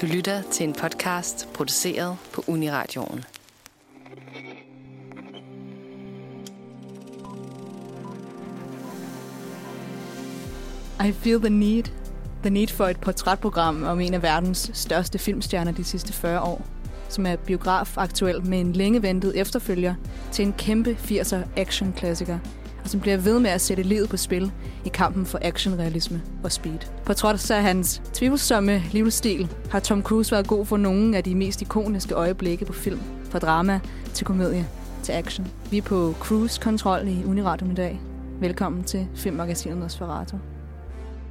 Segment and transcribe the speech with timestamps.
[0.00, 3.24] Du lytter til en podcast produceret på Uniradioen.
[11.04, 11.84] I feel the need.
[12.42, 16.66] The need for et portrætprogram om en af verdens største filmstjerner de sidste 40 år,
[17.08, 19.94] som er biograf aktuel med en længe ventet efterfølger
[20.32, 22.38] til en kæmpe 80'er action-klassiker,
[22.84, 24.52] og som bliver ved med at sætte livet på spil
[24.84, 26.78] i kampen for actionrealisme og speed.
[27.04, 31.34] På trods af hans tvivlsomme livsstil har Tom Cruise været god for nogle af de
[31.34, 33.80] mest ikoniske øjeblikke på film, fra drama
[34.14, 34.66] til komedie
[35.02, 35.46] til action.
[35.70, 38.00] Vi er på cruise-kontrol i Uniradion i dag.
[38.40, 40.36] Velkommen til Filmmagasinet Nosferatu.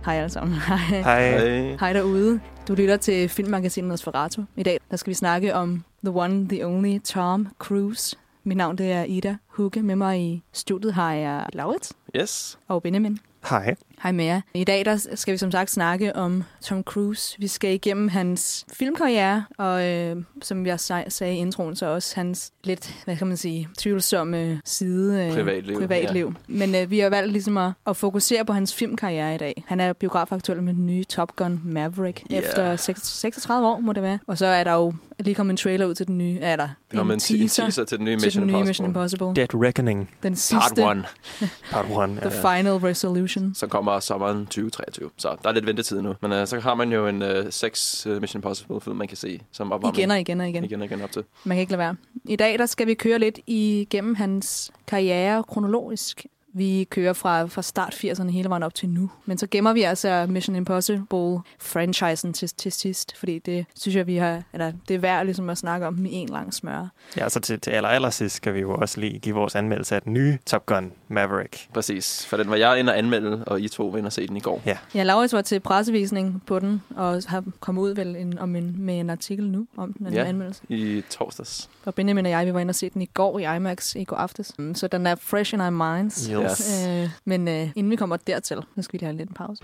[0.06, 0.56] Hej alle sammen.
[0.68, 1.02] Hej.
[1.02, 1.76] Hej.
[1.80, 2.40] Hej derude.
[2.68, 4.44] Du lytter til Filmmagasinet Nosferatu.
[4.56, 8.18] I dag der skal vi snakke om The One, The Only Tom Cruise.
[8.50, 9.82] Mit navn det er Ida Hugge.
[9.84, 12.60] Med mig i studiet har jeg Laurits Yes.
[12.68, 13.20] og Benjamin.
[13.50, 13.76] Hej.
[14.04, 14.42] Hej med jer.
[14.54, 17.36] I dag der skal vi som sagt snakke om Tom Cruise.
[17.40, 22.16] Vi skal igennem hans filmkarriere, og øh, som jeg sag- sagde i introen, så også
[22.16, 25.26] hans lidt, hvad kan man sige, tvivlsomme side.
[25.28, 26.34] Øh, Privatliv, privatliv.
[26.48, 29.64] Men øh, vi har valgt ligesom at, at fokusere på hans filmkarriere i dag.
[29.68, 32.40] Han er biografaktuel med den nye Top Gun Maverick Ja.
[32.40, 34.20] efter 6, 36 år, må det være.
[34.28, 36.70] Og så er der jo lige kommet en trailer ud til den nye, er der
[36.92, 38.68] Det en, te- en teaser til den nye til Mission den nye Impossible.
[38.70, 39.26] Mission Impossible.
[39.36, 41.04] Dead Reckoning, Den Part sidste, 1,
[41.72, 42.18] part 1.
[42.22, 43.56] The Final Resolution.
[43.56, 45.10] som kommer sommeren 2023.
[45.18, 46.16] Så der er lidt ventetid nu.
[46.22, 49.18] Men uh, så har man jo en uh, seks uh, Mission Impossible film, man kan
[49.18, 49.98] se som opvarmning.
[49.98, 50.64] Igen og igen og igen.
[50.64, 51.24] igen og igen op til.
[51.44, 51.96] Man kan ikke lade være.
[52.26, 56.26] I dag der skal vi køre lidt igennem hans karriere kronologisk.
[56.54, 59.10] Vi kører fra, fra start 80'erne hele vejen op til nu.
[59.26, 64.16] Men så gemmer vi altså Mission Impossible-franchisen til, til sidst, fordi det synes jeg, vi
[64.16, 66.88] har, eller det er værd ligesom at snakke om i en lang smør.
[67.18, 69.96] Ja, så til, til aller, aller sidst skal vi jo også lige give vores anmeldelse
[69.96, 71.68] af den nye Top Gun Maverick.
[71.74, 72.26] Præcis.
[72.26, 74.38] For den var jeg inde og anmelde, og I to var inde og se den
[74.38, 74.62] i går.
[74.66, 78.56] Ja, Ja, Laurits var til pressevisning på den, og har kommet ud vel en, om
[78.56, 80.24] en, med en artikel nu om den, Ja.
[80.24, 80.62] anmeldelse.
[80.70, 81.70] I torsdags.
[81.86, 84.04] Og Benjamin og jeg, vi var inde og se den i går i IMAX i
[84.04, 84.54] går aftes.
[84.74, 86.30] Så den er fresh in our minds.
[86.44, 86.88] Yes.
[86.88, 89.64] Øh, men øh, inden vi kommer dertil, så skal vi lige have lidt en pause.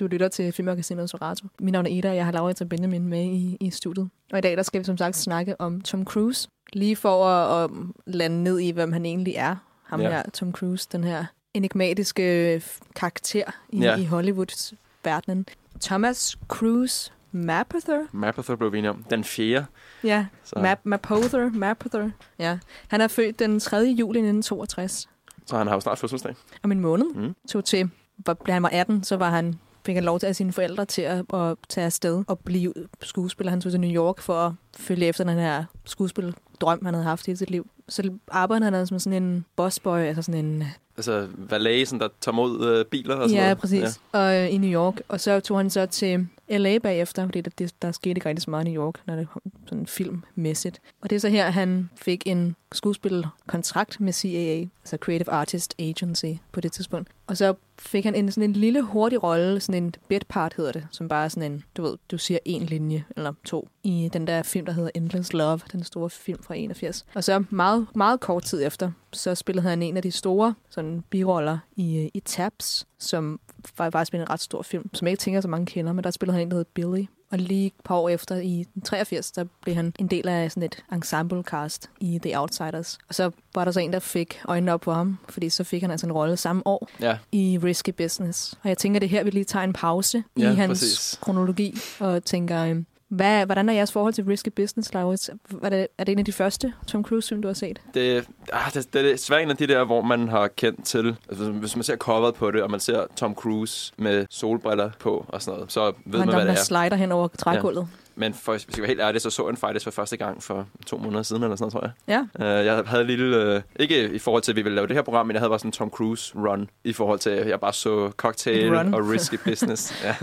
[0.00, 1.46] Du lytter til Filmmagasinet Sorato.
[1.60, 4.10] Mit navn er Ida, og jeg har Laurits og Benjamin med i, i studiet.
[4.32, 6.48] Og i dag der skal vi som sagt snakke om Tom Cruise.
[6.72, 7.70] Lige for at, at
[8.06, 9.56] lande ned i, hvem han egentlig er.
[9.84, 10.10] Ham Ja.
[10.10, 11.24] her, Tom Cruise, den her
[11.54, 12.62] enigmatiske øh,
[12.96, 13.96] karakter i, Ja.
[13.96, 14.74] i Hollywoods
[15.04, 15.46] verdenen.
[15.80, 17.98] Thomas Cruise Mapother?
[18.12, 19.04] Mapother blev vi enige om.
[19.10, 19.66] Den fjerde.
[20.04, 22.10] Ja, Så, Map, Mapother, Mapother.
[22.38, 22.58] Ja.
[22.88, 23.76] Han er født den 3.
[23.76, 25.08] juli 1962.
[25.46, 26.34] så han har jo snart fødselsdag.
[26.62, 27.34] Om en måned Mm.
[27.48, 29.54] tog til, hvor da han var 18, så var han,
[29.86, 33.50] fik han lov til af sine forældre til at, at tage afsted og blive skuespiller.
[33.50, 37.26] Han tog til New York for at følge efter den her skuespildrøm, han havde haft
[37.26, 37.66] hele sit liv.
[37.88, 40.64] Så arbejdede han som sådan en bossboy, altså sådan en...
[40.96, 43.58] Altså valet, sådan, der tager mod øh, biler og sådan Ja, noget.
[43.58, 44.00] præcis.
[44.14, 44.18] Ja.
[44.18, 45.00] Og øh, i New York.
[45.08, 48.50] Og så tog han så til LA bagefter, fordi der, der skete ikke rigtig så
[48.50, 50.80] meget i New York, når det kom sådan filmmæssigt.
[51.00, 56.32] Og det er så her, han fik en skuespilkontrakt med CAA, altså Creative Artist Agency
[56.52, 57.10] på det tidspunkt.
[57.26, 60.72] Og så fik han en, sådan en lille hurtig rolle, sådan en bit part hedder
[60.72, 64.10] det, som bare er sådan en, du ved, du siger en linje eller to, i
[64.12, 67.04] den der film, der hedder Endless Love, den store film fra 81.
[67.14, 71.04] Og så meget, meget kort tid efter, så spillede han en af de store sådan
[71.10, 73.40] biroller i, i Tabs, som
[73.78, 76.10] var faktisk en ret stor film, som jeg ikke tænker så mange kender, men der
[76.10, 77.04] spillede han en, der hed Billy.
[77.30, 80.62] Og lige et par år efter, i 83, der blev han en del af sådan
[80.62, 82.98] et ensemble cast i The Outsiders.
[83.08, 85.82] Og så var der så en, der fik øjnene op på ham, fordi så fik
[85.82, 88.52] han altså en rolle samme år Ja, i Risky Business.
[88.62, 91.18] Og jeg tænker, det er her, vi lige tager en pause Ja, i hans præcis.
[91.20, 95.30] kronologi, og tænker, øhm, hvad, hvordan er jeres forhold til Risky Business, Laurits?
[95.62, 97.80] Er det, er det en af de første Tom Cruise-film, du har set?
[97.94, 101.16] det, ah, det, det er svært en af de der, hvor man har kendt til.
[101.28, 105.26] Altså, hvis man ser coveret på det, og man ser Tom Cruise med solbriller på
[105.28, 106.64] og sådan noget, så ved han man, hvad der det er.
[106.64, 107.88] slider hen over trægulvet.
[108.14, 110.16] Men for, hvis jeg skal være helt ærlig, så så jeg den faktisk for første
[110.16, 112.26] gang for to måneder siden, eller sådan noget, tror jeg.
[112.38, 112.60] Ja.
[112.60, 114.96] Uh, jeg havde en lille, uh, ikke i forhold til, at vi ville lave det
[114.96, 117.48] her program, men jeg havde bare sådan en Tom Cruise run, i forhold til, at
[117.48, 119.94] jeg bare så Cocktail og Risky Business.
[120.04, 120.16] ja.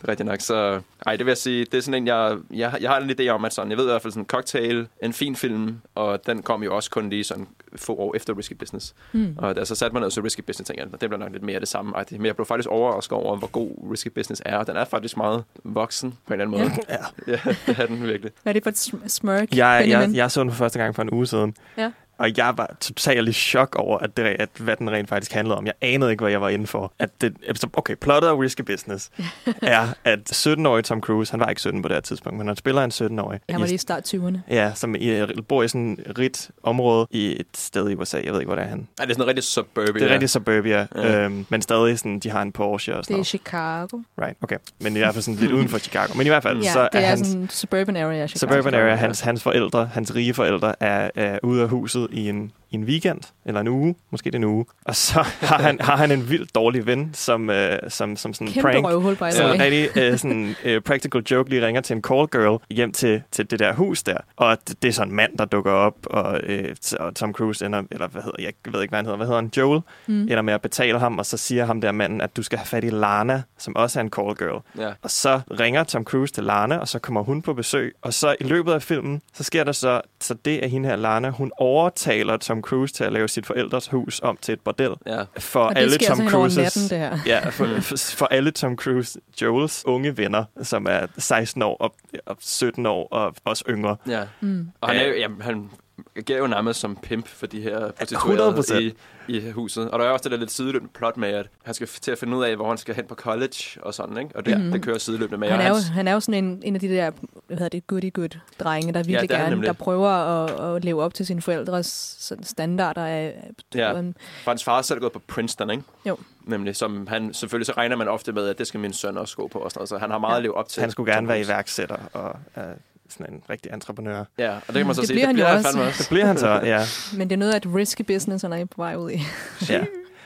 [0.00, 0.40] Det er rigtigt nok.
[0.40, 3.10] Så ej, det vil jeg sige, det er sådan en, jeg, jeg, jeg har en
[3.10, 6.26] idé om, at sådan, jeg ved i hvert fald sådan, Cocktail, en fin film, og
[6.26, 7.46] den kom jo også kun lige sådan
[7.76, 8.94] få år efter Risky Business.
[9.12, 9.34] Hmm.
[9.38, 11.42] Og da så satte man ned så Risky Business, tænkte jeg, det bliver nok lidt
[11.42, 11.92] mere det samme.
[12.10, 14.62] Men jeg blev faktisk overrasket over, hvor god Risky Business er.
[14.62, 16.84] Den er faktisk meget voksen på en eller anden måde.
[17.26, 17.32] Ja.
[17.32, 18.32] ja, det er den virkelig.
[18.42, 20.10] Hvad er det for et sm- smirk, Jeg, Benjamin?
[20.10, 21.56] jeg, jeg så den for første gang for en uge siden.
[21.78, 21.90] Ja.
[22.18, 25.58] Og jeg var totalt i chok over, at, det, at hvad den rent faktisk handlede
[25.58, 25.66] om.
[25.66, 26.92] Jeg anede ikke, hvad jeg var inde for.
[26.98, 29.10] At det, altså, okay, plottet af Risky Business
[29.62, 32.56] er, at 17-årige Tom Cruise, han var ikke 17 på det her tidspunkt, men han
[32.56, 33.40] spiller en 17-årig.
[33.50, 34.38] Han var lige i start 20'erne.
[34.50, 38.20] Ja, som i, bor i sådan et rigt område i et sted i USA.
[38.24, 38.88] Jeg ved ikke, hvor det er han.
[38.98, 39.92] Ej, det er sådan rigtig suburbia.
[39.92, 41.24] Det er rigtig suburbia, Ja.
[41.24, 43.26] øhm, men stadig sådan, de har en Porsche og sådan Det er noget.
[43.26, 43.98] Chicago.
[44.26, 44.56] Right, okay.
[44.80, 46.14] Men i hvert fald sådan lidt uden for Chicago.
[46.14, 48.52] Men i hvert fald, Ja, så det er, hans, sådan en suburban area Chicago.
[48.54, 52.52] Suburban area, hans, hans forældre, hans rige forældre, er, er ude af huset i en,
[52.70, 54.66] i en weekend, eller en uge, måske det er en uge.
[54.84, 58.48] Og så har han, har han en vildt dårlig ven, som, øh, som, som sådan
[58.56, 61.96] en prank, røvhul, by som en rigtig øh, sådan, øh, practical joke lige ringer til
[61.96, 64.16] en call girl hjem til, til det der hus der.
[64.36, 67.66] Og det, det er sådan en mand, der dukker op, og, øh, og Tom Cruise
[67.66, 70.22] ender, eller hvad hedder, jeg ved ikke, hvad han hedder, hvad hedder han, Joel, Mm.
[70.22, 72.66] ender med at betale ham, og så siger ham der manden, at du skal have
[72.66, 74.62] fat i Lana, som også er en call girl.
[74.78, 74.92] Ja.
[75.02, 77.94] Og så ringer Tom Cruise til Lana, og så kommer hun på besøg.
[78.02, 80.96] Og så i løbet af filmen, så sker der så, så det er hende her,
[80.96, 84.90] Lana, hun overtaler Tom Cruise til at lave sit forældres hus om til et bordel.
[85.06, 85.22] ja.
[85.38, 86.76] For Og alle Tom så hen over Cruises...
[86.76, 87.18] natten, det her.
[87.26, 91.94] Ja, for, for, for alle Tom Cruise, Joels unge venner, som er 16 år og,
[92.26, 93.96] og 17 år og også yngre.
[94.06, 94.22] ja.
[94.40, 94.68] Mm.
[94.80, 95.70] Og han, er, jo- jamen, han
[96.16, 98.74] agerer jo nærmest som pimp for de her prostituerede 100%.
[98.78, 98.94] i,
[99.28, 99.90] i huset.
[99.90, 102.18] Og der er også det der lidt sideløbende plot med, at han skal til at
[102.18, 104.30] finde ud af, hvor han skal hen på college og sådan, ikke?
[104.36, 104.60] Og det, Mhm.
[104.60, 104.72] mm-hmm.
[104.72, 105.48] det kører sideløbende med.
[105.48, 107.10] Han er, jo, hans- han er jo sådan en, en af de der,
[107.46, 109.66] hvad hedder det, goody-good-drenge, der virkelig det er han gerne, nemlig.
[109.66, 113.50] der prøver at, at leve op til sine forældres sådan standarder af...
[113.74, 113.92] Ja.
[114.00, 115.82] For hans far er selv gået på Princeton, ikke?
[116.06, 116.16] Jo.
[116.44, 119.36] Nemlig, som han, selvfølgelig så regner man ofte med, at det skal min søn også
[119.36, 119.58] gå på.
[119.58, 120.36] Og sådan noget, så han har meget Ja.
[120.36, 120.80] at leve op til.
[120.80, 122.62] Han skulle gerne være iværksætter og uh,
[123.08, 124.24] sådan en rigtig entreprenør.
[124.38, 125.68] Ja, og det kan man så Det sige, bliver han det jo bliver også.
[125.68, 125.98] fandme også.
[126.02, 126.80] Det bliver han så, ja.
[127.18, 129.18] Men det er noget af et risky business, han er på vej ud i.
[129.72, 129.84] ja.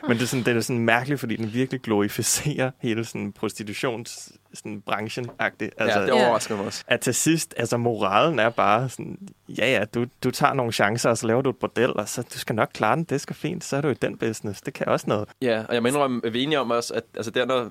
[0.08, 4.32] Men det er, sådan, det er sådan mærkeligt, fordi den virkelig glorificerer hele sådan prostitutions
[4.54, 5.68] sådan branchen -agtigt.
[5.78, 6.84] Altså, ja, det overrasker mig også.
[6.86, 9.18] at til sidst, altså moralen er bare sådan,
[9.48, 12.22] ja ja, du, du tager nogle chancer, og så laver du et bordel, og så
[12.22, 14.74] du skal nok klare den, det skal fint, så er du i den business, det
[14.74, 15.28] kan også noget.
[15.42, 17.70] Ja, og jeg indrømme, at vi er enige om også, at altså der, når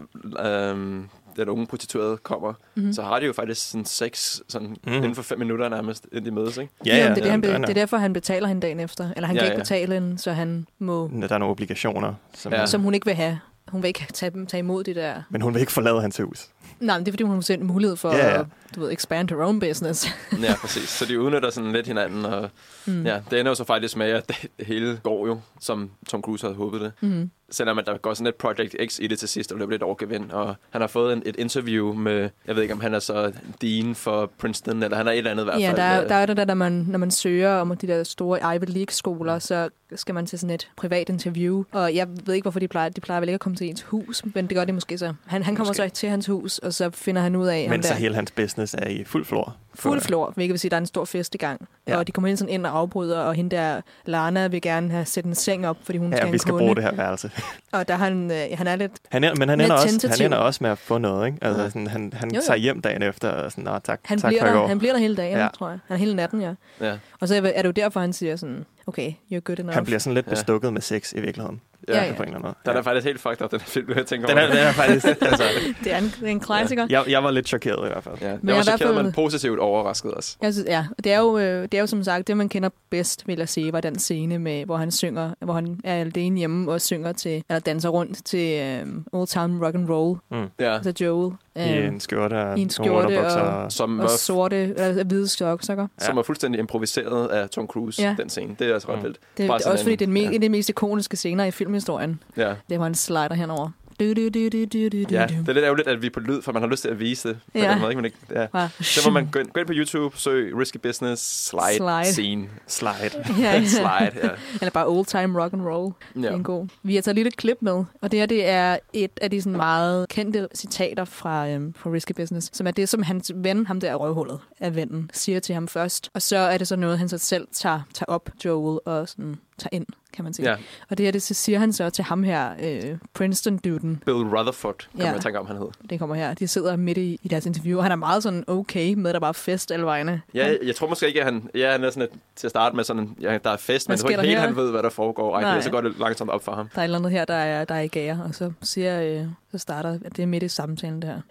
[0.71, 1.09] øhm,
[1.39, 2.85] den unge prostituerede kommer, Mhm.
[2.85, 2.93] mm.
[2.93, 4.93] så har de jo faktisk sådan sex sådan mm.
[4.93, 6.73] inden for fem minutter nærmest, inden de mødes, ikke?
[6.85, 9.09] Ja, ja, det, er det, han, be- det er derfor, han betaler hende dagen efter.
[9.15, 9.61] Eller han Ja, kan ikke ja.
[9.63, 11.07] betale hende, så han må...
[11.21, 12.59] der er nogle obligationer, som, Ja.
[12.59, 12.65] ja.
[12.65, 13.39] Som hun ikke vil have.
[13.67, 15.13] Hun vil ikke tage, tage imod det der.
[15.29, 16.47] men hun vil ikke forlade hans hus.
[16.79, 18.39] Nej, men det er fordi, hun har selv mulighed for Ja, ja.
[18.39, 18.45] at
[18.75, 20.07] du ved, expand her own business.
[20.43, 20.89] Ja, præcis.
[20.89, 22.49] Så de udnytter sådan lidt hinanden, og
[22.85, 23.05] Mm.
[23.05, 26.45] ja, det ender jo så faktisk med, at det hele går jo, som Tom Cruise
[26.45, 26.91] havde håbet det.
[27.01, 27.29] Mm.
[27.51, 29.83] Selvom at der går sådan et Project X i det til sidst, og løber lidt
[29.83, 32.99] overgevind, og han har fået en, et interview med, jeg ved ikke om han er
[32.99, 33.31] så
[33.61, 35.77] dean for Princeton, eller han er et eller andet i hvert Ja, fald.
[35.77, 38.03] der er, øh, der er det der, når man, når man søger om de der
[38.03, 41.63] store Ivy League-skoler, så skal man til sådan et privat interview.
[41.71, 42.89] Og jeg ved ikke, hvorfor de plejer.
[42.89, 45.13] De plejer vel ikke at komme til ens hus, men det gør de måske så.
[45.25, 45.89] Han, han kommer Måske.
[45.89, 48.31] så til hans hus, og så finder han ud af, Men så der hele hans
[48.31, 49.55] business er i fuld flor.
[49.75, 51.67] fuld flor, hvilket vil sige, at der er en stor fest i gang.
[51.87, 51.91] Ja.
[51.93, 51.97] Ja.
[51.97, 55.05] Og de kommer ind, sådan ind og afbryder, og hende der, Lana, vil gerne have
[55.05, 56.63] sæt en seng op, fordi hun skal Ja, have vi skal kunde.
[56.63, 57.31] bruge det her værelse.
[57.71, 58.91] Og der er han, øh, han er lidt...
[59.11, 61.37] Han er, men han ender, også, han ender også med at få noget, ikke?
[61.41, 61.67] Altså, Ja.
[61.69, 62.41] sådan, han, han Jo, jo.
[62.47, 64.93] tager hjem dagen efter og sådan, Nå, tak, Han, tak bliver for der, han bliver
[64.93, 65.47] der hele dagen, Ja.
[65.53, 65.79] tror jeg.
[65.87, 66.53] Han er hele natten, ja.
[66.81, 69.73] Ja, Og så er det jo derfor, han siger sådan, okay, you're good enough.
[69.73, 70.29] Han bliver sådan lidt Ja.
[70.31, 71.61] bestukket med sex i virkeligheden.
[71.87, 71.93] Ja.
[71.95, 72.07] Ja, ja.
[72.07, 72.13] ja.
[72.13, 72.55] På en eller anden måde.
[72.65, 74.57] Den er faktisk helt fucked up, den her film, jeg tænker Den over er, den
[74.59, 75.05] er faktisk...
[75.21, 75.43] altså,
[75.83, 76.87] Det er en, det er en klassiker.
[76.89, 78.15] jeg, jeg var lidt chokeret i hvert fald.
[78.21, 80.37] Ja, det Men var jeg er chokeret, fald- men positivt overrasket også.
[80.41, 82.69] Jeg synes, ja, det er, jo, øh, det er jo som sagt, det man kender
[82.89, 86.37] bedst, vil jeg sige, var den scene, med, hvor han synger, hvor han er alene
[86.37, 90.47] hjemme og synger til, eller danser rundt til um, Old Town Rock and Roll, Mm.
[90.59, 91.33] Ja, altså Joel.
[91.65, 93.71] I øhm, en skjorte og i en skjorte og- og...
[93.71, 95.87] som, og var, sorte, eller hvide sokker.
[95.97, 98.15] som var fuldstændig improviseret af Tom Cruise, Ja.
[98.19, 98.55] den scene.
[98.59, 99.03] Det er altså ret Mm.
[99.03, 99.17] vildt.
[99.37, 100.27] Det, Bare det er også fordi, en- det er me- ja.
[100.27, 102.23] en af de mest ikoniske scener i filmhistorien.
[102.37, 102.53] Ja.
[102.69, 103.69] Det var en slider henover.
[103.99, 106.19] Du, du, du, du, du, du, ja, det er lidt ærgerligt, at vi er på
[106.19, 107.37] lyd, for man har lyst til at vise det.
[107.53, 107.71] På Ja.
[107.71, 108.01] den måde, ikke?
[108.01, 108.17] Men ikke,
[108.53, 108.67] ja.
[108.81, 112.05] Så må man gå ind, gå ind på YouTube, søg Risky Business Slide, Slide.
[112.13, 112.49] Scene.
[112.67, 112.91] Slide.
[113.39, 113.65] ja, ja.
[113.65, 114.29] Slide, ja.
[114.61, 115.93] Eller bare old time rock and roll.
[116.15, 116.21] Ja.
[116.21, 116.35] ja.
[116.35, 116.67] En god.
[116.83, 119.41] Vi har taget et lille klip med, og det her det er et af de
[119.41, 123.65] sådan meget kendte citater fra, øhm, fra Risky Business, som er det, som hans ven,
[123.67, 126.09] ham der røvhullet af vennen, siger til ham først.
[126.13, 129.35] Og så er det så noget, han så selv tager, tager op, Joel, og sådan
[129.57, 129.85] tager ind,
[130.19, 130.49] kan man sige.
[130.49, 130.55] ja.
[130.89, 134.87] Og det her, det så siger han så til ham her, øh, Princeton-duden, Bill Rutherford,
[134.95, 135.11] kan Ja.
[135.11, 135.67] man tænke om, han hed.
[135.89, 136.33] det kommer her.
[136.33, 139.13] De sidder midt i, i deres interview, og han er meget sådan okay med, at
[139.13, 140.21] der bare er fest alle vegne.
[140.33, 142.47] Ja, Han- jeg, jeg tror måske ikke, at han, ja, han er sådan et, til
[142.47, 144.47] at starte med sådan, ja, der er fest, men jeg tror ikke helt, her?
[144.47, 145.35] han ved, hvad der foregår.
[145.35, 145.55] Ej, Nej.
[145.55, 146.69] det, så går det langsomt op for ham.
[146.75, 149.01] Der er et eller andet her, der er, der er i gære, og så siger,
[149.21, 151.21] øh, så starter, at det er midt i samtalen der.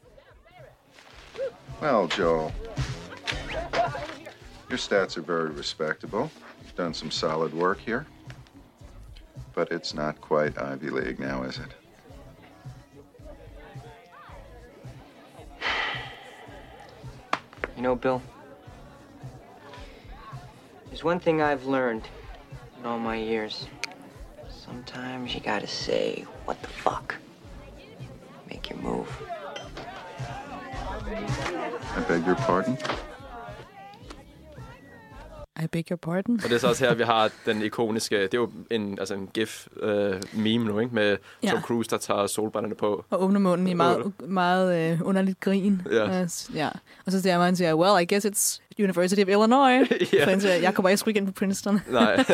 [1.83, 2.53] Well, Joel,
[4.71, 6.21] your stats are very respectable.
[6.63, 8.05] You've done some solid work here.
[9.59, 11.73] But it's not quite Ivy League now, is it?
[17.77, 18.23] You know, Bill,
[20.87, 22.07] there's one thing I've learned
[22.79, 23.67] In all my years,
[24.49, 27.17] sometimes you gotta say, what the fuck?
[28.49, 29.09] Make your move.
[31.97, 32.79] I beg your pardon?
[35.63, 36.35] I beg your pardon.
[36.45, 38.17] Og det er så også her, vi har den ikoniske...
[38.23, 40.95] Det er jo en, altså en gif-meme nu, ikke?
[40.95, 41.51] Med Ja.
[41.51, 43.05] Tom Cruise, der tager solbrænderne på.
[43.11, 45.83] Og åbner munden i meget, meget øh, underligt grin.
[45.91, 46.21] Ja.
[46.23, 46.69] Øh, s- ja.
[47.07, 49.89] Og så siger han siger, well, I guess it's University of Illinois.
[50.13, 50.25] Ja.
[50.31, 51.81] Han siger, jeg kommer ikke sgu ind på Princeton.
[51.91, 52.25] Nej,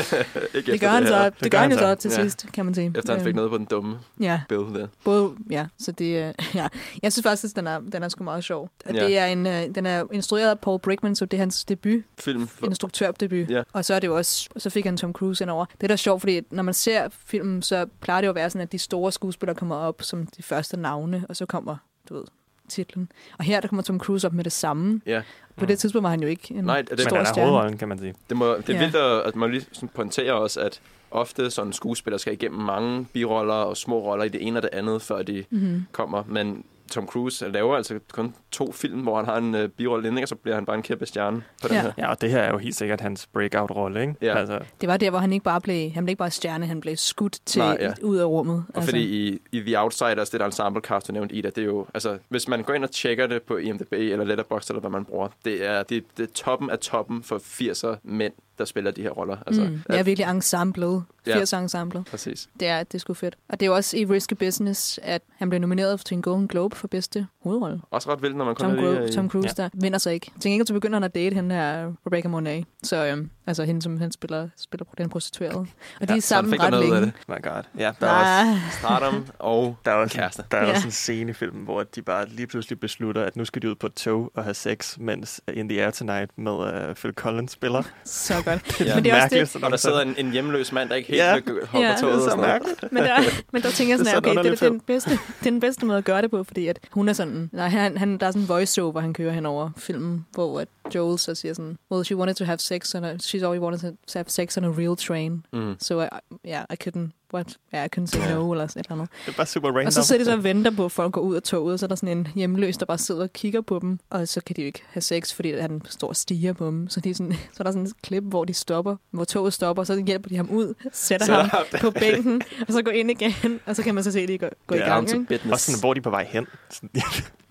[0.54, 1.08] ikke Det gør han her.
[1.30, 1.30] så.
[1.44, 2.22] Det, gør han jo så til Ja.
[2.22, 2.92] sidst, kan man sige.
[2.98, 4.86] Efter han fik Øh, noget på den dumme Ja, billede der.
[5.04, 6.68] både, ja, så det er, ja.
[7.02, 8.70] Jeg synes faktisk, at den er, den er sgu meget sjov.
[8.94, 9.06] Ja.
[9.06, 12.02] Det er en, øh, den er instrueret af Paul Brickman, så det er hans debut,
[12.20, 12.46] Film.
[12.48, 13.50] For, instruktørdebut.
[13.50, 13.62] Ja.
[13.72, 15.64] Og så er det jo også, og så fik han Tom Cruise ind over.
[15.64, 18.50] Det er da sjovt, fordi når man ser filmen, så plejer det jo at være
[18.50, 21.76] sådan, at de store skuespillere kommer op som de første navne, og så kommer,
[22.08, 22.24] du ved,
[22.68, 23.12] titlen.
[23.38, 25.00] Og her der kommer Tom Cruise op med det samme.
[25.06, 25.23] ja.
[25.56, 27.78] På det tidspunkt var han jo ikke en Nej, det- stor Men han er hovedrollen,
[27.78, 28.14] kan man sige.
[28.28, 28.78] Det, må, det er Ja.
[28.80, 30.80] vildt, at, at man lige sådan pointerer også, at
[31.11, 34.71] ofte sådan skuespillere skal igennem mange biroller og små roller i det ene og det
[34.73, 35.85] andet, før de Mm-hmm.
[35.92, 36.23] kommer.
[36.28, 40.22] Men Tom Cruise laver altså kun to film, hvor han har en uh, birolle inden,
[40.22, 41.82] og så bliver han bare en kæmpe stjerne på den Ja.
[41.82, 41.92] her.
[41.98, 44.14] Ja, og det her er jo helt sikkert hans breakout-rolle, ikke?
[44.22, 44.38] Ja.
[44.38, 46.80] Altså, Det var der, hvor han ikke bare blev, han blev ikke bare stjerne, han
[46.80, 47.92] blev skudt til Nej, ja.
[48.02, 48.64] ud af rummet.
[48.68, 48.90] Og altså.
[48.90, 51.86] fordi i, i The Outsiders, det der ensemble cast, du nævnte, Ida, det er jo,
[51.94, 55.04] altså, hvis man går ind og tjekker det på IMDb eller Letterboxd, eller hvad man
[55.04, 59.02] bruger, det er, det, det er toppen af toppen for 80'er mænd, der spiller de
[59.02, 59.37] her roller.
[59.46, 61.04] Altså, mm, det er virkelig ensemblet.
[61.26, 61.38] Ja.
[61.38, 62.04] 80 ensemblet.
[62.11, 62.49] Præcis.
[62.61, 63.37] Det er, det er sgu fedt.
[63.49, 66.49] Og det er jo også i Risky Business, at han blev nomineret til en Golden
[66.49, 67.80] Globe for bedste hovedrolle.
[67.90, 69.12] Også ret vildt, når man kun Tom, i...
[69.12, 69.62] Tom Cruise, ja.
[69.62, 70.30] der vinder så ikke.
[70.44, 72.64] Ikke, at så begynder han at date hende her, Rebecca Monet.
[72.82, 75.56] Så øhm, altså hende, som han spiller, spiller den prostituerede.
[75.56, 75.66] Og
[76.00, 77.12] de Ja, er sammen fik ret noget ud af længe.
[77.28, 77.28] det.
[77.28, 77.62] my god.
[77.78, 80.44] Ja, der er også, Ah, Stardom og der er også, kæreste.
[80.50, 80.70] der er Ja.
[80.73, 83.70] også en scene i filmen, hvor de bare lige pludselig beslutter, at nu skal de
[83.70, 86.52] ud på et tog og have sex, mens In the Air Tonight med
[86.88, 87.82] uh, Phil Collins spiller.
[88.04, 88.80] så godt.
[88.80, 88.94] Ja.
[88.94, 89.64] Men det er også det.
[89.64, 91.34] Og der sidder en, en hjemløs mand, der ikke helt Ja.
[91.34, 91.40] ja.
[91.46, 91.94] vil hoppe Ja.
[92.00, 92.14] toget.
[92.18, 92.84] Det er så mærkeligt.
[92.92, 93.16] Men der,
[93.52, 95.50] men der tænker jeg Det er sådan, sådan okay, det, er den bedste, det er
[95.50, 98.18] den bedste måde at gøre det på, fordi at hun er sådan, nej, han, han,
[98.18, 101.54] der er sådan en voice-over, han kører hen over filmen, hvor at Joel så siger
[101.54, 103.86] sådan, well, she wanted to have sex, on a, she's always wanted to
[104.18, 105.74] have sex on a real train, Mm.
[105.80, 106.06] so I,
[106.46, 109.08] yeah, I couldn't, what, yeah, I couldn't say no, eller sådan et eller andet.
[109.26, 109.86] Det er bare super random.
[109.86, 111.78] Og så sidder de så og venter på, at folk går ud af toget, og
[111.78, 114.40] så er der sådan en hjemløs, der bare sidder og kigger på dem, og så
[114.46, 116.88] kan de jo ikke have sex, fordi han står og stiger på dem.
[116.88, 119.52] Så, de er sådan, så er der sådan et klip, hvor de stopper, hvor toget
[119.52, 122.82] stopper, og så hjælper de ham ud, sætter Sætter ham ham på bænken, og så
[122.82, 125.06] går ind igen, og så kan man så se, at de går, går i Down
[125.06, 125.32] gang.
[125.32, 125.52] Ikke?
[125.52, 126.46] Og sådan, hvor er de på vej hen?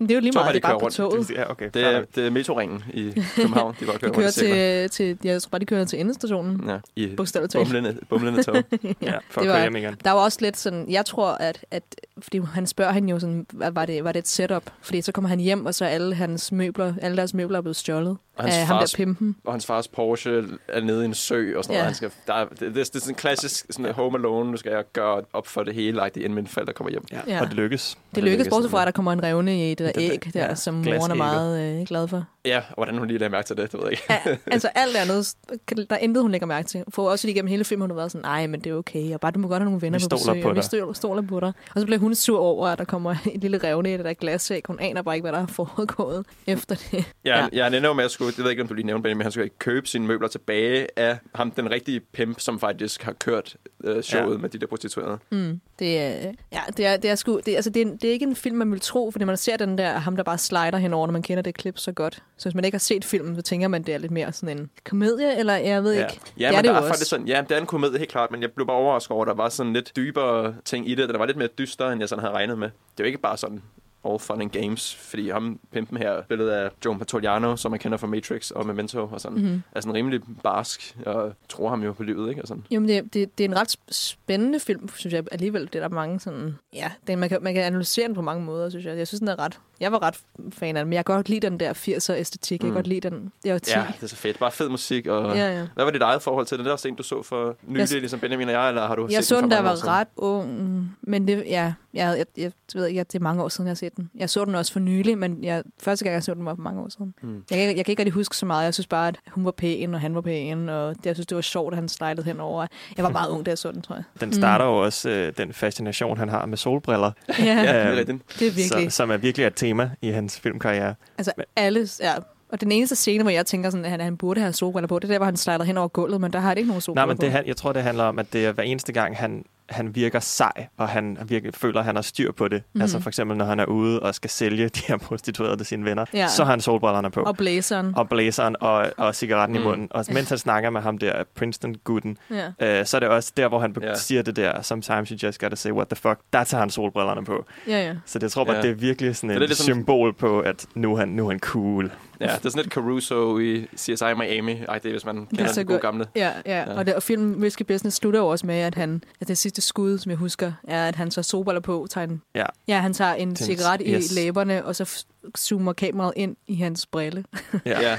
[0.00, 1.30] Det er jo lige meget, de det er bare på toget.
[1.30, 1.70] ja, okay.
[1.74, 3.74] Det er, det er metroringen i København.
[3.80, 6.68] De bare kører De kører til, til, jeg tror bare, de kører til endestationen.
[6.68, 7.64] Ja, i Bogstaveligt talt.
[7.66, 8.54] bumlende, bumlende tog.
[9.02, 9.94] Ja, for det at var- køre hjem igen.
[10.04, 11.82] Der var også lidt sådan, jeg tror, at, at
[12.18, 14.62] fordi han spørger hende jo sådan, hvad var det, var det et setup?
[14.82, 17.62] Fordi så kommer han hjem, og så er alle hans møbler, alle deres møbler er
[17.62, 19.36] blevet stjålet Og hans der fars- pimpen.
[19.44, 21.80] Og hans fars Porsche er nede i en sø og sådan Ja.
[21.80, 21.84] noget.
[21.86, 24.50] Han skal, der er, det, det, det, er sådan en klassisk sådan home alone.
[24.50, 27.04] Nu skal jeg gøre op for det hele, like, inden mine forældre kommer hjem.
[27.12, 27.20] Ja.
[27.26, 27.40] Ja.
[27.40, 27.98] Og det lykkes.
[28.14, 28.88] Det det lykkes, bortset fra, sådan.
[28.88, 31.10] at der kommer en revne i det der Det der- æg der, ja, som moren
[31.10, 32.24] er meget øh, glad for.
[32.46, 34.04] Ja, og hvordan hun lige lagde mærke til det, det ved jeg ikke.
[34.10, 35.34] Ja, altså alt andet,
[35.76, 36.84] der er intet, hun lægger mærke til.
[36.88, 39.14] For også lige gennem hele filmen, hun har været sådan, nej, men det er okay,
[39.14, 40.56] og bare du må godt have nogle venner Vi på stoler besøg, på og vi
[40.60, 41.52] dig." stoler, stoler på dig.
[41.74, 44.12] Og så bliver hun sur over, at der kommer en lille revne i det der
[44.12, 44.62] glasæg.
[44.66, 47.04] Hun aner bare ikke, hvad der er foregået efter det.
[47.24, 47.70] Ja, Ja.
[47.70, 49.32] jeg jo med at skulle, det ved jeg ikke, om du lige nævnte, men han
[49.32, 54.02] skulle købe sine møbler tilbage af ham, den rigtige pimp, som faktisk har kørt øh,
[54.02, 54.38] showet Ja.
[54.38, 55.18] med de der prostituerede.
[55.30, 55.60] Mm.
[55.78, 58.26] Det, er, ja, det er, det er, sgu, det, altså, det, er, det er ikke
[58.26, 61.06] en film, man vil tro, fordi man ser den der, ham der bare slider henover,
[61.06, 62.22] når man kender det klip så godt.
[62.36, 64.58] Så hvis man ikke har set filmen, så tænker man, det er lidt mere sådan
[64.58, 66.00] en komedie, eller jeg ved Ja.
[66.06, 66.20] ikke.
[66.38, 66.88] Ja, det men er det der er også.
[66.88, 69.22] faktisk sådan, ja, det er en komedie, helt klart, men jeg blev bare overrasket over,
[69.24, 71.08] at der var sådan lidt dybere ting i det.
[71.08, 72.68] Der var lidt mere dyster, end jeg sådan havde regnet med.
[72.68, 73.62] Det er jo ikke bare sådan
[74.06, 77.98] all fun and games, fordi ham, pimpen her, billedet af Joe Pantoliano, som man kender
[77.98, 79.46] fra Matrix og Memento, og sådan, Mhm.
[79.46, 79.62] mm-hmm.
[79.72, 82.42] er sådan rimelig barsk, og tror ham jo på livet, ikke?
[82.42, 82.64] Og sådan.
[82.70, 85.62] Jo, men det, det, det er en ret sp- spændende film, synes jeg alligevel.
[85.66, 86.54] Det er der mange sådan...
[86.72, 88.96] Ja, det, man, kan, man kan analysere den på mange måder, synes jeg.
[88.98, 89.58] Jeg synes, den er ret...
[89.80, 90.18] Jeg var ret
[90.52, 92.50] fan af den, men jeg kan godt lide den der 80'er æstetik.
[92.52, 92.74] Jeg kan Mm.
[92.74, 93.32] godt lide den.
[93.44, 93.70] Jeg var 10.
[93.70, 94.38] Ja, det er så fedt.
[94.38, 95.36] Bare fed musik, og...
[95.36, 95.66] ja, ja.
[95.74, 96.64] Hvad var dit eget forhold til det?
[96.64, 98.94] Det er også en, du så for nylig, Jeg- ligesom Benjamin og jeg, eller har
[98.96, 102.18] du Jeg set så den den, jeg år var ret ung, men det, ja, jeg,
[102.18, 104.10] jeg, jeg, ved ikke, det er mange år siden, jeg har set den.
[104.14, 106.62] Jeg så den også for nylig, men jeg, første gang, jeg så den, var for
[106.62, 107.14] mange år siden.
[107.22, 107.34] Mm.
[107.34, 108.64] Jeg, kan, ikke- jeg kan ikke rigtig huske så meget.
[108.64, 111.26] Jeg synes bare, at hun var pæn, og han var pæn, og det, jeg synes,
[111.26, 112.66] det var sjovt, at han slidede henover.
[112.96, 114.04] Jeg var meget ung, da jeg så den, tror jeg.
[114.20, 118.04] Den starter jo også øh, den fascination, han har med solbriller, Ja, Ja, det er
[118.08, 118.92] Øhm, det er virkelig.
[118.92, 120.94] så, som er virkelig et tema i hans filmkarriere.
[121.18, 122.14] Altså alle, ja.
[122.48, 124.98] Og den eneste scene, hvor jeg tænker, sådan, at han, han burde have solbriller på,
[124.98, 126.76] det er der, hvor han slider hen over gulvet, men der har det ikke nogen
[126.76, 127.38] Nej, solbriller men det, på.
[127.46, 130.66] jeg tror, det handler om, at det er hver eneste gang, han han virker sej,
[130.76, 132.52] og han virkelig føler, at han har styr på det.
[132.58, 132.64] Mhm.
[132.68, 132.80] Mm-hmm.
[132.82, 135.84] Altså for eksempel, når han er ude og skal sælge de her prostituerede til sine
[135.84, 136.28] venner, Ja.
[136.28, 137.20] så har han solbrillerne på.
[137.22, 137.92] Og blæseren.
[137.96, 139.62] og blæseren og, og cigaretten mm.
[139.62, 139.88] I munden.
[139.90, 142.16] Og mens han snakker med ham der, Princeton-gutten,
[142.60, 142.80] Ja.
[142.80, 143.96] øh, så er det også der, hvor han yeah.
[143.96, 147.24] siger det der, sometimes you just gotta say what the fuck, der tager han solbrillerne
[147.24, 147.44] på.
[147.68, 147.94] ja, ja.
[148.06, 148.62] Så det jeg tror bare, Ja.
[148.62, 151.26] det er virkelig sådan Det et er ligesom- symbol på, at nu er han, nu
[151.26, 151.90] er han cool.
[152.20, 154.52] Ja, det er sådan lidt Caruso i CSI Miami.
[154.68, 155.82] Ej, det er, hvis man er kender så den gode godt.
[155.82, 156.06] gamle.
[156.16, 156.58] Ja, ja.
[156.58, 156.74] Ja.
[156.78, 159.62] Og, det, og filmen Risky Business slutter jo også med, at han, at det sidste
[159.62, 162.46] skud, som jeg husker, er, at han så solbriller på, tager en, Ja.
[162.68, 164.12] ja, han tager en Til- cigaret i yes.
[164.14, 165.04] læberne, og så
[165.38, 167.24] zoomer kameraet ind i hans brille.
[167.66, 167.80] Ja.
[167.90, 167.98] Ja,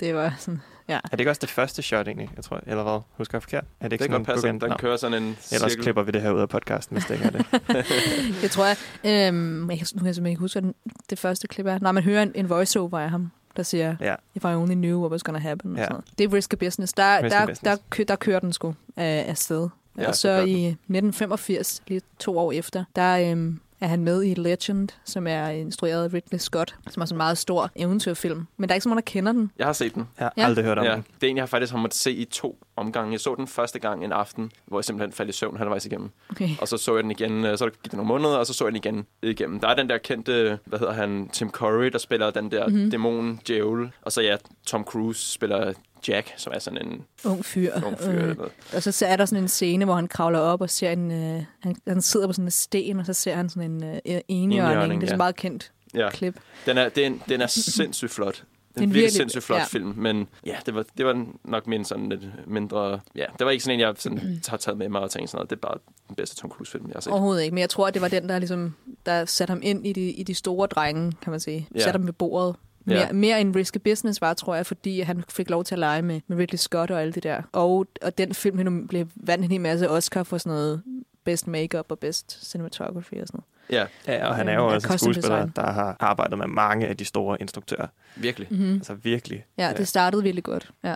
[0.00, 0.94] Det var sådan, ja.
[0.94, 3.00] Er det ikke også det første shot egentlig, jeg tror, eller hvad?
[3.16, 3.64] Husker jeg forkert?
[3.80, 4.68] Er det ikke det kan sådan godt passe.
[4.68, 5.82] Den kører sådan en Ellers cirkel.
[5.82, 7.46] klipper vi det her ud af podcasten, hvis det ikke er det.
[8.42, 10.74] Jeg tror, jeg, øhm, jeg, kan- nu kan jeg simpelthen ikke huske, hvad den,
[11.10, 11.78] det første klip er.
[11.78, 14.14] Nej, man hører en, en voiceover af ham, der siger, Ja.
[14.34, 15.72] if I only knew what was gonna happen.
[15.72, 15.82] Og Ja.
[15.84, 16.04] sådan noget.
[16.18, 16.92] Det er Risky Business.
[16.92, 17.60] Der, Risky der, Business.
[17.60, 19.68] der, kø, der kører den sgu af, af sted.
[19.98, 24.34] Ja, og så i 1985, lige to år efter, der øhm, er han med i
[24.34, 28.46] Legend, som er instrueret af Ridley Scott, som er sådan en meget stor eventyrfilm.
[28.56, 29.50] Men der er ikke så mange, der kender den.
[29.58, 30.08] Jeg har set den.
[30.18, 30.44] Jeg har Ja.
[30.46, 31.04] aldrig hørt om Ja, den.
[31.20, 33.12] det er en, jeg har faktisk har måttet se i to omgange.
[33.12, 36.10] Jeg så den første gang en aften, hvor jeg simpelthen faldt i søvn halvvejs igennem.
[36.30, 36.48] Okay.
[36.60, 38.64] Og så så jeg den igen, øh, så gik det nogle måneder, og så så
[38.64, 39.60] jeg den igen igennem.
[39.60, 42.74] Der er den der kendte, hvad hedder han, Tim Curry, der spiller den der Mhm.
[42.76, 42.90] mm-hmm.
[42.90, 43.90] dæmon djævel.
[44.02, 44.36] Og så ja,
[44.66, 45.72] Tom Cruise spiller
[46.08, 47.72] Jack, som er sådan en Ung fyr.
[47.86, 48.08] ung fyr.
[48.08, 48.52] Øh, eller noget.
[48.74, 51.10] og så er der sådan en scene, hvor han kravler op og ser en...
[51.10, 54.20] Øh, han, han sidder på sådan en sten, og så ser han sådan en øh,
[54.28, 55.00] enhjørning.
[55.00, 55.14] Det er ja.
[55.14, 56.36] et meget kendt Ja, klip.
[56.66, 58.44] den er, den, den er sindssygt flot.
[58.74, 59.62] Det er en virkelig, sindssygt flot ja.
[59.62, 59.66] ja.
[59.66, 63.00] film, men ja, det var, det var nok min sådan lidt mindre...
[63.16, 65.38] Ja, det var ikke sådan en, jeg sådan, har taget med mig og tænkt sådan
[65.38, 65.50] noget.
[65.50, 67.12] Det er bare den bedste Tom Cruise-film, jeg har set.
[67.12, 68.74] Overhovedet ikke, men jeg tror, at det var den, der ligesom
[69.06, 71.68] der satte ham ind i de, i de store drenge, kan man sige.
[71.74, 71.80] Ja.
[71.80, 72.56] Satte ham ved bordet.
[72.84, 73.12] Mere, Ja.
[73.12, 76.20] mere end Risky Business var, tror jeg, fordi han fik lov til at lege med,
[76.26, 77.42] med Ridley Scott og alt det der.
[77.52, 80.82] Og, og den film han blev vandt en hel masse Oscar for sådan noget
[81.24, 83.86] Best Makeup og Best Cinematography og sådan noget.
[84.06, 85.52] Ja, Ja, og han er jo også en skuespiller, design.
[85.56, 87.86] der har arbejdet med mange af de store instruktører.
[88.16, 88.48] virkelig.
[88.50, 88.72] Mm-hmm.
[88.74, 89.44] Altså virkelig.
[89.58, 90.70] Ja, det startede virkelig godt.
[90.84, 90.94] Ja.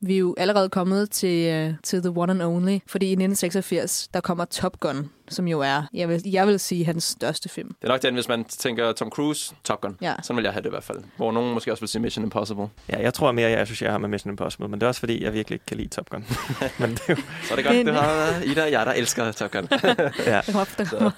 [0.00, 4.08] Vi er jo allerede kommet til, uh, til The One and Only, fordi i 1986,
[4.14, 7.68] der kommer Top Gun, som jo er, jeg vil, jeg vil sige, hans største film.
[7.68, 9.96] Det er nok den, hvis man tænker Tom Cruise, Top Gun.
[10.02, 10.14] Ja.
[10.22, 10.98] Sådan vil jeg have det i hvert fald.
[11.16, 12.68] Hvor nogen måske også vil sige Mission Impossible.
[12.88, 15.24] Ja, jeg tror mere, jeg associerer ham med Mission Impossible, men det er også fordi,
[15.24, 16.24] jeg virkelig ikke kan lide Top Gun.
[16.80, 19.32] men det er jo, Så er det godt, det har Ida og jeg, der elsker
[19.32, 19.68] Top Gun.
[19.72, 19.80] ja.
[19.86, 21.10] Der kommer, der kommer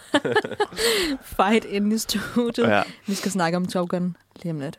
[1.23, 2.69] fight ind i studiet.
[2.69, 2.83] ja.
[3.07, 4.79] Vi skal snakke om Top Gun lige om lidt.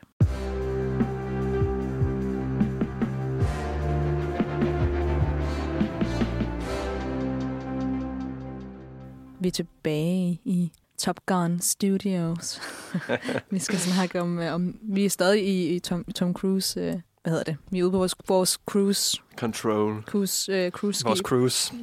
[9.40, 12.62] Vi er tilbage i Top Gun Studios.
[13.52, 16.96] vi skal snakke om, øh, om vi er stadig i, i Tom, Tom Cruise, øh,
[17.24, 17.58] hvad hedder det?
[17.72, 20.02] Vi er ude på vores, vores cruise, Control.
[20.02, 21.74] cruise, øh, cruise Vores cruise.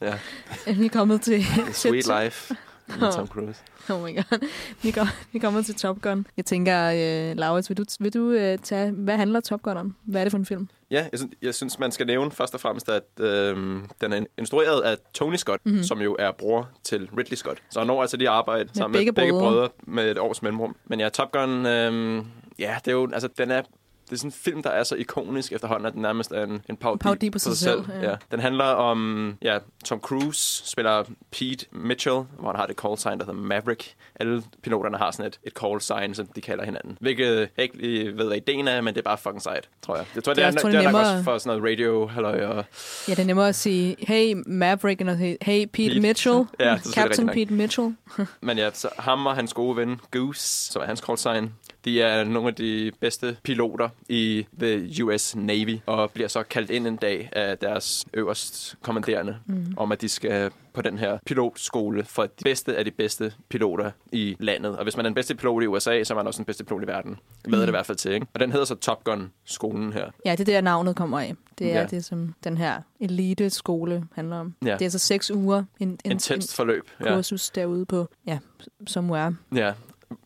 [0.00, 0.18] Ja.
[0.78, 2.54] Vi er kommet til, Sweet Life
[2.88, 3.60] med Tom Cruise.
[3.88, 4.48] Oh my god.
[4.82, 6.26] Vi, går, vi kommer til Top Gun.
[6.36, 6.90] Jeg tænker,
[7.30, 9.96] øh, Laurits, vil du, vil du øh, tage, hvad handler Top Gun om?
[10.04, 10.68] Hvad er det for en film?
[10.90, 13.56] Ja, jeg synes, jeg synes, man skal nævne først og fremmest, at øh,
[14.00, 15.70] den er instrueret af Tony Scott, Mhm.
[15.72, 15.84] mm-hmm.
[15.84, 17.62] som jo er bror til Ridley Scott.
[17.70, 19.50] Så han når altså lige arbejde sammen begge med begge brødre.
[19.52, 20.76] brødre med et års mellemrum.
[20.86, 22.24] Men ja, Top Gun, øh,
[22.58, 23.62] ja, det er jo, altså, den er
[24.10, 26.62] det er sådan en film, der er så ikonisk efterhånden, at den nærmest er en,
[26.68, 28.10] en parodi, Parodi på sig selv, ja.
[28.10, 28.16] Ja.
[28.30, 33.18] Den handler om, ja, Tom Cruise spiller Pete Mitchell, hvor han har det call sign,
[33.18, 33.94] der hedder Maverick.
[34.20, 36.98] Alle piloterne har sådan et, et call sign, som de kalder hinanden.
[37.00, 39.96] Hvilket jeg ikke lige ved, hvad ideen er, men det er bare fucking sejt, tror
[39.96, 40.04] jeg.
[40.14, 41.38] Det tror jeg, Det det, er er, også, det, er, jeg, nok nemmere- også for
[41.38, 42.64] sådan noget radio, halløj, og
[43.08, 46.00] Ja, det er nemmere at sige, hey Maverick, end at sige, hey Pete, Pete.
[46.00, 46.36] Mitchell.
[46.60, 47.96] Ja, det er Captain Pete Mitchell.
[48.40, 51.52] Men ja, så ham og hans gode ven Goose, som er hans call sign,
[51.84, 56.70] de er nogle af de bedste piloter i the US Navy, og bliver så kaldt
[56.70, 59.74] ind en dag af deres øverst kommanderende, mm.
[59.76, 63.90] om at de skal på den her pilotskole for de bedste af de bedste piloter
[64.12, 64.76] i landet.
[64.76, 66.64] Og hvis man er den bedste pilot i USA, så er man også den bedste
[66.64, 67.16] pilot i verden.
[67.44, 68.26] Det lader det i hvert fald til, ikke?
[68.34, 70.10] Og den hedder så Top Gun-skolen her.
[70.26, 71.34] Ja, det er der navnet kommer af.
[71.58, 71.86] Det er Ja.
[71.86, 74.54] det, som den her elite-skole handler om.
[74.64, 74.66] Ja.
[74.72, 76.88] Det er altså seks uger, en, en, en, Intenst forløb.
[77.00, 78.38] en kursus derude på, ja,
[78.86, 79.36] somewhere.
[79.54, 79.72] Ja.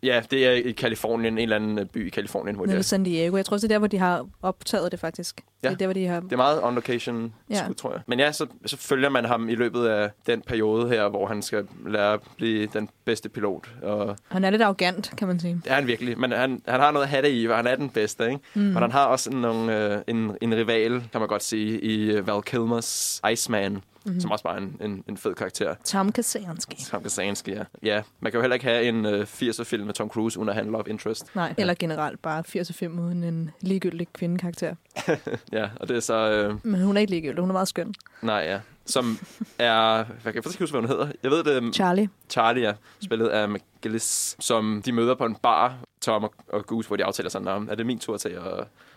[0.02, 2.74] Ja, det er i Kalifornien, en eller anden øh, by i Kalifornien, hvor det Nede
[2.76, 2.78] er.
[2.78, 3.36] ved San Diego.
[3.36, 5.40] Jeg tror også, det er der, hvor de har optaget det faktisk.
[5.62, 5.68] Ja.
[5.68, 6.20] Det er der, hvor de har...
[6.20, 7.54] Det er meget on location, Ja.
[7.56, 7.72] ja.
[7.76, 8.00] tror jeg.
[8.06, 11.42] Men ja, så, så følger man ham i løbet af den periode her, hvor han
[11.42, 13.68] skal lære at blive den bedste pilot.
[13.82, 15.60] Og Han er lidt arrogant, kan man sige.
[15.64, 16.18] det er han virkelig.
[16.18, 18.38] Men han, han har noget at have det i, og han er den bedste, ikke?
[18.54, 18.60] Mm.
[18.62, 22.26] Men han har også nogle, øh, en, en rival, kan man godt sige, i øh,
[22.26, 24.20] Val Kilmers Iceman, mm-hmm.
[24.20, 25.74] som også bare er en, en, en fed karakter.
[25.84, 26.76] Tom Kaczynski.
[26.90, 27.64] Tom Kaczynski, ja.
[27.82, 30.54] Ja, man kan jo heller ikke have en øh, 80'er-film med Tom Cruise uden at
[30.54, 31.36] have en love interest.
[31.36, 34.74] Nej, eller generelt bare 85 uden en ligegyldig kvindekarakter.
[35.52, 36.30] Ja, og det er så...
[36.30, 37.94] Øh, Men hun er ikke ligegyldig, hun er meget skøn.
[38.22, 38.60] nej, ja.
[38.86, 39.18] Som
[39.58, 40.04] er...
[40.22, 41.12] Hvad kan faktisk ikke huske, hvad hun hedder?
[41.22, 41.74] Jeg ved det...
[41.74, 42.08] Charlie.
[42.30, 46.88] Charlie er spillet af McGillis, som de møder på en bar, Tom og, og Goose,
[46.88, 48.42] hvor de aftaler sådan, "Nå, er det min tur til at...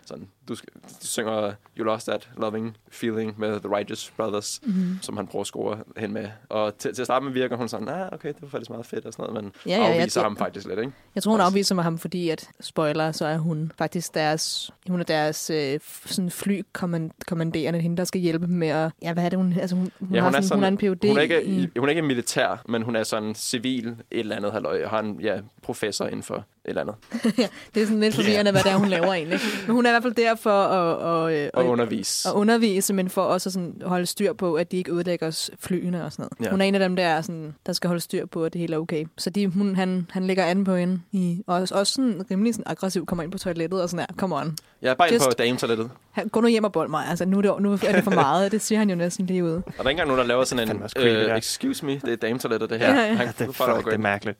[0.06, 4.98] Sådan, du, du synger You Lost That Loving Feeling med The Righteous Brothers, mm-hmm.
[5.02, 6.28] som han prøver at score hen med.
[6.48, 8.86] Og til, til at starte med virker hun sådan, ah, okay, det var faktisk meget
[8.86, 10.78] fedt og sådan noget, men Ja, ja, ja, ja, jeg- afviser jeg- ham faktisk lidt,
[10.78, 10.92] ikke?
[11.14, 11.50] Jeg tror, hun Også.
[11.50, 15.80] afviser med ham, fordi at, spoiler, så er hun faktisk deres, hun er deres øh,
[16.06, 19.76] sådan flykommanderende, hende, der skal hjælpe dem med at, ja, hvad er det, hun, altså
[19.78, 21.68] hun, hun, Ja, har hun, er sådan, hun er en PhD hun, er ikke, i,
[21.78, 25.00] hun er ikke militær, men hun er sådan civil et eller andet halløj, og har
[25.00, 26.96] en ja, professor inden for eller andet.
[27.74, 29.38] det er sådan lidt forvirrende, hvad det er, hun laver egentlig.
[29.66, 32.28] Men hun er i hvert fald der for at, og, øh, Og undervise.
[32.28, 35.50] at undervise, men for også at sådan holde styr på, at de ikke ødelægger os
[35.60, 36.32] flyene og sådan noget.
[36.40, 36.44] Ja.
[36.44, 36.50] Ja.
[36.50, 38.60] Hun er en af dem, der, er sådan, der skal holde styr på, at det
[38.60, 39.04] hele er okay.
[39.18, 42.54] Så de, hun, han, han lægger an på hende, i, og også, også sådan rimelig
[42.54, 44.56] sådan aggressiv, kommer ind på toilettet og sådan her, come on.
[44.82, 45.90] Er bare inde på dametoilettet.
[46.32, 47.04] Gå nu hjem og bold mig.
[47.08, 48.52] Altså, nu er, det, nu er det for meget.
[48.52, 49.50] Det siger han jo næsten lige ud.
[49.50, 51.36] Og der er ikke engang nogen, der laver sådan en, creepy, øh, der.
[51.36, 52.94] excuse me, det er dametoilettet, det her.
[52.94, 53.14] Ja, ja.
[53.14, 54.02] Han, Det lov at fuck, det er ind.
[54.02, 54.38] mærkeligt.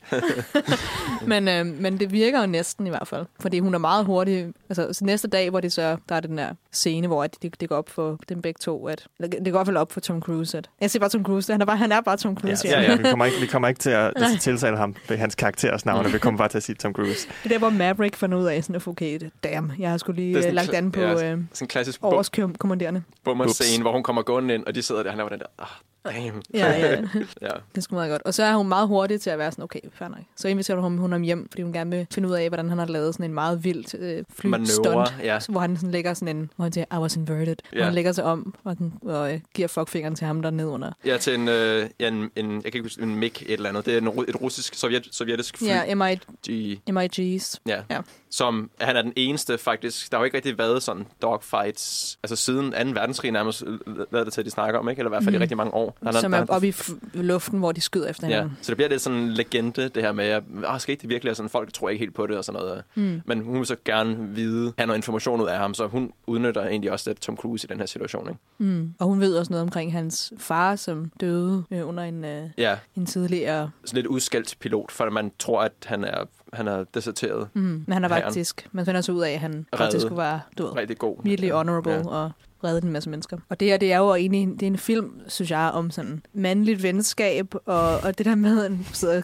[1.27, 3.25] Men, øh, men det virker jo næsten i hvert fald.
[3.39, 4.53] Fordi hun er meget hurtig.
[4.69, 7.69] Altså, så næste dag, hvor det så, der er den der scene, hvor det, det,
[7.69, 8.87] går op for dem begge to.
[8.87, 10.57] At, eller det går i hvert fald op for Tom Cruise.
[10.57, 11.51] At, jeg siger bare Tom Cruise.
[11.51, 12.67] Han er bare, han er bare Tom Cruise.
[12.67, 12.95] Ja, ja.
[12.95, 16.17] Vi, kommer ikke, vi kommer ikke til at tiltale ham ved hans karakteres navn, vi
[16.19, 17.27] kommer bare til at sige Tom Cruise.
[17.27, 20.21] Det er der, hvor Maverick finder ud af, sådan, at okay, damn, jeg har skulle
[20.21, 23.03] er lige sådan øh, lagt an på ja, øh, Sådan en klassisk bum- årskommanderende.
[23.23, 25.67] bummer-scene, hvor hun kommer gående ind, og de sidder der, han laver den der, ah,
[26.05, 26.41] damn.
[26.53, 27.01] Ja, ja,
[27.41, 27.49] ja.
[27.75, 28.21] det sgu meget godt.
[28.21, 30.19] Og så er hun meget hurtig til at være sådan, okay, fair nok.
[30.35, 32.77] Så inviterer hun, hun ham hjem, fordi hun gerne vil finde ud af, hvordan han
[32.77, 35.15] har lavet sådan en meget vild øh, flystunt.
[35.23, 35.39] Ja.
[35.49, 37.55] Hvor han sådan lægger sådan en, hvor han siger, I was inverted.
[37.73, 37.77] Ja.
[37.77, 40.65] Hvor han lægger sig om og, den, og øh, giver fuckfingeren til ham der ned
[40.65, 40.91] under.
[41.05, 43.69] Ja, til en, øh, ja, en, en, jeg kan ikke huske, en MiG et eller
[43.69, 43.85] andet.
[43.85, 45.67] Det er en, et russisk, sovjet, sovjetisk fly.
[45.67, 46.15] Ja, MI,
[46.49, 47.55] G, MIG's.
[47.67, 47.81] ja.
[47.89, 48.01] Ja.
[48.31, 52.35] Som, han er den eneste faktisk, der har jo ikke rigtig været sådan dogfights, altså
[52.35, 52.77] siden 2.
[52.99, 53.63] verdenskrig nærmest,
[54.11, 54.99] lader det til, at de snakker om, ikke?
[54.99, 55.35] Eller i hvert fald mm.
[55.35, 55.41] i Mm.
[55.41, 55.97] rigtig mange år.
[56.03, 56.73] Han Som er oppe i
[57.13, 58.57] luften, hvor de skyder efter Ja, hinanden.
[58.61, 61.29] så det bliver lidt sådan en legende, det her med, at ah, skete det virkelig,
[61.29, 62.83] og sådan, folk tror ikke helt på det og sådan noget.
[62.95, 63.21] Mm.
[63.25, 66.65] Men hun vil så gerne vide, have noget information ud af ham, så hun udnytter
[66.67, 68.29] egentlig også lidt Tom Cruise i den her situation.
[68.29, 68.39] Ikke?
[68.57, 68.93] Mm.
[68.99, 72.77] Og hun ved også noget omkring hans far, som døde øh, under en, øh, Ja,
[72.95, 73.69] en tidligere...
[73.85, 77.47] sådan lidt udskældt pilot, for man tror, at han er, han er deserteret.
[77.53, 77.61] Mm.
[77.87, 78.67] Men han er faktisk...
[78.71, 81.17] Man finder så ud af, at han faktisk var du ved, Rigtig god.
[81.23, 82.07] virkelig honorable ja.
[82.07, 82.31] og
[82.63, 83.37] reddet en masse mennesker.
[83.49, 86.21] Og det her, det er jo egentlig det er en film, synes jeg, om sådan
[86.33, 88.71] mandligt venskab, og, og det der med, at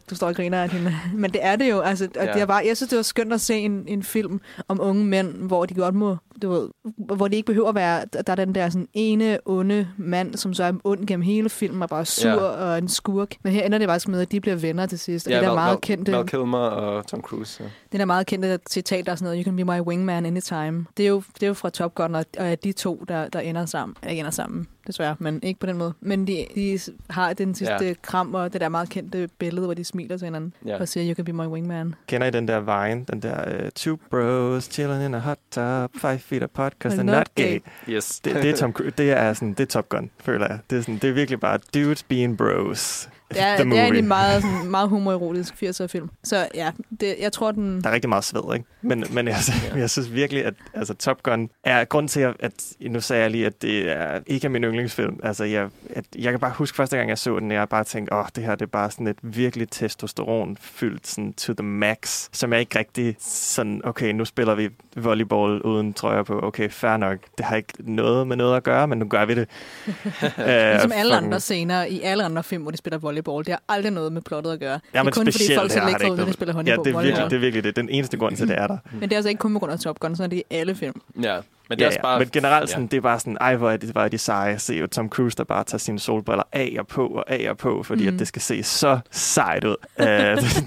[0.10, 0.96] du, står og griner af hende.
[1.14, 2.34] Men det er det jo, altså, og Ja.
[2.34, 5.06] det er bare, jeg synes, det var skønt at se en, en film om unge
[5.06, 8.36] mænd, hvor de godt må, du ved, hvor det ikke behøver at være, der er
[8.36, 12.06] den der sådan ene onde mand, som så er ond gennem hele filmen, og bare
[12.06, 12.36] sur Ja.
[12.38, 13.36] og en skurk.
[13.44, 15.28] Men her ender det faktisk med, at de bliver venner til sidst.
[15.28, 17.64] Og Ja, det der Val, meget Val, kendte, Val Kilmer og Tom Cruise.
[17.64, 17.70] Ja.
[17.92, 20.86] det der meget kendte citat, der er sådan noget, you can be my wingman anytime.
[20.98, 23.25] Det er jo, det er jo fra Top Gun, og og er de to, der,
[23.34, 23.96] der ender sammen.
[24.02, 25.94] Eller ikke ender sammen, desværre, men ikke på den måde.
[26.02, 27.94] Men de, de har den sidste Ja.
[28.02, 30.54] kram, og det der meget kendte billede, hvor de smiler til hinanden.
[30.66, 30.80] Ja.
[30.80, 31.96] Og siger, you can be my wingman.
[32.08, 33.06] Kender I den der vine?
[33.12, 36.96] Den der uh, two bros chilling in a hot tub, five feet apart, they're I'm
[36.96, 37.44] not not gay.
[37.44, 37.60] gay.
[37.90, 38.20] Yes.
[38.20, 38.74] Det, det, er Tom.
[38.98, 40.60] Det er sådan, det er Top Gun, føler jeg.
[40.70, 43.10] Det er, sådan, det er virkelig bare dudes being bros.
[43.30, 46.10] Det er, det er egentlig meget, sådan, meget homoerotisk 80'er film.
[46.24, 47.82] Så ja, det, jeg tror, den...
[47.84, 48.66] Der er rigtig meget sved, ikke?
[48.82, 49.36] Men, men jeg,
[49.76, 53.32] jeg synes virkelig, at altså, Top Gun er grund til, at, at nu sagde jeg
[53.32, 55.20] lige, at det er ikke er min yndlingsfilm.
[55.24, 58.14] Altså, jeg, at, jeg kan bare huske første gang, jeg så den, jeg bare tænkte,
[58.14, 62.30] åh, oh, det her det er bare sådan et virkelig testosteronfyldt sådan to the max,
[62.32, 66.40] som jeg ikke rigtig sådan, okay, nu spiller vi volleyball uden trøjer på.
[66.44, 67.18] Okay, fair nok.
[67.38, 69.48] Det har ikke noget med noget at gøre, men nu gør vi det.
[69.88, 73.46] uh, Som alle andre scener i alle andre film, hvor de spiller volleyball.
[73.46, 74.70] Det har aldrig noget med plottet at gøre.
[74.72, 76.86] Ja, det er men kun fordi folk lækre ikke ud, når de spiller Ja, volleyball.
[76.86, 77.76] det er, virkelig, det er virkelig det.
[77.76, 78.78] Den eneste grund til, det er der.
[78.92, 80.44] Men det er altså ikke kun på grund af Top Gun, så er det i
[80.50, 81.02] alle film.
[81.22, 82.02] Ja, men det er Ja, ja.
[82.02, 82.20] bare...
[82.20, 84.60] Men generelt, sådan, det er bare sådan, ej, hvor er de, hvor er de seje.
[84.60, 87.58] Se jo Tom Cruise, der bare tager sine solbriller af og på og af og
[87.58, 88.14] på, fordi mm.
[88.14, 89.76] At det skal se så sejt ud.
[90.00, 90.06] uh,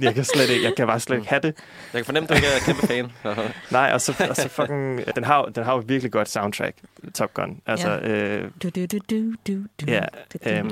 [0.04, 1.54] jeg kan slet ikke, jeg kan bare slet ikke have det.
[1.92, 3.12] Jeg kan fornemme, at du ikke er kæmpe fan.
[3.70, 6.76] Nej, og så, og så fucking, den har, jo- den har jo virkelig godt soundtrack,
[7.14, 7.58] Top Gun.
[7.66, 9.86] Altså, øh, Du, du, du, du, du, du,
[10.46, 10.62] Ja,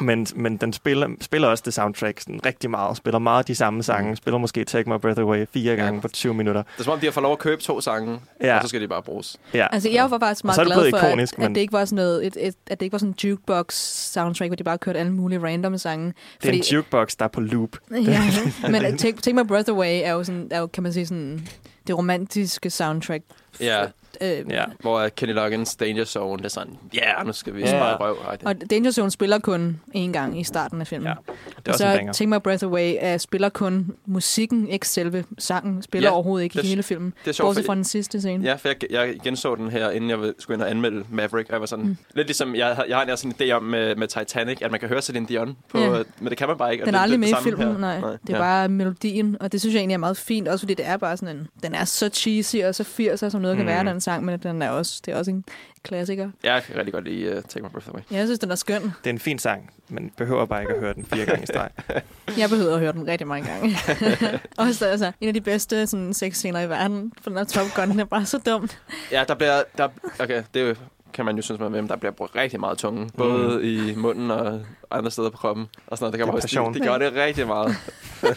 [0.00, 2.96] men, men den spiller, spiller også det soundtrack sådan rigtig meget.
[2.96, 4.10] Spiller meget de samme sange.
[4.10, 4.16] Mm.
[4.16, 6.00] Spiller måske Take My Breath Away fire gange Ja.
[6.00, 6.62] på 20 minutter.
[6.62, 8.68] Det er som om, de har fået lov at købe to sange, Ja, og så
[8.68, 9.36] skal de bare bruges.
[9.54, 9.61] ja.
[9.72, 11.96] Altså, jeg var faktisk meget glad for, ikonisk, at, men- at, det ikke var sådan
[11.96, 14.98] noget, et, et, at det ikke var sådan en jukebox soundtrack, hvor de bare kørte
[14.98, 16.14] alle mulige random sange.
[16.42, 17.76] det er en jukebox, der er på loop.
[17.90, 18.22] ja,
[18.70, 21.06] men uh, take, take My Breath Away er jo, sådan, er jo, kan man sige,
[21.06, 21.48] sådan,
[21.86, 23.24] det romantiske soundtrack.
[23.60, 23.84] Ja,
[24.22, 24.64] Øh, Ja.
[24.80, 27.66] hvor uh, Kenny Loggins Danger Zone, det er sådan, ja, yeah, nu skal vi Ja.
[27.66, 28.16] spare røv.
[28.28, 31.06] Ej, det- Og Danger Zone spiller kun én gang i starten af filmen.
[31.08, 31.14] Ja.
[31.58, 32.08] Det er og så.
[32.12, 35.82] Take My Breath Away uh, spiller kun musikken, ikke selve sangen.
[35.82, 37.14] Spiller Ja, overhovedet ikke det i er- hele filmen.
[37.24, 38.44] det er sjovt, Bortset fra den sidste scene.
[38.44, 41.52] Ja, for jeg, jeg genså den her, inden jeg skulle ind og anmelde Maverick, og
[41.52, 41.96] jeg var sådan, mm.
[42.14, 44.80] lidt ligesom, jeg, har- jeg har en sådan idé om med, med Titanic, at man
[44.80, 46.02] kan høre Celine Dion, på, Ja.
[46.20, 46.84] men det kan man bare ikke.
[46.84, 47.78] Den det, er aldrig med i filmen, her.
[47.78, 47.96] nej.
[47.96, 48.38] Det er ja.
[48.38, 51.16] bare melodien, og det synes jeg egentlig er meget fint, også fordi det er bare
[51.16, 51.48] sådan en...
[51.62, 53.68] Den er så cheesy og så 80'er, som noget kan Mm.
[53.70, 55.44] være, den sang, men den er også, det er også en
[55.82, 56.30] klassiker.
[56.44, 58.00] Jeg kan rigtig godt lide uh, Take My Breath Away.
[58.10, 58.82] Ja, jeg synes, den er skøn.
[58.82, 61.46] Det er en fin sang, men behøver bare ikke at høre den fire gange i
[61.46, 61.70] streg.
[62.38, 63.76] Jeg behøver at høre den rigtig mange gange.
[64.58, 67.90] også altså, en af de bedste sådan, sexscener i verden, for den her Top Gun,
[67.90, 68.78] den er bare så dumt.
[69.12, 69.62] Ja, der bliver...
[69.78, 69.88] Der,
[70.20, 70.74] okay, det er jo-
[71.14, 73.10] kan man jo synes, man med, men der bliver brugt rigtig meget tunge.
[73.16, 73.60] Både Mm.
[73.64, 75.66] i munden og andre steder på kroppen.
[75.86, 76.12] Og sådan noget.
[76.12, 76.74] Det kan Det er man også, passion.
[76.74, 77.76] de, de gør det rigtig meget.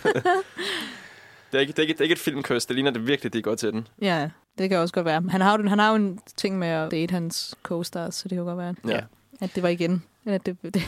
[1.56, 2.66] det, er ikke, det, er ikke, det er ikke et filmkøs.
[2.66, 3.88] Det ligner det virkelig, de går til den.
[4.02, 5.24] Ja, det kan også godt være.
[5.30, 8.36] Han har jo, han har jo en ting med at date hans co-stars, så det
[8.36, 9.00] kan godt være, Ja,
[9.42, 10.04] at det var igen.
[10.26, 10.84] Eller det, det,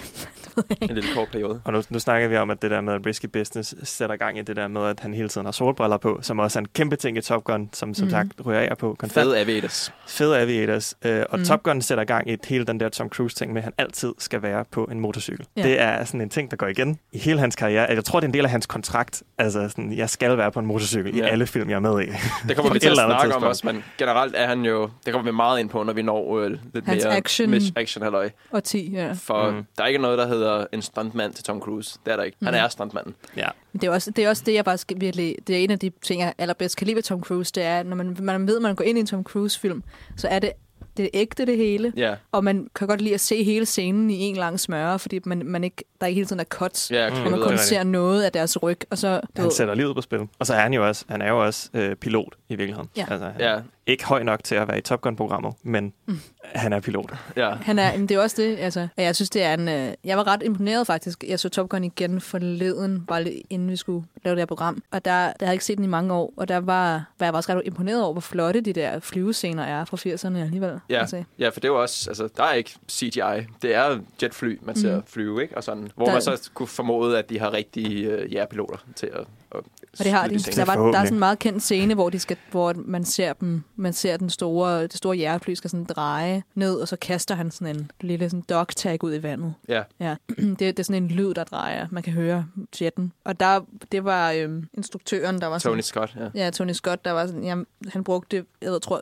[0.81, 1.61] en lille kort periode.
[1.65, 4.37] Og nu, nu snakker vi om, at det der med at risky business sætter gang
[4.39, 6.67] i det der med, at han hele tiden har solbriller på, som også er en
[6.75, 8.11] kæmpe ting i Top Gun, som som Mhm.
[8.11, 9.25] sagt ryger af på konstant.
[9.25, 9.93] Fede Aviators.
[10.07, 10.95] Fede aviators.
[11.05, 11.45] Øh, og Mhm.
[11.45, 14.41] Top Gun sætter gang i hele den der Tom Cruise-ting med, at han altid skal
[14.41, 15.45] være på en motorcykel.
[15.57, 15.63] Ja.
[15.63, 17.85] Det er sådan en ting, der går igen i hele hans karriere.
[17.93, 19.23] Jeg tror, det er en del af hans kontrakt.
[19.37, 21.25] Altså, sådan, jeg skal være på en motorcykel ja.
[21.25, 22.05] i alle film, jeg er med i.
[22.47, 24.89] Det kommer vi til at snakke om også, men generelt er han jo...
[25.05, 27.53] Det kommer vi meget ind på, når vi når øh, lidt Hans mere action.
[27.75, 28.29] action halløj.
[28.51, 29.11] Og 10, ja.
[29.13, 29.55] For Mm.
[29.55, 29.63] mm.
[29.77, 31.99] der er ikke noget, der hedder en stuntmand til Tom Cruise.
[32.05, 32.37] Det er der ikke.
[32.43, 32.63] Han Mhm.
[32.63, 33.15] er stuntmanden.
[33.37, 33.47] Ja.
[33.73, 35.35] Det er, også, det er også det, jeg bare skal virkelig...
[35.47, 37.83] Det er en af de ting, jeg allerbedst kan lide ved Tom Cruise, det er,
[37.83, 39.83] når man, man ved, at man går ind i en Tom Cruise-film,
[40.17, 40.51] så er det
[40.97, 44.09] det er ægte det hele, Ja, og man kan godt lide at se hele scenen
[44.09, 46.97] i en lang smøre, fordi man, man ikke, der ikke hele tiden er cuts, Mm.
[46.97, 47.17] og mm.
[47.17, 47.61] man det er kun rigtigt.
[47.61, 49.15] ser noget af deres ryg, og så...
[49.19, 50.19] Du Han ved, sætter livet på spil.
[50.39, 52.89] Og så er han jo også, han er jo også øh, pilot i virkeligheden.
[52.97, 53.05] Ja.
[53.11, 56.19] Altså, han er ikke høj nok til at være i Top Gun-programmet, men mm.
[56.55, 57.13] Han er pilot.
[57.37, 57.49] ja.
[57.61, 60.17] Han er, men det er også det, altså, jeg synes, det er en, øh, jeg
[60.17, 61.23] var ret imponeret faktisk.
[61.27, 64.83] Jeg så Top Gun igen forleden, bare lige inden vi skulle lave det her program,
[64.91, 67.25] og der, der havde jeg ikke set den i mange år, og der var, var
[67.25, 70.79] jeg også ret imponeret over, hvor flotte de der flyvescener er fra 80'erne alligevel.
[70.89, 73.45] Ja, Altså, ja, for det er jo også, altså, der er ikke CGI.
[73.61, 75.03] Det er jetfly, man ser Mhm.
[75.07, 75.57] flyve, ikke?
[75.57, 79.07] Og sådan, hvor Der- man så kunne formode, at de har rigtige øh, jægerpiloter til
[79.13, 79.63] at, Og
[79.97, 80.39] det har de.
[80.39, 83.33] Der, var, der er sådan en meget kendt scene, hvor, de skal, hvor man ser
[83.33, 87.35] dem, man ser den store, det store jægerfly skal sådan dreje ned, og så kaster
[87.35, 89.53] han sådan en lille sådan dog tag ud i vandet.
[89.67, 91.87] Ja, Ja, det, det er sådan en lyd, der drejer.
[91.91, 92.45] Man kan høre
[92.81, 93.13] jetten.
[93.23, 95.73] Og der, det var øhm, instruktøren, der var sådan...
[95.73, 96.43] Tony Scott, ja.
[96.43, 98.99] Ja, Tony Scott, der var sådan, jamen, han brugte, jeg tror,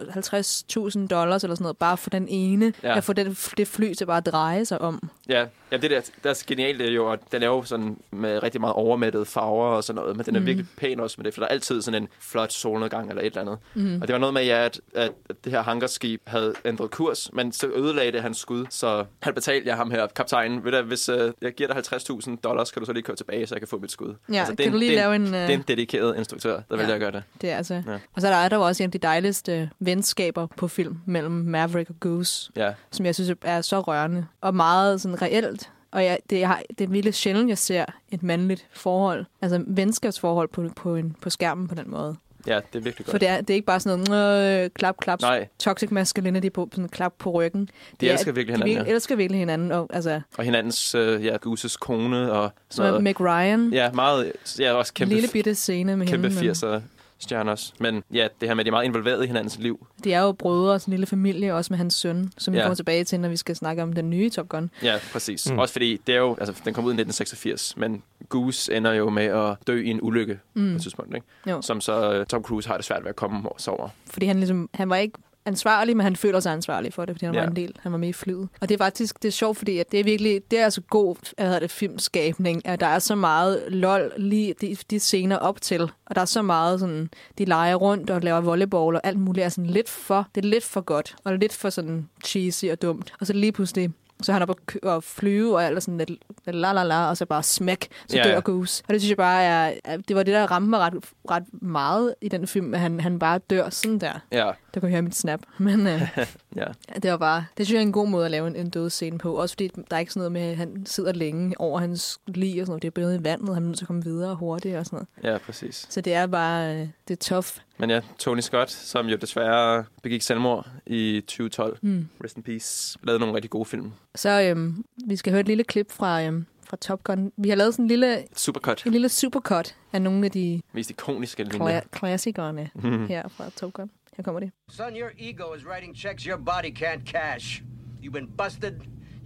[0.99, 2.97] 50.000 dollars eller sådan noget, bare for den ene, ja.
[2.97, 5.09] At få det, det fly til bare at dreje sig om.
[5.29, 7.97] Ja, ja det der, der er genialt, det er jo, at den er jo sådan
[8.11, 10.43] med rigtig meget overmættede farver og sådan noget, men den er Mhm.
[10.43, 10.47] mm.
[10.47, 13.25] virkelig pæn også med det, for der er altid sådan en flot solnedgang eller et
[13.25, 13.57] eller andet.
[13.73, 14.01] Mm.
[14.01, 15.11] Og det var noget med, ja, at, at
[15.43, 19.67] det her hangarskib havde ændret kurs, men så ødelagde det hans skud, så han betalte
[19.69, 22.85] jeg ham her, kaptajnen, ved du, hvis uh, jeg giver dig 50.000 dollars, kan du
[22.85, 24.15] så lige køre tilbage, så jeg kan få mit skud.
[24.31, 25.25] Ja, altså, det er kan en- du lige det er lave en...
[25.25, 26.75] Det er en dedikeret instruktør, der Ja.
[26.75, 27.23] vælger at gøre det.
[27.41, 27.73] Det er altså.
[27.73, 27.93] Ja.
[28.13, 31.31] Og så er der, er der også en af de dejligste venskaber på film mellem
[31.33, 35.71] Maverick og Goose, Ja, som jeg synes er så rørende og meget sådan reelt.
[35.95, 40.47] Og jeg, det, har, det er virkelig sjældent, jeg ser et mandligt forhold, altså venskabsforhold
[40.47, 42.15] på, på, en, på skærmen på den måde.
[42.47, 43.21] ja, det er virkelig For godt.
[43.21, 46.69] det er, det er ikke bare sådan noget øh, klap, klap, Nej, toxic masculinity på
[46.71, 47.69] sådan klap på ryggen.
[48.01, 48.95] de er- elsker virkelig De hinanden, virkelig, ja.
[48.95, 49.71] elsker virkelig hinanden.
[49.71, 53.03] Og, altså, Og hinandens, uh, ja, Guses kone og sådan er noget.
[53.03, 53.73] Meg Ryan.
[53.73, 56.41] Ja, meget, ja, også Kæmpe, kæmpe, lille bitte scene med kæmpe hende.
[56.41, 56.81] men 80'er
[57.19, 57.73] stjerner også.
[57.79, 59.87] Men ja, det her med, at de er meget involveret i hinandens liv.
[60.03, 62.57] De er jo brødre og sådan en lille familie, også med hans søn, som vi
[62.57, 62.63] Ja.
[62.63, 64.69] kommer tilbage til, når vi skal snakke om den nye Top Gun.
[64.83, 65.51] Ja, præcis.
[65.51, 65.59] Mm.
[65.59, 69.09] Også fordi, det er jo, altså, den kom ud i 1986, men Goose ender jo
[69.09, 70.71] med at dø i en ulykke mm.
[70.71, 71.27] på et tidspunkt, ikke?
[71.47, 71.61] Jo.
[71.61, 73.89] Som så uh, Tom Cruise har det svært ved at komme sig over.
[74.09, 77.25] Fordi han ligesom, han var ikke ansvarlig, men han føler sig ansvarlig for det, fordi
[77.25, 77.41] han ja.
[77.41, 77.75] Var en del.
[77.79, 78.49] Han var med i flyet.
[78.61, 80.81] Og det er faktisk det er sjovt, fordi at det er virkelig, det er altså
[80.81, 85.37] god hvad hedder det, filmskabning, at der er så meget lol lige de, de scener
[85.37, 85.81] op til.
[85.81, 89.45] Og der er så meget sådan, de leger rundt og laver volleyball og alt muligt
[89.45, 92.81] er sådan lidt for, det er lidt for godt, og lidt for sådan cheesy og
[92.81, 93.13] dumt.
[93.19, 95.97] Og så lige pludselig, så er han at kø- og flyve, og alt er sådan
[95.97, 96.11] lidt
[96.45, 98.39] la la la, og så bare smæk, så Ja, dør ja.
[98.39, 98.83] Goose.
[98.87, 100.93] Og det synes jeg bare er, det var det, der ramte mig ret,
[101.31, 104.13] ret meget i den film, at han, han bare dør sådan der.
[104.31, 105.39] Ja, Der kan høre mit snap.
[105.57, 106.01] Men øh,
[106.55, 106.65] ja.
[107.03, 109.17] det var bare, det synes jeg er en god måde at lave en, en dødsscene
[109.17, 109.35] på.
[109.35, 112.61] Også fordi der er ikke sådan noget med, at han sidder længe over hans lig
[112.61, 112.81] og sådan noget.
[112.81, 115.07] Det er blevet i vandet, han er nødt til at komme videre hurtigt og sådan
[115.23, 115.33] noget.
[115.33, 115.87] Ja, præcis.
[115.89, 117.47] Så det er bare, øh, det er tough.
[117.77, 121.77] Men ja, Tony Scott, som jo desværre begik selvmord i 2012.
[121.81, 122.07] Hmm.
[122.23, 122.97] Rest in peace.
[123.03, 123.91] Lavede nogle rigtig gode film.
[124.15, 127.31] Så øhm, vi skal høre et lille klip fra, øhm, fra Top Gun.
[127.37, 128.85] Vi har lavet sådan en lille, Supercut.
[128.85, 131.81] en lille supercut af nogle af de Mest ikoniske linjer.
[131.81, 133.07] kla- klassikerne Mhm.
[133.07, 133.91] her fra Top Gun.
[134.17, 134.51] Her kommer det.
[134.69, 137.61] Son, your ego is writing checks your body can't cash.
[138.03, 138.73] You've been busted.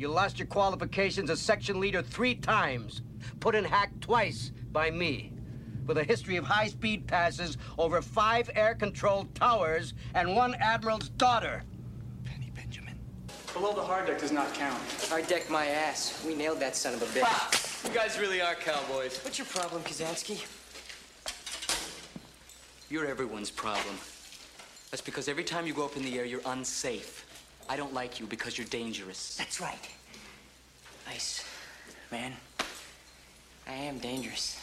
[0.01, 3.03] You lost your qualifications as section leader three times.
[3.41, 5.38] put in hack twice by me.
[5.89, 11.09] With a history of high speed passes over five air controlled towers and one admiral's
[11.09, 11.63] daughter.
[12.25, 12.93] Penny Benjamin.
[13.55, 14.79] Below the hard deck does not count.
[15.09, 16.23] Hard deck my ass.
[16.23, 17.87] We nailed that son of a bitch.
[17.87, 19.19] You guys really are cowboys.
[19.23, 20.45] What's your problem, Kazansky?
[22.91, 23.95] You're everyone's problem.
[24.91, 27.25] That's because every time you go up in the air, you're unsafe.
[27.67, 29.37] I don't like you because you're dangerous.
[29.37, 29.89] That's right.
[31.07, 31.43] Nice.
[32.11, 32.33] man.
[33.67, 34.59] I am dangerous.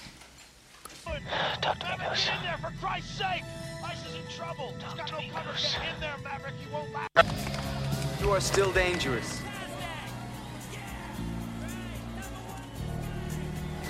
[1.60, 2.28] Talk to me, Goose.
[2.34, 3.44] in there, for Christ's sake!
[3.92, 4.68] Ice is in trouble.
[4.80, 5.52] Talk He's got no cover.
[5.52, 6.54] Get in there, Maverick.
[6.62, 8.20] He won't last.
[8.22, 9.28] You are still dangerous.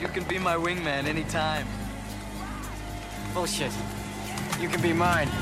[0.01, 1.67] You can be my wingman anytime.
[3.35, 3.73] Bullshit.
[4.63, 5.29] You can be mine.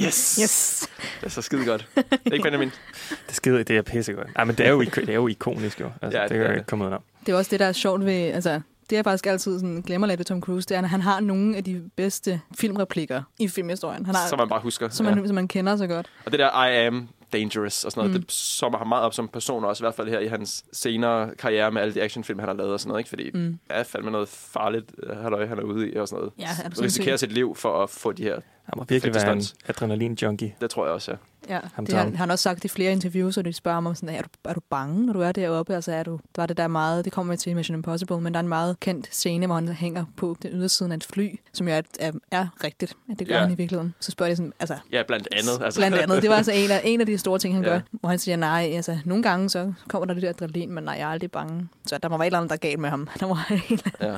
[0.00, 0.38] Yes!
[0.40, 0.88] Yes.
[1.20, 1.86] Det er så skide godt.
[2.32, 2.68] Ikke Benjamin?
[3.10, 4.26] Det er skide, det er pissegodt.
[4.36, 5.90] Ej, men det er jo, ik- det er jo ikonisk, jo.
[6.02, 6.58] Altså, Ja, ja, det, det det er kan det.
[6.60, 6.98] ikke komme ud af.
[7.26, 8.32] Det er også det, der er sjovt ved...
[8.32, 11.00] Altså, det jeg faktisk altid sådan, glemmer lidt ved Tom Cruise, det er, at han
[11.00, 14.06] har nogle af de bedste filmreplikker i filmhistorien.
[14.06, 14.88] Han har, Som man bare husker.
[14.88, 16.06] som, man, som man kender så godt.
[16.26, 18.22] Og det der I am dangerous og sådan noget, Mm.
[18.22, 21.34] det sommer ham meget op som person også, i hvert fald her i hans senere
[21.38, 23.08] karriere med alle de actionfilm, han har lavet og sådan noget, ikke?
[23.08, 23.40] Fordi Mm.
[23.40, 26.32] det er fandme noget farligt, øh, halløj, han er ude i og sådan noget.
[26.38, 28.34] Ja, Og risikerer sit liv for at få de her.
[28.64, 30.54] Han må virkelig være en adrenalin-junkie.
[30.60, 31.16] Det tror jeg også, ja.
[31.48, 33.86] Ja, Ham det har, har han også sagt i flere interviews, og de spørger ham
[33.86, 35.74] om sådan, er du, er du bange, når du er deroppe?
[35.74, 38.38] Altså, er du, der var det der meget, det kommer til Mission Impossible, men der
[38.38, 41.68] er en meget kendt scene, hvor han hænger på den ydersiden af et fly, som
[41.68, 43.40] jo er, er, er rigtigt, at det gør Ja.
[43.40, 43.94] han i virkeligheden.
[44.00, 45.64] Så spørger de sådan, altså, Ja, blandt andet.
[45.64, 45.80] Altså.
[45.80, 46.22] Blandt andet.
[46.22, 47.70] Det var altså en af, en af de store ting, han Ja.
[47.70, 47.80] gør.
[47.92, 50.94] Hvor han siger, nej, altså, nogle gange så kommer der det der adrenalin, men nej,
[50.98, 51.68] jeg er aldrig bange.
[51.86, 53.08] Så der må være et eller andet, der er galt med ham.
[53.20, 54.14] Der må være en Ja.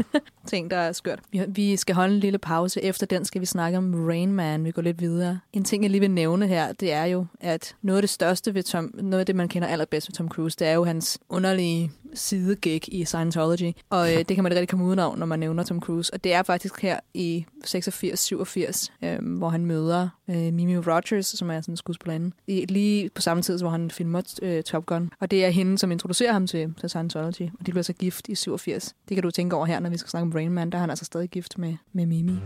[0.47, 1.19] ting, der er skørt.
[1.33, 2.83] Vi, vi skal holde en lille pause.
[2.85, 4.65] Efter den skal vi snakke om Rain Man.
[4.65, 5.39] Vi går lidt videre.
[5.53, 8.55] En ting, jeg lige vil nævne her, det er jo, at noget af det største
[8.55, 11.19] ved Tom, noget af det, man kender allerbedst ved Tom Cruise, det er jo hans
[11.29, 13.73] underlige sidegig i Scientology.
[13.91, 16.15] Og øh, det kan man rigtig komme udenom, når man nævner Tom Cruise.
[16.15, 21.51] Og det er faktisk her i 86-87, øh, hvor han møder øh, Mimi Rogers, som
[21.51, 25.11] er sådan en skuespillerinde, lige på samme tid, hvor han filmer øh, Top Gun.
[25.21, 27.43] Og det er hende, som introducerer ham til, til Scientology.
[27.61, 28.95] Og de bliver så gift i 87.
[29.09, 30.71] Det kan du tænke over her, når vi skal snakke om Rain Man.
[30.71, 32.39] Der er han altså stadig gift med, med Mimi.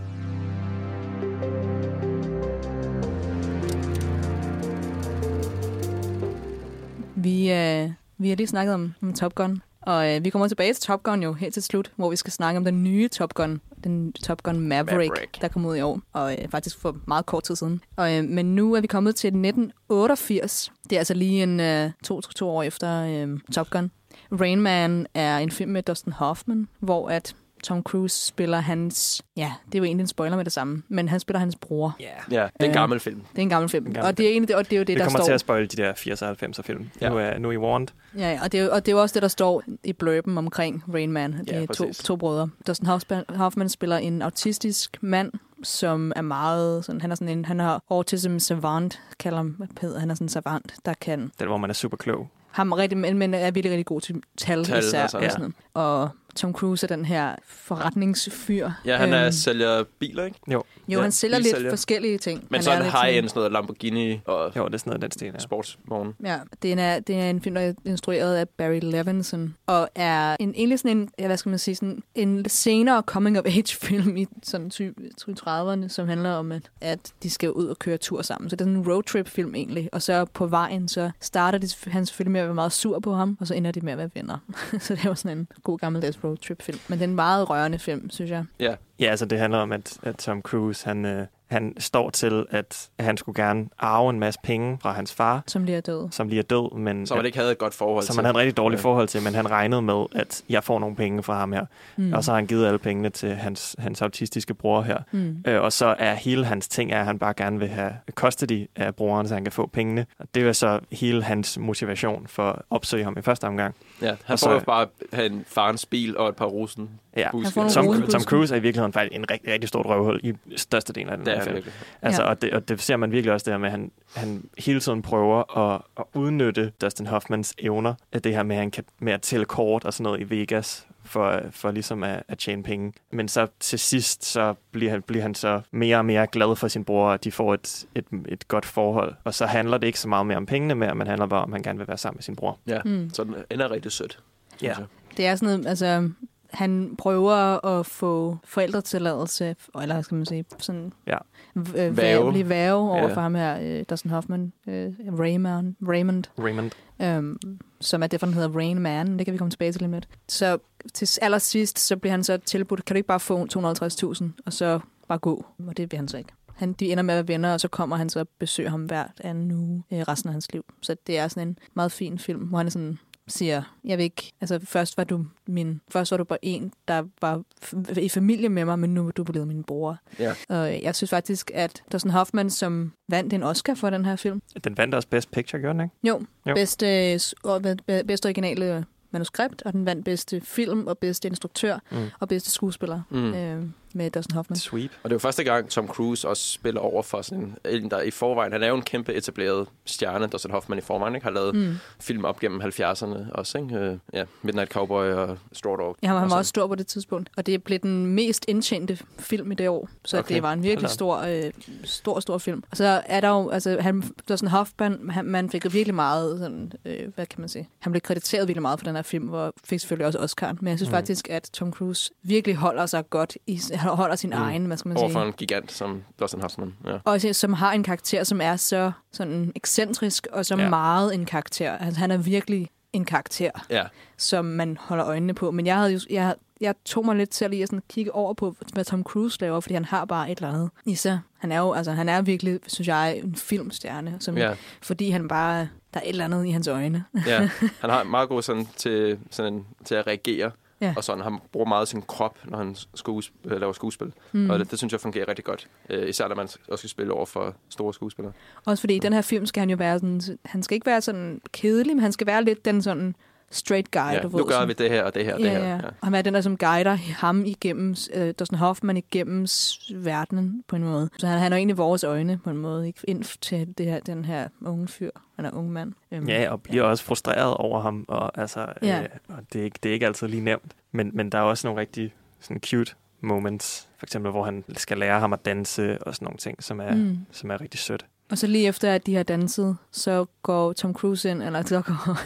[7.27, 10.73] Vi, øh, vi har lige snakket om, om Top Gun, og øh, vi kommer tilbage
[10.73, 13.33] til Top Gun jo helt til slut, hvor vi skal snakke om den nye Top
[13.33, 15.41] Gun, den Top Gun Maverick, Maverick.
[15.41, 17.81] Der kom ud i år, og øh, faktisk for meget kort tid siden.
[17.95, 20.71] Og, øh, men nu er vi kommet til 1988.
[20.89, 23.91] Det er altså lige en øh, to, to år efter øh, Top Gun.
[24.31, 27.35] Rain Man er en film med Dustin Hoffman, hvor at
[27.67, 29.21] Tom Cruise spiller hans...
[29.37, 31.95] Ja, det er jo egentlig en spoiler med det samme, men han spiller hans bror.
[31.99, 32.05] Ja.
[32.31, 33.19] Ja, det er en Øh, gammel film.
[33.31, 33.85] Det er en gammel film.
[33.87, 35.25] En gammel og det er, egentlig, og det er jo det, Det der kommer står...
[35.25, 36.89] til at spoil de der 80'er 90'er film.
[37.01, 37.05] Ja.
[37.05, 37.11] Ja.
[37.11, 37.87] Nu, er, nu er I warned.
[38.17, 40.37] Ja, ja, og det, er, og det er jo også det, der står i blurben
[40.37, 41.33] omkring Rain Man.
[41.33, 42.49] Det Ja, er to, to brødre.
[42.67, 45.31] Dustin Hoffman, Hoffman spiller en autistisk mand,
[45.63, 46.85] som er meget...
[46.85, 50.09] Sådan, han, er sådan en, han har autism savant, kalder hvad hedder han?
[50.11, 51.31] er sådan en savant, der kan...
[51.39, 52.29] Det hvor man er super klog.
[52.51, 55.01] Ham rigtig, men, men er virkelig rigtig god til tal, Tal, især.
[55.01, 55.29] altså, og, ja.
[55.29, 55.55] sådan noget.
[55.73, 58.69] og Tom Cruise er den her forretningsfyr.
[58.85, 60.39] Ja, han er Øhm, sælger biler, ikke?
[60.51, 61.71] Jo, Jo, ja, han sælger lidt bilsælger.
[61.71, 62.39] forskellige ting.
[62.49, 65.01] Men Han så er en high-end, sådan noget Lamborghini og jo det er sådan noget
[65.01, 65.27] den stil.
[65.33, 65.39] ja.
[65.39, 66.13] Sportsvogn.
[66.25, 70.35] Ja, det er, det er en film, der er instrueret af Barry Levinson, og er
[70.39, 74.69] en, egentlig sådan en, ja, hvad skal man sige, sådan en senere coming-of-age-film i sådan
[74.69, 78.49] type 30'erne, som handler om, at, at de skal ud og køre tur sammen.
[78.49, 82.05] Så det er sådan en roadtrip-film egentlig, og så på vejen, så starter de, han
[82.05, 84.09] selvfølgelig med at være meget sur på ham, og så ender de med at være
[84.13, 84.37] venner.
[84.79, 86.79] så det var sådan en god gammeldags roadtrip-film.
[86.87, 88.43] Men det er en meget rørende film, synes jeg.
[88.59, 92.45] Ja, Ja, altså det handler om, at, at Tom Cruise, han, øh, han står til,
[92.49, 96.07] at han skulle gerne arve en masse penge fra hans far, Som lige er død.
[96.11, 98.17] som lige er død, men som man ikke havde et godt forhold som til.
[98.17, 98.83] han havde et rigtig dårligt Ja.
[98.83, 101.65] forhold til, men han regnede med, at jeg får nogle penge fra ham her.
[101.97, 102.13] Mm.
[102.13, 104.97] Og så har han givet alle pengene til hans, hans autistiske bror her.
[105.11, 105.43] Mm.
[105.47, 108.67] Øh, og så er hele hans ting, er, at han bare gerne vil have custody
[108.75, 110.05] af broren, så han kan få pengene.
[110.19, 113.75] Og det er så hele hans motivation for at opsøge ham i første omgang.
[114.01, 116.89] Ja, han Og får så- bare have en farens bil og et par rosen.
[117.17, 117.29] Ja.
[117.33, 118.01] Han Tom.
[118.09, 121.25] Tom Cruise er i virkeligheden faktisk en rigtig, rigtig stort røvhul i størstedelen af den
[121.25, 121.55] Det her er film.
[121.55, 121.73] virkelig.
[122.01, 122.29] Altså, Ja.
[122.29, 125.01] og, det, og det ser man virkelig også der med, at han, han hele tiden
[125.01, 127.93] prøver at, at udnytte Dustin Hoffmans evner.
[128.11, 130.29] At det her med, at han kan med at tælle kort og sådan noget i
[130.29, 132.93] Vegas, for, for ligesom at, at tjene penge.
[133.11, 136.67] Men så til sidst, så bliver han, bliver han så mere og mere glad for
[136.67, 139.13] sin bror, at de får et, et, et godt forhold.
[139.23, 141.53] Og så handler det ikke så meget mere om pengene mere, men handler bare om,
[141.53, 142.59] at han gerne vil være sammen med sin bror.
[142.67, 143.09] Ja, Mm.
[143.13, 144.19] så den ender rigtig sødt.
[144.61, 144.73] Ja.
[144.73, 144.85] synes jeg.
[145.17, 146.09] Det er sådan noget, altså,
[146.51, 151.17] han prøver at få forældretilladelse, eller skal man sige, sådan Ja.
[151.55, 152.31] øh, værge.
[152.31, 153.13] blive værge over Ja.
[153.13, 156.23] for ham her, øh, Dustin Hoffman, øh, Raymond, Raymond.
[156.39, 156.71] Raymond.
[157.01, 157.37] Øhm,
[157.81, 159.17] som er det, den hedder Rain Man.
[159.17, 160.01] Det kan vi komme tilbage til lidt med.
[160.27, 160.57] Så
[160.93, 164.79] til allersidst, så bliver han så tilbudt, kan du ikke bare få 250.000, og så
[165.07, 165.45] bare gå?
[165.67, 166.29] Og det vil han så ikke.
[166.55, 168.85] Han, de ender med at være venner, og så kommer han så og besøger ham
[168.85, 170.65] hvert anden uge øh, resten af hans liv.
[170.81, 174.03] Så det er sådan en meget fin film, hvor han er sådan, siger, jeg vil
[174.03, 178.09] ikke, altså først var du min, først var du bare en, der var f- i
[178.09, 179.97] familie med mig, men nu er du blevet min bror.
[180.19, 180.33] Ja.
[180.49, 184.41] Og jeg synes faktisk, at Dustin Hoffman, som vandt en Oscar for den her film,
[184.63, 185.95] Den vandt også Best Picture, gjorde den ikke?
[186.07, 186.53] jo, Jo.
[186.55, 191.79] Bedste, og be- be- bedste originale manuskript, og den vandt bedste film, og bedste instruktør,
[191.91, 191.97] mm.
[192.19, 193.33] og bedste skuespiller Mm.
[193.33, 193.63] øh,
[193.97, 194.57] med Dustin Hoffman.
[194.57, 194.91] Sweep.
[195.03, 198.11] Og det jo første gang, Tom Cruise også spiller over for sådan en, der i
[198.11, 201.25] forvejen, han er jo en kæmpe etableret stjerne, Dustin Hoffman i forvejen, ikke?
[201.25, 201.73] har lavet mm.
[201.99, 203.75] Film op gennem 70'erne også, ikke?
[203.75, 205.95] Øh, ja, Midnight Cowboy og Straw Dog.
[206.03, 209.51] Ja, han var også stor på det tidspunkt, og det blev den mest indtjente film
[209.51, 209.89] i det år.
[210.05, 210.35] Så Okay.
[210.35, 211.51] det var en virkelig stor, øh,
[211.83, 212.63] stor, stor film.
[212.71, 216.71] Og så er der jo, altså, han, Dustin Hoffman, han, man fik virkelig meget, sådan,
[216.85, 219.53] øh, hvad kan man sige, han blev krediteret virkelig meget for den her film, og
[219.63, 220.55] fik selvfølgelig også Oscar.
[220.59, 220.95] Men jeg synes mm.
[220.95, 224.41] faktisk, at Tom Cruise virkelig holder sig godt, i, han holder sin Mm.
[224.41, 225.13] egen, hvad skal man Over sige.
[225.13, 226.75] for en gigant som Dustin Hoffman.
[226.85, 226.97] Ja.
[227.03, 230.69] Og som har en karakter, som er så sådan ekscentrisk, og så Ja.
[230.69, 231.71] meget en karakter.
[231.77, 233.83] Altså, han er virkelig en karakter, ja.
[234.17, 235.51] som man holder øjnene på.
[235.51, 238.33] Men jeg, havde jo, jeg, jeg tog mig lidt til at lige sådan kigge over
[238.33, 241.19] på, hvad Tom Cruise laver, fordi han har bare et eller andet i sig.
[241.37, 244.53] Han er jo, altså, han er virkelig, synes jeg, en filmstjerne, som, Ja.
[244.81, 245.59] fordi han bare,
[245.93, 247.03] der er et eller andet i hans øjne.
[247.27, 247.49] ja.
[247.81, 250.51] Han har meget god sådan til, sådan, til at reagere.
[250.81, 250.93] Ja.
[250.97, 254.13] Og sådan, han bruger meget sin krop, når han skues, øh, laver skuespil.
[254.31, 254.39] Mm.
[254.39, 254.49] Mm.
[254.49, 255.67] Og det, det, synes jeg fungerer rigtig godt.
[255.89, 258.33] Øh, især når man også skal spille over for store skuespillere.
[258.65, 261.01] Også fordi i den her film skal han jo være sådan, han skal ikke være
[261.01, 263.15] sådan kedelig, men han skal være lidt den sådan
[263.51, 265.39] straight guy, Ja, du nu ved, gør sådan- vi det her og det her og
[265.39, 265.67] ja, det her.
[265.67, 265.75] Ja.
[265.75, 265.81] Ja.
[266.01, 269.47] Og han er den der, som guider ham igennem, øh, Dustin Hoffman igennem
[269.95, 271.09] verdenen på en måde.
[271.17, 273.99] Så han, han er egentlig vores øjne på en måde, ikke ind til det her,
[273.99, 275.93] den her unge fyr, han er ung mand.
[276.11, 279.01] Øhm, Ja, og bliver også frustreret over ham, og, altså, Ja.
[279.01, 280.71] øh, og det, er ikke, det er ikke altid lige nemt.
[280.91, 284.97] Men, men der er også nogle rigtig sådan cute moments, for eksempel hvor han skal
[284.97, 286.95] lære ham at danse og sådan nogle ting, som er.
[286.95, 287.17] Mm.
[287.31, 288.05] som er rigtig sødt.
[288.31, 291.81] Og så lige efter, at de har danset, så går Tom Cruise ind, eller så
[291.81, 292.17] går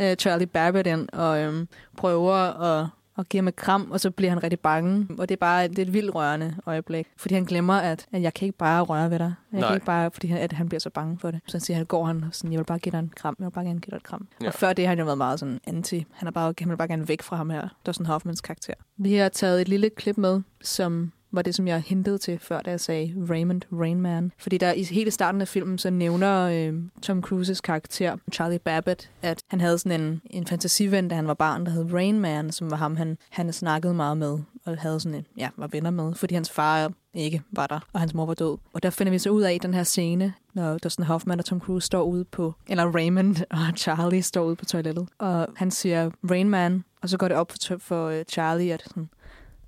[0.10, 2.86] øh, Charlie Babbitt ind og øhm, prøver at,
[3.18, 5.06] at give ham et kram, og så bliver han rigtig bange.
[5.18, 8.22] Og det er bare det er et vildt rørende øjeblik, fordi han glemmer, at, at
[8.22, 9.34] jeg kan ikke bare røre ved dig.
[9.52, 9.68] Jeg Nej.
[9.68, 11.40] kan ikke bare, fordi han, at han bliver så bange for det.
[11.46, 13.44] Så han siger han, går han sådan, jeg vil bare give dig en kram, jeg
[13.44, 14.28] vil bare gerne give dig et kram.
[14.40, 14.44] Ja.
[14.44, 14.48] Ja.
[14.48, 16.04] Og før det har han jo været meget sådan anti.
[16.12, 18.74] Han, er bare, han vil bare gerne væk fra ham her, Dustin Hoffmans karakter.
[18.96, 22.60] Vi har taget et lille klip med, som var det, som jeg hintede til før,
[22.60, 24.32] da jeg sagde Raymond Rainman.
[24.38, 29.10] Fordi der i hele starten af filmen, så nævner øh, Tom Cruises karakter, Charlie Babbitt,
[29.22, 32.70] at han havde sådan en, en fantasiven, da han var barn, der hed Rainman, som
[32.70, 36.14] var ham, han, han snakkede meget med, og havde sådan en, ja, var venner med,
[36.14, 38.58] fordi hans far ikke var der, og hans mor var død.
[38.72, 41.44] Og der finder vi så ud af i den her scene, når Dustin Hoffman og
[41.44, 45.70] Tom Cruise står ude på, eller Raymond og Charlie står ude på toilettet, og han
[45.70, 49.08] siger Rainman, og så går det op for, for øh, Charlie, at sådan,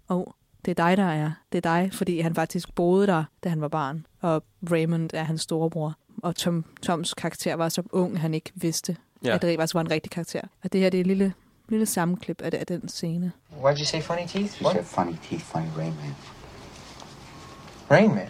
[0.08, 0.24] oh,
[0.64, 1.30] det er dig, der er.
[1.52, 4.06] Det er dig, fordi han faktisk boede der, da han var barn.
[4.20, 5.94] Og Raymond er hans storebror.
[6.22, 9.34] Og Tom, Toms karakter var så ung, han ikke vidste, ja.
[9.34, 10.40] at det faktisk var en rigtig karakter.
[10.64, 11.34] Og det her det er et lille,
[11.68, 13.32] lille sammenklip af, af den scene.
[13.62, 14.52] Why'd you say funny teeth?
[14.52, 16.14] She said funny teeth, funny Rain Man.
[17.90, 18.28] Rain Man.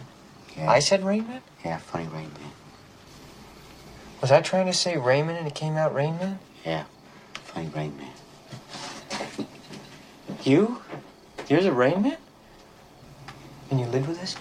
[0.58, 0.78] Yeah.
[0.78, 1.40] I said Rain Man?
[1.66, 2.50] Yeah, funny Rain Man.
[4.20, 6.38] Was I trying to say Raymond and it came out Rain Man?
[6.66, 6.84] Yeah,
[7.32, 8.12] funny Rain Man.
[10.44, 10.78] You?
[11.50, 12.16] You're the Rain Man?
[13.72, 14.36] And you live with us?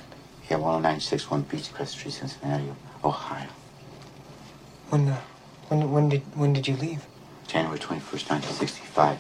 [0.47, 2.71] Yeah, 10961 Beechcrest Street, Cincinnati,
[3.03, 3.47] Ohio.
[4.89, 5.19] When, uh,
[5.69, 7.07] when, when did, when did you leave?
[7.47, 9.17] January 21st, 1965.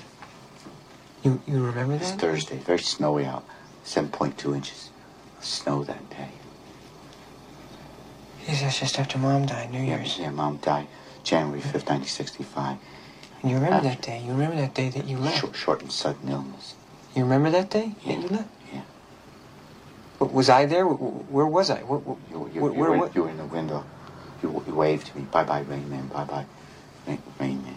[1.23, 2.19] You, you remember It's that?
[2.21, 3.43] Thursday, very snowy out.
[3.85, 4.91] 7.2 inches
[5.39, 6.29] of snow that day.
[8.47, 10.19] Yes, that's just after Mom died, New Yeah, Year's.
[10.19, 10.85] yeah, Mom died
[11.23, 12.77] January 5th, 1965.
[13.41, 14.21] And you remember After- that day?
[14.23, 15.39] You remember that day that you left?
[15.39, 16.75] Short, short and sudden illness.
[17.15, 18.27] You remember that day Yeah.
[18.27, 18.47] that?
[18.73, 18.81] Yeah.
[20.19, 20.85] Was I there?
[20.85, 21.79] Where was I?
[21.79, 23.83] Where, You, you, where, you, where, were, you were in the window.
[24.43, 25.25] You, you waved to me.
[25.31, 26.07] Bye bye, Rain Man.
[26.07, 26.45] Bye bye,
[27.39, 27.75] Rain Man.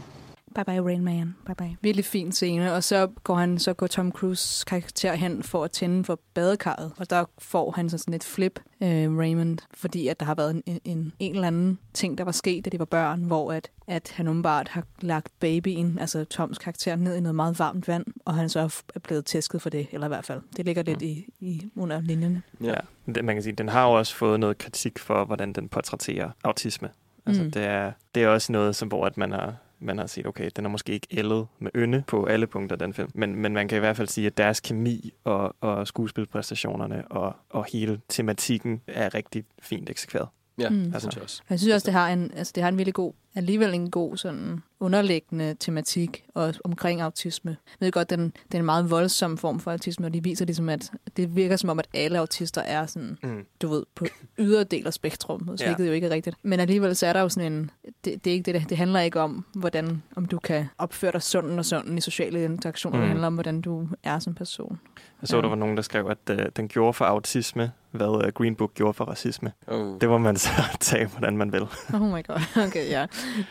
[0.54, 1.34] Bye bye Rain Man.
[1.46, 1.76] Bye bye.
[1.80, 2.72] Virkelig fin scene.
[2.74, 6.92] Og så går han så går Tom Cruise karakter hen for at tænde for badekarret.
[6.98, 10.50] Og der får han så sådan et flip, øh, Raymond, fordi at der har været
[10.66, 13.70] en, en, en eller anden ting, der var sket, da de var børn, hvor at,
[13.86, 18.04] at han umiddelbart har lagt babyen, altså Toms karakter, ned i noget meget varmt vand,
[18.24, 18.60] og han så
[18.94, 20.40] er blevet tæsket for det, eller i hvert fald.
[20.56, 22.42] Det ligger lidt i, i under linjerne.
[22.62, 22.74] Ja.
[23.14, 26.30] Det, man kan sige, den har jo også fået noget kritik for, hvordan den portrætterer
[26.44, 26.88] autisme.
[27.26, 27.50] Altså, Mm.
[27.50, 30.50] det, er, det er også noget, som, hvor at man har, man har set, okay,
[30.56, 33.10] den er måske ikke ældet med ynde på alle punkter, den film.
[33.14, 37.36] Men, men man kan i hvert fald sige, at deres kemi og, og skuespilpræstationerne og,
[37.50, 40.28] og hele tematikken er rigtig fint eksekveret.
[40.62, 40.92] Ja, Mm.
[40.92, 41.42] det synes jeg også.
[41.50, 44.16] Jeg synes også, det har en, altså, det har en virkelig god, alligevel en god
[44.16, 47.50] sådan underliggende tematik og omkring autisme.
[47.80, 50.44] Jeg ved godt, den, det er en meget voldsom form for autisme, og de viser
[50.44, 53.44] ligesom, at det virker som om, at alle autister er sådan, Mm.
[53.62, 54.06] du ved, på
[54.38, 55.66] yderdel af spektrummet, Ja.
[55.66, 56.36] hvilket jo ikke er rigtigt.
[56.42, 57.70] Men alligevel så er der jo sådan en,
[58.04, 61.22] det, det, er ikke det, det handler ikke om, hvordan, om du kan opføre dig
[61.22, 62.96] sådan og sådan i sociale interaktioner.
[62.96, 63.00] Mm.
[63.02, 64.78] Det handler om, hvordan du er som person.
[65.20, 65.42] Jeg så, Ja.
[65.42, 68.74] der var nogen, der skrev, at uh, den gjorde for autisme, hvad uh, Green Book
[68.74, 69.52] gjorde for racisme.
[69.66, 70.00] Oh.
[70.00, 71.62] Det må man så tage, hvordan man vil.
[71.94, 72.40] Oh my god.
[72.66, 73.06] Okay, ja.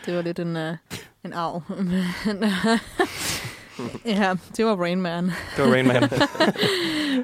[0.06, 0.72] Det var lidt en, uh,
[1.24, 1.62] en arv.
[3.78, 5.24] Uh, ja, det var Rain Man.
[5.24, 6.10] Det var Rain Man.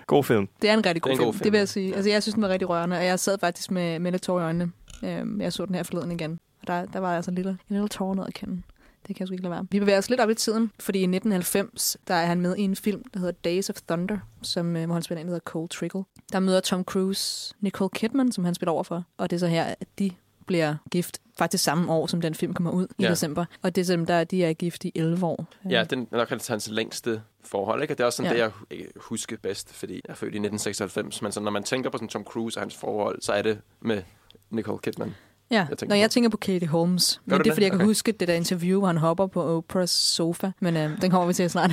[0.07, 0.49] God film.
[0.62, 1.61] Det er en rigtig god, Det en film, god film, det vil ja.
[1.61, 1.95] jeg sige.
[1.95, 4.41] Altså, jeg synes, den var rigtig rørende, og jeg sad faktisk med, med lidt tår
[4.41, 4.73] i øjnene.
[5.05, 6.41] Øhm, jeg så den her forleden igen.
[6.61, 8.62] Og der, der var altså en lille, en lille tår ned at kende.
[9.09, 9.67] Det kan jeg sgu ikke lade være.
[9.71, 12.61] Vi bevæger os lidt op i tiden, fordi i 1990, der er han med i
[12.61, 15.45] en film, der hedder Days of Thunder, som, øh, hvor han spiller en, der hedder
[15.51, 16.03] Cole Trickle.
[16.33, 19.05] Der møder Tom Cruise Nicole Kidman, som han spiller over for.
[19.17, 20.11] Og det er så her, at de
[20.47, 23.11] bliver gift faktisk samme år, som den film kommer ud i Ja.
[23.11, 23.45] december.
[23.63, 25.47] Og det er som der, de er gift i 11 år.
[25.71, 27.95] Ja, den er nok hans længste forhold, ikke?
[27.95, 28.45] Og det er også sådan Ja.
[28.45, 31.23] det, jeg husker bedst, fordi jeg er født i 1996.
[31.23, 33.59] Men så når man tænker på sådan Tom Cruise og hans forhold, så er det
[33.81, 34.03] med
[34.51, 35.15] Nicole Kidman.
[35.51, 36.12] Ja, jeg jeg når jeg på.
[36.12, 37.20] tænker på Katie Holmes.
[37.24, 37.86] Men det er, fordi jeg kan Okay.
[37.86, 40.51] huske det der interview, hvor han hopper på Oprah's sofa.
[40.61, 41.70] Men øh, den kommer vi til snart.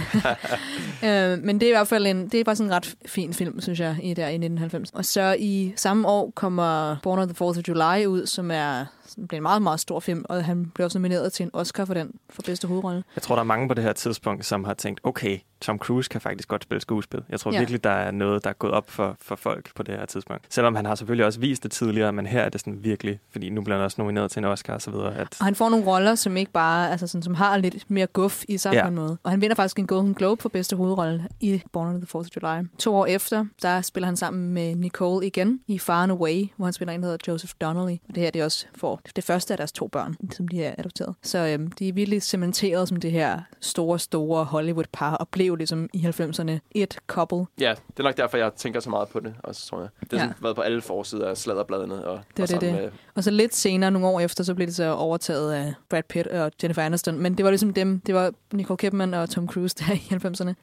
[1.06, 3.34] øh, men det er i hvert fald en, det er bare sådan en ret fin
[3.34, 4.90] film, synes jeg, i der i 1990.
[4.94, 8.86] Og så i samme år kommer Born on the 4th of July ud, som er
[9.16, 11.86] som bliver en meget, meget stor film, og han blev også nomineret til en Oscar
[11.86, 13.04] for den, for bedste hovedrolle.
[13.16, 16.10] Jeg tror, der er mange på det her tidspunkt, som har tænkt, okay, Tom Cruise
[16.10, 17.24] kan faktisk godt spille skuespil.
[17.30, 17.60] Jeg tror Ja.
[17.60, 20.46] virkelig, der er noget, der er gået op for, for folk på det her tidspunkt.
[20.50, 23.50] Selvom han har selvfølgelig også vist det tidligere, men her er det sådan virkelig, fordi
[23.50, 25.16] nu bliver han også nomineret til en Oscar og så videre.
[25.16, 28.08] At, Og han får nogle roller, som ikke bare, altså sådan, som har lidt mere
[28.08, 28.74] guf i sig.
[28.74, 28.82] Ja.
[28.82, 29.18] på en måde.
[29.24, 32.18] Og han vinder faktisk en Golden Globe for bedste hovedrolle i Born on the 4th
[32.18, 32.68] of July.
[32.80, 36.66] To år efter, der spiller han sammen med Nicole igen i Far and Away, hvor
[36.66, 37.98] han spiller en, der hedder Joseph Donnelly.
[38.10, 40.64] Og det her det er også for det første af deres to børn, som de
[40.64, 41.16] er adopteret.
[41.24, 45.90] Så øhm, de er virkelig cementeret som det her store, store Hollywood-par, og blev ligesom
[45.94, 47.46] i 90'erne et couple.
[47.60, 49.90] Ja, det er nok derfor, jeg tænker så meget på det også, tror jeg.
[50.02, 50.24] Det har Ja.
[50.32, 52.06] sådan været på alle forsider af sladderbladene.
[52.08, 52.74] Og, Det og det, det.
[52.74, 56.04] Med, Og så lidt senere, nogle år efter, så blev det så overtaget af Brad
[56.10, 57.20] Pitt og Jennifer Aniston.
[57.20, 60.54] Men det var ligesom dem, det var Nicole Kidman og Tom Cruise der i 90'erne.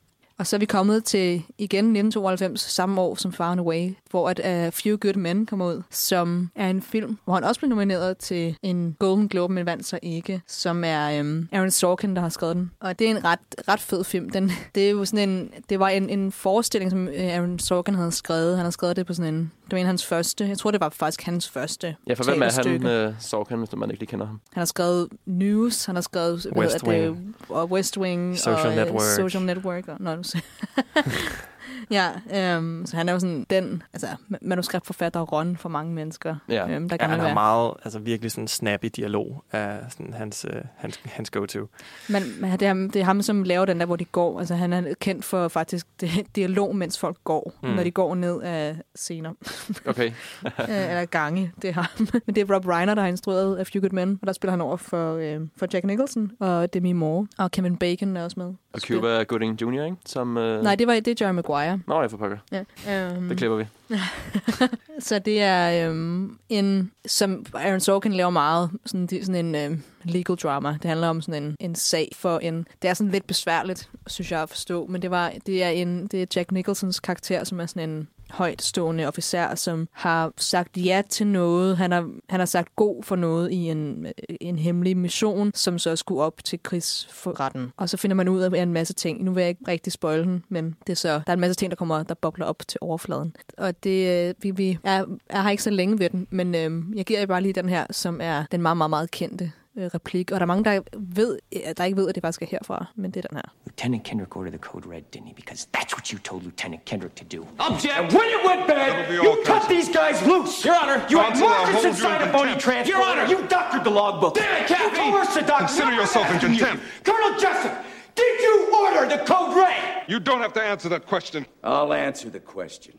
[0.43, 4.29] Og så er vi kommet til igen 1992, samme år som Far and Away, hvor
[4.29, 7.69] at uh, Few Good Men kommer ud, som er en film, hvor han også blev
[7.69, 12.23] nomineret til en Golden Globe, men vandt så ikke, som er um, Aaron Sorkin, der
[12.23, 12.71] har skrevet den.
[12.81, 13.39] Og det er en ret,
[13.69, 14.31] ret fed film.
[14.31, 17.95] Den, det, er jo sådan en, det var en, en forestilling, som uh, Aaron Sorkin
[17.95, 18.57] havde skrevet.
[18.57, 20.71] Han har skrevet det på sådan en, det var en af hans første, jeg tror
[20.71, 24.01] det var faktisk hans første ja, for hvem er han, uh, Sorkin, hvis man ikke
[24.01, 24.41] lige kender ham?
[24.53, 27.37] Han har skrevet News, han har skrevet hvad West det, Wing.
[27.49, 29.03] og West Wing Social og øh, Network.
[29.03, 29.89] Social Network.
[29.89, 30.39] Og, ser.
[31.91, 32.09] ja,
[32.57, 36.69] øhm, så han er jo sådan den altså, ma- manuskriptforfatter Ron for mange mennesker, Ja.
[36.71, 37.35] øhm, der ja, han har være.
[37.35, 41.69] meget, altså virkelig sådan snappy dialog af sådan hans, øh, hans, hans go-to.
[42.09, 44.39] Men, men det, er, ham- det er ham, som laver den der, hvor de går.
[44.39, 47.69] Altså, han er kendt for faktisk det, dialog, mens folk går, mm.
[47.69, 49.33] Når de går ned af scener.
[49.87, 50.07] Okay.
[50.47, 51.85] øh, eller gange, det er ham.
[52.27, 54.51] Men det er Rob Reiner, der har instrueret A Few Good Men, og der spiller
[54.51, 57.27] han over for, øh, for Jack Nicholson og Demi Moore.
[57.39, 58.55] Og Kevin Bacon er også med.
[58.73, 59.97] Og Cuba Gooding Jr., ikke?
[60.07, 60.43] Som, uh...
[60.63, 61.81] Nej, det var det er Jerry Maguire.
[61.87, 62.39] Nå, jeg får pokker.
[62.53, 63.17] Ja.
[63.17, 63.67] Um, Det klipper vi.
[65.09, 69.83] så det er øhm, en, som Aaron Sorkin laver meget, sådan, det, sådan en øhm,
[70.03, 70.69] legal drama.
[70.83, 74.33] Det handler om sådan en, en sag for en, det er sådan lidt besværligt, synes
[74.33, 77.61] jeg at forstå, men det, var, det, er, en, det er Jack Nicholsons karakter, som
[77.61, 81.77] er sådan en højtstående officer, som har sagt ja til noget.
[81.77, 84.07] Han har, han har sagt god for noget i en,
[84.41, 87.73] en hemmelig mission, som så skulle op til krigsforretten.
[87.77, 89.25] Og så finder man ud af en masse ting.
[89.25, 91.55] Nu vil jeg ikke rigtig spoil den, men det er så, der er en masse
[91.55, 93.37] ting, der kommer, der bobler op til overfladen.
[93.59, 96.93] Og det, øh, vi, vi er, er har ikke så længe ved den, men øhm,
[96.97, 99.87] jeg giver jer bare lige den her, som er den meget, meget, meget kendte øh,
[99.95, 100.31] replik.
[100.31, 101.39] Og der er mange, der, ved,
[101.77, 103.49] der ikke ved, at det faktisk er herfra, men det er den her.
[103.67, 105.35] Lieutenant Kendrick ordered the code red, didn't he?
[105.35, 107.41] Because that's what you told Lieutenant Kendrick to do.
[107.59, 107.95] Object!
[107.99, 108.93] And when it went bad,
[109.27, 110.65] you cut these guys loose!
[110.69, 112.89] Your Honor, You had Marcus you inside in a phony transport.
[112.89, 113.25] Your Honor!
[113.33, 114.35] You doctored the logbook.
[114.35, 115.11] Damn it, You Cappy!
[115.11, 115.67] coerced the doctor.
[115.67, 116.59] Consider yourself in you.
[116.59, 116.83] contempt.
[117.05, 117.75] Colonel Jessup,
[118.15, 119.83] did you order the code red?
[120.09, 121.47] You don't have to answer that question.
[121.65, 122.95] I'll answer the question.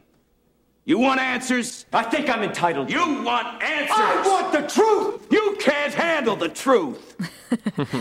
[0.85, 1.85] You want answers?
[1.93, 2.91] I think I'm entitled.
[2.91, 3.97] You want answers?
[3.97, 5.31] I want the truth!
[5.31, 6.99] You can't handle the truth!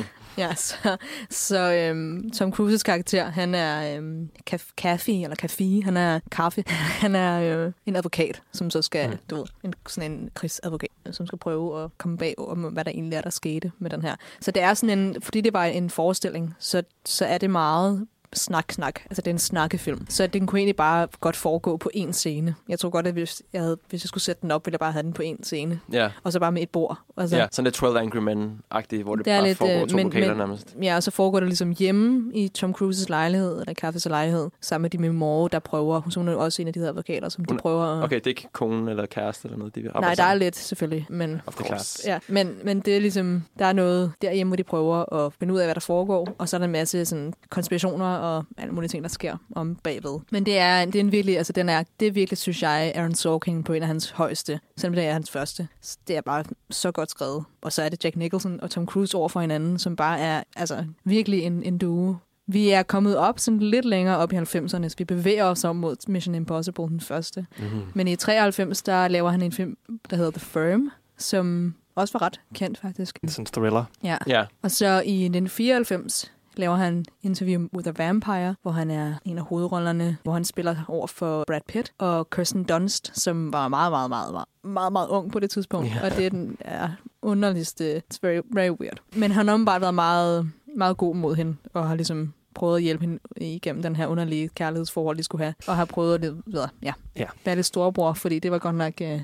[0.39, 0.97] Ja, så,
[1.31, 6.65] så øhm, Tom Cruises karakter, han er øhm, kaf- kaffe, eller kaffe, han er kaffe,
[7.03, 9.17] han er øh, en advokat, som så skal, mm.
[9.31, 12.91] du ved, en, sådan en krigsadvokat, som skal prøve at komme bag om, hvad der
[12.91, 14.17] egentlig er, der skete med den her.
[14.41, 18.07] Så det er sådan en, fordi det var en forestilling, så, så er det meget
[18.35, 19.01] snak, snak.
[19.05, 20.07] Altså, det er en snakkefilm.
[20.09, 22.55] Så den kunne egentlig bare godt foregå på én scene.
[22.69, 24.81] Jeg tror godt, at hvis jeg, havde, hvis jeg skulle sætte den op, ville jeg
[24.81, 25.81] bare have den på én scene.
[25.93, 26.11] Ja.
[26.25, 26.99] Og så bare med et bord.
[27.17, 29.97] Altså, Ja, sådan lidt 12 Angry Men-agtigt, hvor det, det bare lidt, foregår øh, to
[29.97, 30.77] men, lokaler men, nærmest.
[30.83, 34.83] Ja, og så foregår det ligesom hjemme i Tom Cruises lejlighed, eller Kaffes lejlighed, sammen
[34.83, 36.01] med de memorer, der prøver.
[36.17, 38.05] Hun er også en af de her advokater, som de prøver at...
[38.05, 40.35] Okay, det er ikke kone eller kæreste eller noget, de vil arbejde Nej, der er
[40.35, 41.41] lidt selvfølgelig, men...
[41.47, 42.03] Of course.
[42.11, 45.55] Ja, men, men det er ligesom, der er noget derhjemme, hvor de prøver at finde
[45.55, 48.75] ud af, hvad der foregår, og så er der en masse sådan, konspirationer og alle
[48.75, 50.21] mulige ting, der sker om bagved.
[50.31, 52.93] Men det er, det er en virkelig, altså den er, det er virkelig, synes jeg,
[52.95, 55.69] Aaron Sorkin på en af hans højeste, selvom det er hans første.
[56.09, 57.45] Det er bare så godt skrevet.
[57.63, 60.43] Og så er det Jack Nicholson og Tom Cruise over for hinanden, som bare er
[60.57, 62.17] altså virkelig en, en duo.
[62.47, 65.77] Vi er kommet op sådan lidt længere op i 90'erne, så vi bevæger os om
[65.77, 67.47] mod Mission Impossible, den første.
[67.59, 67.81] Mm-hmm.
[67.95, 69.77] Men i 93, der laver han en film,
[70.11, 73.19] der hedder The Firm, som også var ret kendt faktisk.
[73.29, 73.85] Sådan en thriller.
[74.05, 74.17] Ja.
[74.27, 74.45] Ja.
[74.63, 79.45] Og så i 1994 laver han Interview with a Vampire, hvor han er en af
[79.45, 84.09] hovedrollerne, hvor han spiller over for Brad Pitt og Kirsten Dunst, som var meget, meget,
[84.11, 85.89] meget, meget, meget, meget ung på det tidspunkt.
[85.95, 86.05] Ja.
[86.05, 86.89] Og det er den ja,
[87.23, 88.99] underligste, it's very, very weird.
[89.17, 92.83] Men han har åbenbart været meget, meget god mod hende, og har ligesom prøvet at
[92.83, 96.35] hjælpe hende igennem den her underlige kærlighedsforhold, de skulle have, og har prøvet at lidt,
[96.47, 97.27] ved, ja, Ja.
[97.45, 98.93] være lidt storebror, fordi det var godt nok...
[99.01, 99.21] Uh,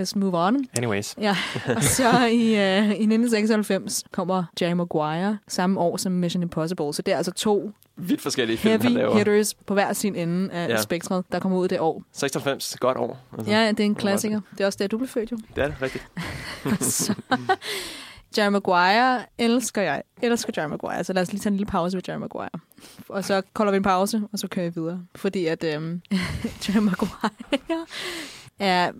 [0.00, 0.66] let's move on.
[0.76, 1.14] Anyways.
[1.20, 1.36] Ja,
[1.76, 6.92] og så i, uh, i 1996 kommer Jerry Maguire samme år som Mission Impossible.
[6.94, 9.16] Så det er altså to Vidt forskellige film, han heavy laver.
[9.16, 10.72] hitters på hver sin ende af Ja.
[10.74, 10.82] ja.
[10.82, 12.02] spektret, der kommer ud det år.
[12.12, 13.18] 96, godt år.
[13.38, 14.40] Altså, Ja, det er en klassiker.
[14.52, 15.36] Det er også der, du blev født jo.
[15.56, 16.04] Det er det, rigtigt.
[16.92, 17.14] så,
[18.38, 20.02] Jerry Maguire elsker jeg.
[20.22, 21.04] Elsker Jerry Maguire.
[21.04, 22.50] Så lad os lige tage en lille pause ved Jerry Maguire.
[23.08, 25.00] Og så kolder vi en pause, og så kører vi videre.
[25.14, 26.02] Fordi at øhm,
[26.68, 27.30] Jerry Maguire
[28.58, 28.92] er...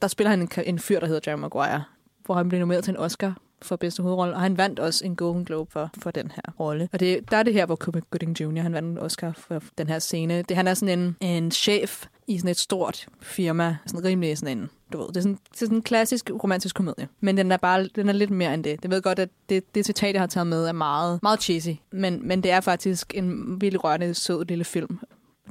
[0.00, 1.84] Der spiller han en, en fyr, der hedder Jerry Maguire,
[2.24, 5.16] hvor han blev nomineret til en Oscar for bedste hovedrolle, og han vandt også en
[5.16, 6.88] Golden Globe for, for den her rolle.
[6.92, 8.60] Og det, der er det her, hvor Cuba Gooding Jr.
[8.60, 10.42] han vandt en Oscar for den her scene.
[10.42, 14.58] Det, han er sådan en, en chef i sådan et stort firma, sådan rimelig sådan
[14.58, 17.08] en, du ved, det er sådan, det er sådan en klassisk romantisk komedie.
[17.20, 18.78] Men den er bare, den er lidt mere end det.
[18.82, 21.70] Jeg ved godt, at det, det citat, jeg har taget med, er meget, meget cheesy.
[21.92, 24.98] Men, men det er faktisk en virkelig rørende, sød lille film.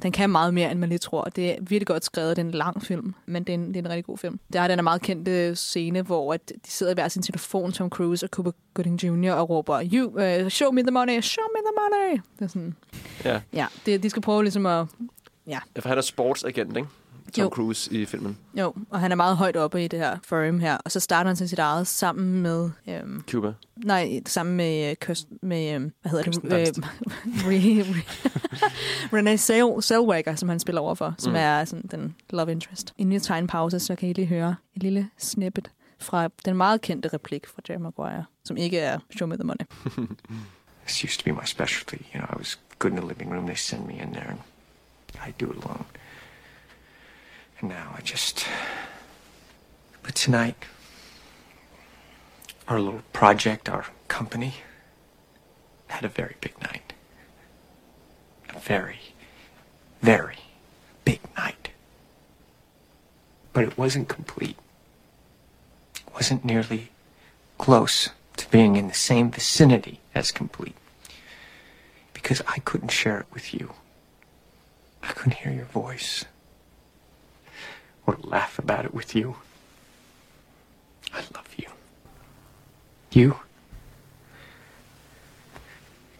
[0.02, 1.24] Den kan meget mere, end man lige tror.
[1.24, 2.36] Det er virkelig godt skrevet.
[2.36, 4.40] Det er en lang film, men det er en, det er en rigtig god film.
[4.52, 7.72] Der er den her meget kendte scene, hvor at de sidder i hver sin telefon,
[7.72, 9.32] Tom Cruise og Cuba Gooding Jr.
[9.32, 10.06] og råber, you,
[10.44, 12.22] uh, show me the money, show me the money.
[12.38, 12.74] Det er sådan,
[13.24, 13.40] Ja.
[13.52, 14.86] ja, det, de skal prøve ligesom at,
[15.46, 16.88] ja, Ja, for han er sportsagent, ikke?
[17.30, 17.48] Tom Jo.
[17.48, 18.38] Cruise i filmen.
[18.58, 21.28] jo, og han er meget højt oppe i det her firm her, og så starter
[21.28, 23.52] han til sit eget sammen med, øhm, Cuba.
[23.76, 26.80] nej, sammen med, øh, Kirst, med øhm, hvad hedder Kirsten det, Dunst.
[27.46, 28.70] Re- Re-
[29.12, 31.36] Renee Zell- Zellweger, som han spiller overfor, som mm.
[31.38, 32.94] er sådan den love interest.
[32.98, 36.56] Inden jeg tager en pause, så kan I lige høre et lille snippet fra den
[36.56, 39.64] meget kendte replik fra Jerry Maguire, som ikke er Show Me The Money.
[40.86, 41.96] This used to be my specialty.
[42.14, 43.44] You know, I was good in the living room.
[43.44, 44.38] They send me in there, and
[45.28, 45.84] I do it alone.
[47.62, 48.46] Now I just.
[50.02, 50.64] But tonight,
[52.66, 54.54] our little project, our company,
[55.88, 56.94] had a very big night.
[58.54, 59.00] A very,
[60.00, 60.38] very
[61.04, 61.68] big night.
[63.52, 64.56] But it wasn't complete.
[65.96, 66.90] It wasn't nearly
[67.58, 68.08] close
[68.38, 70.76] to being in the same vicinity as complete.
[72.14, 73.74] Because I couldn't share it with you.
[75.02, 76.24] I couldn't hear your voice.
[78.06, 79.36] Or laugh about it with you.
[81.12, 81.68] I love you.
[83.12, 83.36] You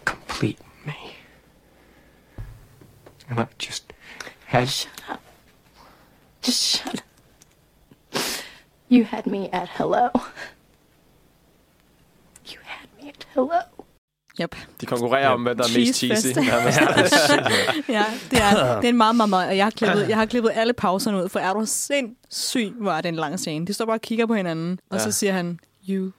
[0.04, 1.14] complete me.
[3.28, 3.92] And I just
[4.46, 5.22] had Shut up.
[6.42, 7.02] Just shut
[8.14, 8.22] up.
[8.88, 10.10] You had me at hello.
[12.46, 13.62] You had me at hello.
[14.43, 14.57] Yep.
[14.80, 16.26] De konkurrerer om, hvad der er mest cheesy.
[17.88, 19.49] Ja, det er, det er en meget, meget, meget...
[19.49, 22.93] og Jeg har, klippet, jeg har klippet alle pauserne ud, for er du sindssyg, hvor
[22.93, 23.66] er det en lang scene.
[23.66, 25.03] De står bare og kigger på hinanden, og Ja.
[25.03, 26.11] så siger han, you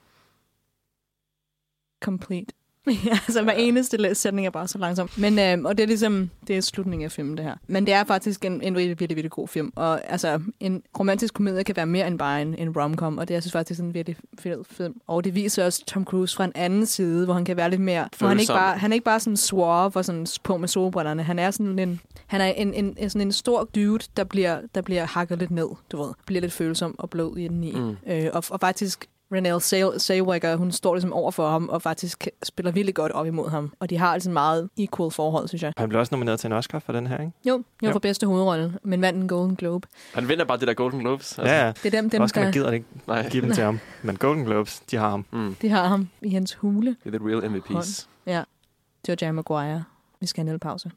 [2.02, 2.54] complete.
[3.06, 5.08] ja, altså hver eneste sætning er bare så langsom.
[5.16, 7.54] Men, øh, og det er ligesom, det er slutningen af filmen, det her.
[7.66, 9.72] Men det er faktisk en, en virkelig, virkelig, virkelig god film.
[9.76, 13.34] Og altså, en romantisk komedie kan være mere end bare en, en rom-com, og det
[13.34, 14.94] er, jeg synes faktisk en virkelig fed film.
[15.06, 17.80] Og det viser også Tom Cruise fra en anden side, hvor han kan være lidt
[17.80, 18.08] mere...
[18.18, 18.56] Hvor han, ikke Følsom.
[18.56, 21.22] bare, han er ikke bare sådan suave og sådan på med solbrillerne.
[21.22, 24.60] Han er sådan en, han er en, en, en, sådan en stor dude, der bliver,
[24.74, 26.12] der bliver hakket lidt ned, du ved.
[26.26, 27.72] Bliver lidt følsom og blød i den i.
[27.72, 27.96] Mm.
[28.06, 32.28] Øh, og, og faktisk Renée Zell- Zellweger, hun står ligesom over for ham, og faktisk
[32.42, 33.72] spiller virkelig godt op imod ham.
[33.80, 35.72] Og de har altså meget equal forhold, synes jeg.
[35.76, 37.32] Han blev også nomineret til en Oscar for den her, ikke?
[37.48, 37.52] Jo,
[37.82, 37.92] jo, Jo.
[37.92, 39.88] for bedste hovedrolle, men vandt en Golden Globe.
[40.14, 41.38] Han vinder bare det der Golden Globes.
[41.38, 41.72] Altså, ja, ja.
[41.82, 43.28] Det er dem- dem, Oscar der- gider det ikke Nej.
[43.28, 43.80] give dem til ham.
[44.02, 45.26] Men Golden Globes, de har ham.
[45.32, 45.54] Mm.
[45.62, 46.96] De har ham i hans hule.
[47.04, 47.72] Det er the real MVP's.
[47.74, 48.06] Hånd.
[48.26, 48.42] Ja,
[49.06, 49.84] det var Jerry Maguire.
[50.20, 50.90] Vi skal have en lille pause.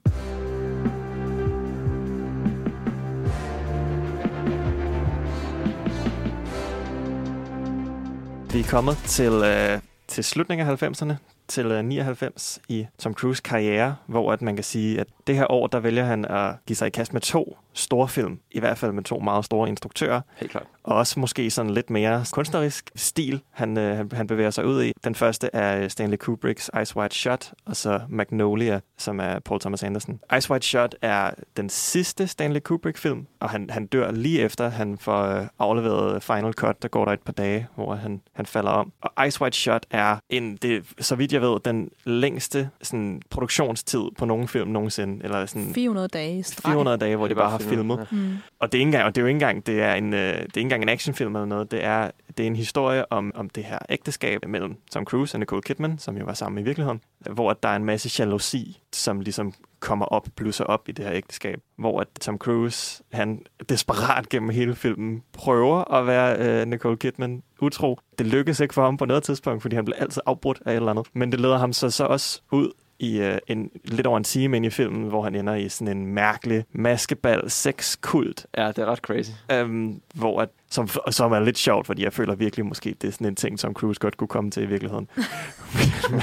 [8.55, 11.13] Vi er kommet til, øh, til slutningen af 90'erne,
[11.47, 15.51] til øh, 99 i Tom Cruise karriere, hvor at man kan sige, at det her
[15.51, 18.77] år, der vælger han at give sig i kast med to store film, i hvert
[18.77, 20.65] fald med to meget store instruktører, Helt klart.
[20.83, 24.83] og også måske sådan lidt mere kunstnerisk stil, han, øh, han, han bevæger sig ud
[24.83, 24.93] i.
[25.03, 29.83] Den første er Stanley Kubricks Ice White Shot, og så Magnolia, som er Paul Thomas
[29.83, 30.19] Anderson.
[30.37, 34.97] Ice White Shot er den sidste Stanley Kubrick-film, og han, han dør lige efter, han
[34.97, 38.71] får øh, afleveret Final Cut, der går der et par dage, hvor han, han falder
[38.71, 38.91] om.
[39.01, 44.01] Og Ice White Shot er, en, det, så vidt jeg ved, den længste sådan, produktionstid
[44.17, 45.14] på nogen film nogensinde.
[45.23, 46.71] Eller sådan 400 dage streg.
[46.71, 48.07] 400 dage, hvor Det de bare har filmet, filmet.
[48.11, 48.33] ja.
[48.33, 48.37] Mm.
[48.59, 50.19] Og det er, ikke engang, og det er jo ikke engang, det er en, øh,
[50.19, 51.71] det er ikke engang en actionfilm eller noget.
[51.71, 55.39] Det er, det er en historie om, om det her ægteskab mellem Tom Cruise og
[55.39, 57.01] Nicole Kidman, som jo var sammen i virkeligheden,
[57.31, 61.13] hvor der er en masse jalousi, som ligesom kommer op, blusser op i det her
[61.13, 61.59] ægteskab.
[61.77, 67.43] Hvor at Tom Cruise, han desperat gennem hele filmen, prøver at være øh, Nicole Kidman
[67.61, 67.99] utro.
[68.19, 70.75] Det lykkes ikke for ham på noget tidspunkt, fordi han bliver altid afbrudt af et
[70.75, 71.07] eller andet.
[71.13, 72.69] Men det leder ham så, så også ud
[72.99, 75.97] i uh, en, lidt over en time ind i filmen, hvor han ender i sådan
[75.97, 78.45] en mærkelig maskebal sexkult.
[78.57, 79.31] Ja, det er ret crazy.
[79.61, 83.11] Um, hvor at, som, som er lidt sjovt, fordi jeg føler virkelig måske, det er
[83.11, 85.07] sådan en ting, som Cruise godt kunne komme til i virkeligheden.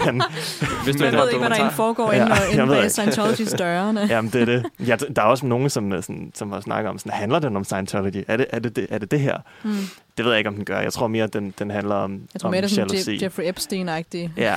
[0.06, 0.22] men,
[0.84, 2.90] Hvis Men- ved ikke, hvad der egentlig foregår inde, jeg inde ved bag ikke.
[2.90, 4.00] Scientologys dørene.
[4.10, 4.66] Jamen, det er det.
[4.86, 7.56] Ja, der er også nogen, som, er sådan, som har snakket om, sådan, handler den
[7.56, 8.24] om Scientology?
[8.28, 9.38] Er det er det, det, er det, det her?
[9.64, 9.70] Mm.
[10.16, 10.80] Det ved jeg ikke, om den gør.
[10.80, 13.16] Jeg tror mere, at den, den handler om, Jeg tror om mere, det er sådan.
[13.16, 14.30] Je- Jeffrey Epstein-agtig.
[14.36, 14.56] Ja,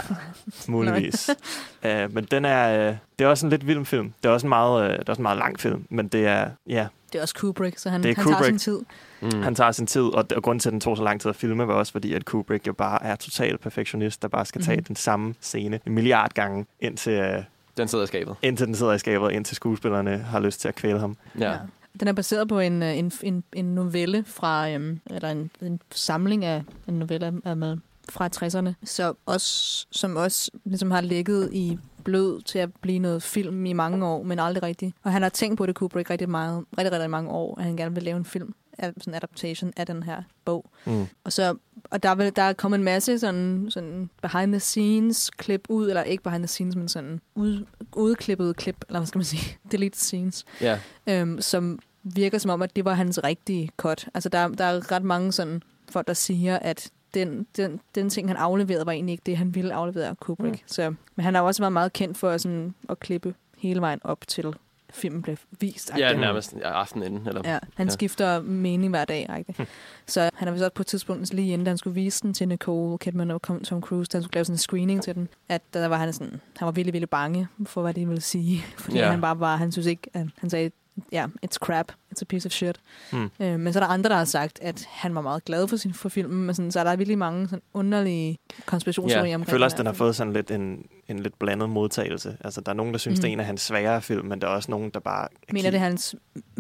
[0.68, 1.30] muligvis.
[1.86, 4.14] uh, men den er, uh, det er også en lidt vild film.
[4.24, 6.28] Det er også en meget, uh, det er også en meget lang film, men det
[6.28, 8.60] er, ja, Det er også Kubrick, så han, Det er han tager Kubrick.
[8.60, 8.80] sin tid.
[9.22, 9.42] Mm.
[9.42, 11.36] han tager sin tid, og, og grunden til, at den tog så lang tid at
[11.36, 14.78] filme, var også fordi, at Kubrick jo bare er total perfektionist, der bare skal tage
[14.78, 14.84] Mhm.
[14.84, 17.44] den samme scene en milliard gange, indtil, uh,
[17.78, 18.36] Den sidder i skabet.
[18.42, 21.18] indtil den sidder i skabet, indtil skuespillerne har lyst til at kvæle ham.
[21.40, 21.52] Ja.
[21.52, 21.58] Ja.
[22.00, 25.80] Den er baseret på en, øh, en, en, en novelle fra, øhm, eller en, en
[25.92, 27.78] samling af en novelle af- med,
[28.10, 33.24] fra 60'erne, så også, som også ligesom har ligget i blød til at blive noget
[33.24, 34.96] film i mange år, men aldrig rigtigt.
[35.04, 37.78] Og han har tænkt på det, Kubrick, rigtig, meget, rigtig, rigtig mange år, at han
[37.78, 40.66] gerne vil lave en film, af- sådan en adaptation af den her bog.
[40.86, 41.06] Mm.
[41.24, 41.56] Og, så,
[41.92, 45.62] og der, er, vel- der er kommet en masse sådan, sådan behind the scenes klip
[45.70, 49.26] ud, eller ikke behind the scenes, men sådan ud, udklippet klip, eller hvad skal man
[49.26, 50.80] sige, deleted scenes, Ja.
[51.08, 54.08] øhm, som virker som om, at det var hans rigtige cut.
[54.14, 58.30] Altså der, der er ret mange sådan folk, der siger, at den, den, den ting,
[58.30, 60.54] han afleverede, var egentlig ikke det, han ville aflevere af Kubrick.
[60.54, 60.68] Mm.
[60.68, 64.28] Så, men han har også været meget kendt for sådan, at klippe hele vejen op
[64.28, 64.56] til
[64.90, 65.92] filmen blev vist.
[65.98, 67.28] Ja, nærmest ja, aftenen inden.
[67.28, 67.94] Eller, Ja, han ja.
[67.94, 69.30] skifter mening hver dag.
[69.38, 69.68] Ikke?
[70.08, 72.48] så han har vist også på et tidspunkt, lige inden han skulle vise den til
[72.48, 75.62] Nicole Kidman og Tom Cruise, da han skulle lave sådan en screening til den, at
[75.74, 78.62] der var han sådan, han var virkelig, virkelig bange for, hvad de ville sige.
[78.78, 79.12] Fordi Ja.
[79.12, 80.72] han bare var, han synes ikke, at han sagde,
[81.12, 82.80] ja, it's crap, it's a piece of shit.
[83.12, 83.30] Mm.
[83.40, 85.76] Øh, men så er der andre, der har sagt, at han var meget glad for,
[85.78, 89.36] sin, for filmen, men sådan, så er der virkelig mange sådan underlige konspirationsteorier Ja, jeg
[89.36, 92.38] omkring føler også, den har fået sådan lidt en, en lidt blandet modtagelse.
[92.44, 93.22] Altså, der er nogen, der synes, mm.
[93.22, 93.34] det er Mhm.
[93.34, 95.28] en af hans sværere film, men der er også nogen, der bare...
[95.54, 96.16] Mener det er hans...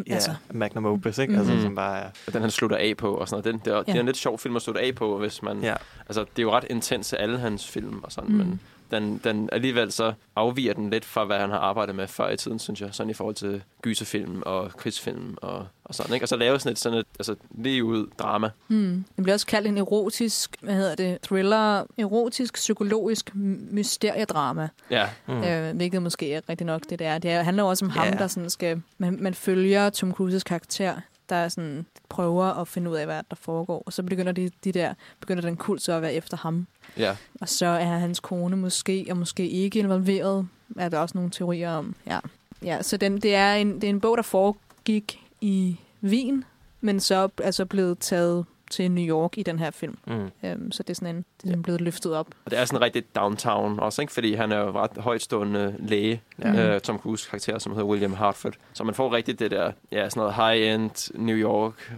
[0.07, 1.31] Ja, altså, Magnum Opus, ikke?
[1.31, 1.39] Mhm.
[1.39, 2.03] Altså, som bare.
[2.27, 3.53] Og den han slutter af på og sådan noget.
[3.65, 3.99] Den, det, er, det er Ja.
[3.99, 5.59] en lidt sjov film at slutte af på, hvis man...
[5.63, 5.73] Ja.
[6.09, 8.35] Altså, det er jo ret intense, alle hans film og sådan, Mm.
[8.37, 8.45] mm.
[8.45, 8.59] men
[8.99, 12.37] den, den alligevel så afviger den lidt fra, hvad han har arbejdet med før i
[12.37, 12.89] tiden, synes jeg.
[12.91, 16.23] Sådan i forhold til gyserfilm og krigsfilm og, og sådan, ikke?
[16.23, 18.49] Og så lave sådan et, sådan et altså, lige ud drama.
[18.67, 19.05] Hmm.
[19.15, 24.69] Den bliver også kaldt en erotisk, hvad hedder det, thriller, erotisk, psykologisk mysteriedrama.
[24.91, 25.09] Ja.
[25.27, 25.43] Mm.
[25.43, 27.17] Øh, hvilket måske er rigtig nok det, det er.
[27.17, 28.11] Det er- handler også om ham, Ja.
[28.11, 28.81] der sådan skal...
[28.97, 30.95] Man, man følger Tom Cruises karakter,
[31.29, 33.83] der sådan prøver at finde ud af, hvad der foregår.
[33.85, 36.67] Og så begynder de, de der, begynder den kult så at være efter ham.
[36.97, 37.15] Ja.
[37.41, 40.47] Og så er hans kone måske, og måske ikke involveret.
[40.77, 41.95] Er der også nogle teorier om.
[42.07, 42.19] Ja,
[42.63, 46.43] ja så den, det, er en, det er en bog, der foregik i Wien,
[46.81, 49.97] men så er så blevet taget til New York i den her film.
[50.07, 50.29] Mm.
[50.43, 52.27] Øhm, så det er sådan en, det er blevet løftet op.
[52.45, 54.13] Og det er sådan rigtig downtown også, ikke?
[54.13, 56.75] Fordi han er jo ret højtstående læge, Ja.
[56.75, 58.53] øh, Tom Cruise karakter, som hedder William Hartford.
[58.73, 61.93] Så man får rigtig det der, ja, sådan noget high-end New York,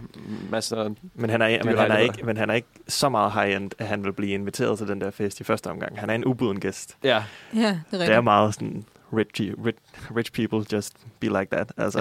[0.50, 3.70] masser Men han, er, men, han er ikke, men han er ikke så meget high-end,
[3.78, 5.98] at han vil blive inviteret til den der fest i første omgang.
[6.00, 6.96] Han er en ubuden gæst.
[7.04, 7.24] Ja.
[7.54, 8.00] Ja, det er rigtigt.
[8.00, 9.78] Det er meget sådan, rich, rich,
[10.16, 11.72] rich people just be like that.
[11.76, 12.00] Altså,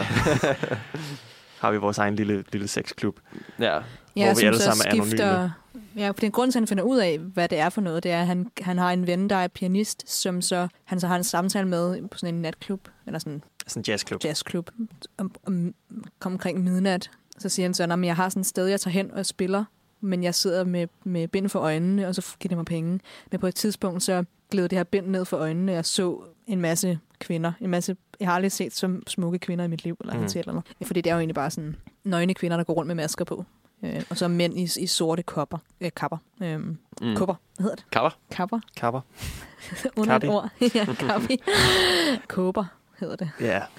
[1.61, 3.19] har vi vores egen lille, lille sexklub,
[3.59, 3.79] Ja.
[4.17, 5.07] Hvor Ja, vi som alle så sammen er anonyme.
[5.09, 5.49] skifter...
[5.97, 8.11] Ja, for den grund til, han finder ud af, hvad det er for noget, det
[8.11, 11.15] er, at han, han har en ven, der er pianist, som så, han så har
[11.15, 14.23] en samtale med på sådan en natklub, eller sådan Sådan en jazzklub.
[14.25, 14.69] jazzklub,
[15.17, 15.73] om, om,
[16.19, 17.09] kom omkring midnat.
[17.39, 19.63] Så siger han så, at jeg har sådan et sted, jeg tager hen og spiller,
[20.01, 22.99] men jeg sidder med, med bind for øjnene, og så giver de mig penge.
[23.31, 25.71] Men på et tidspunkt, så gled det her bind ned for øjnene.
[25.71, 27.51] Jeg så en masse kvinder.
[27.61, 30.19] En masse, jeg har aldrig set så smukke kvinder i mit liv, eller, Mm.
[30.19, 30.25] mm.
[30.35, 30.65] eller noget.
[30.83, 33.45] Fordi det er jo egentlig bare sådan nøgne kvinder, der går rundt med masker på.
[33.83, 35.57] Øh, og så mænd i, i sorte kopper.
[35.81, 36.17] Øh, kapper.
[36.43, 36.59] Øh,
[37.01, 37.15] Mm.
[37.15, 37.35] Kupper.
[37.55, 37.85] Hvad hedder det?
[37.91, 38.09] Kapper.
[38.31, 38.59] Kapper.
[38.77, 39.01] Kapper.
[39.97, 40.49] Under et ord.
[40.75, 41.37] ja, kappi.
[42.27, 42.65] Kåber
[42.99, 43.29] hedder det.
[43.41, 43.61] Ja.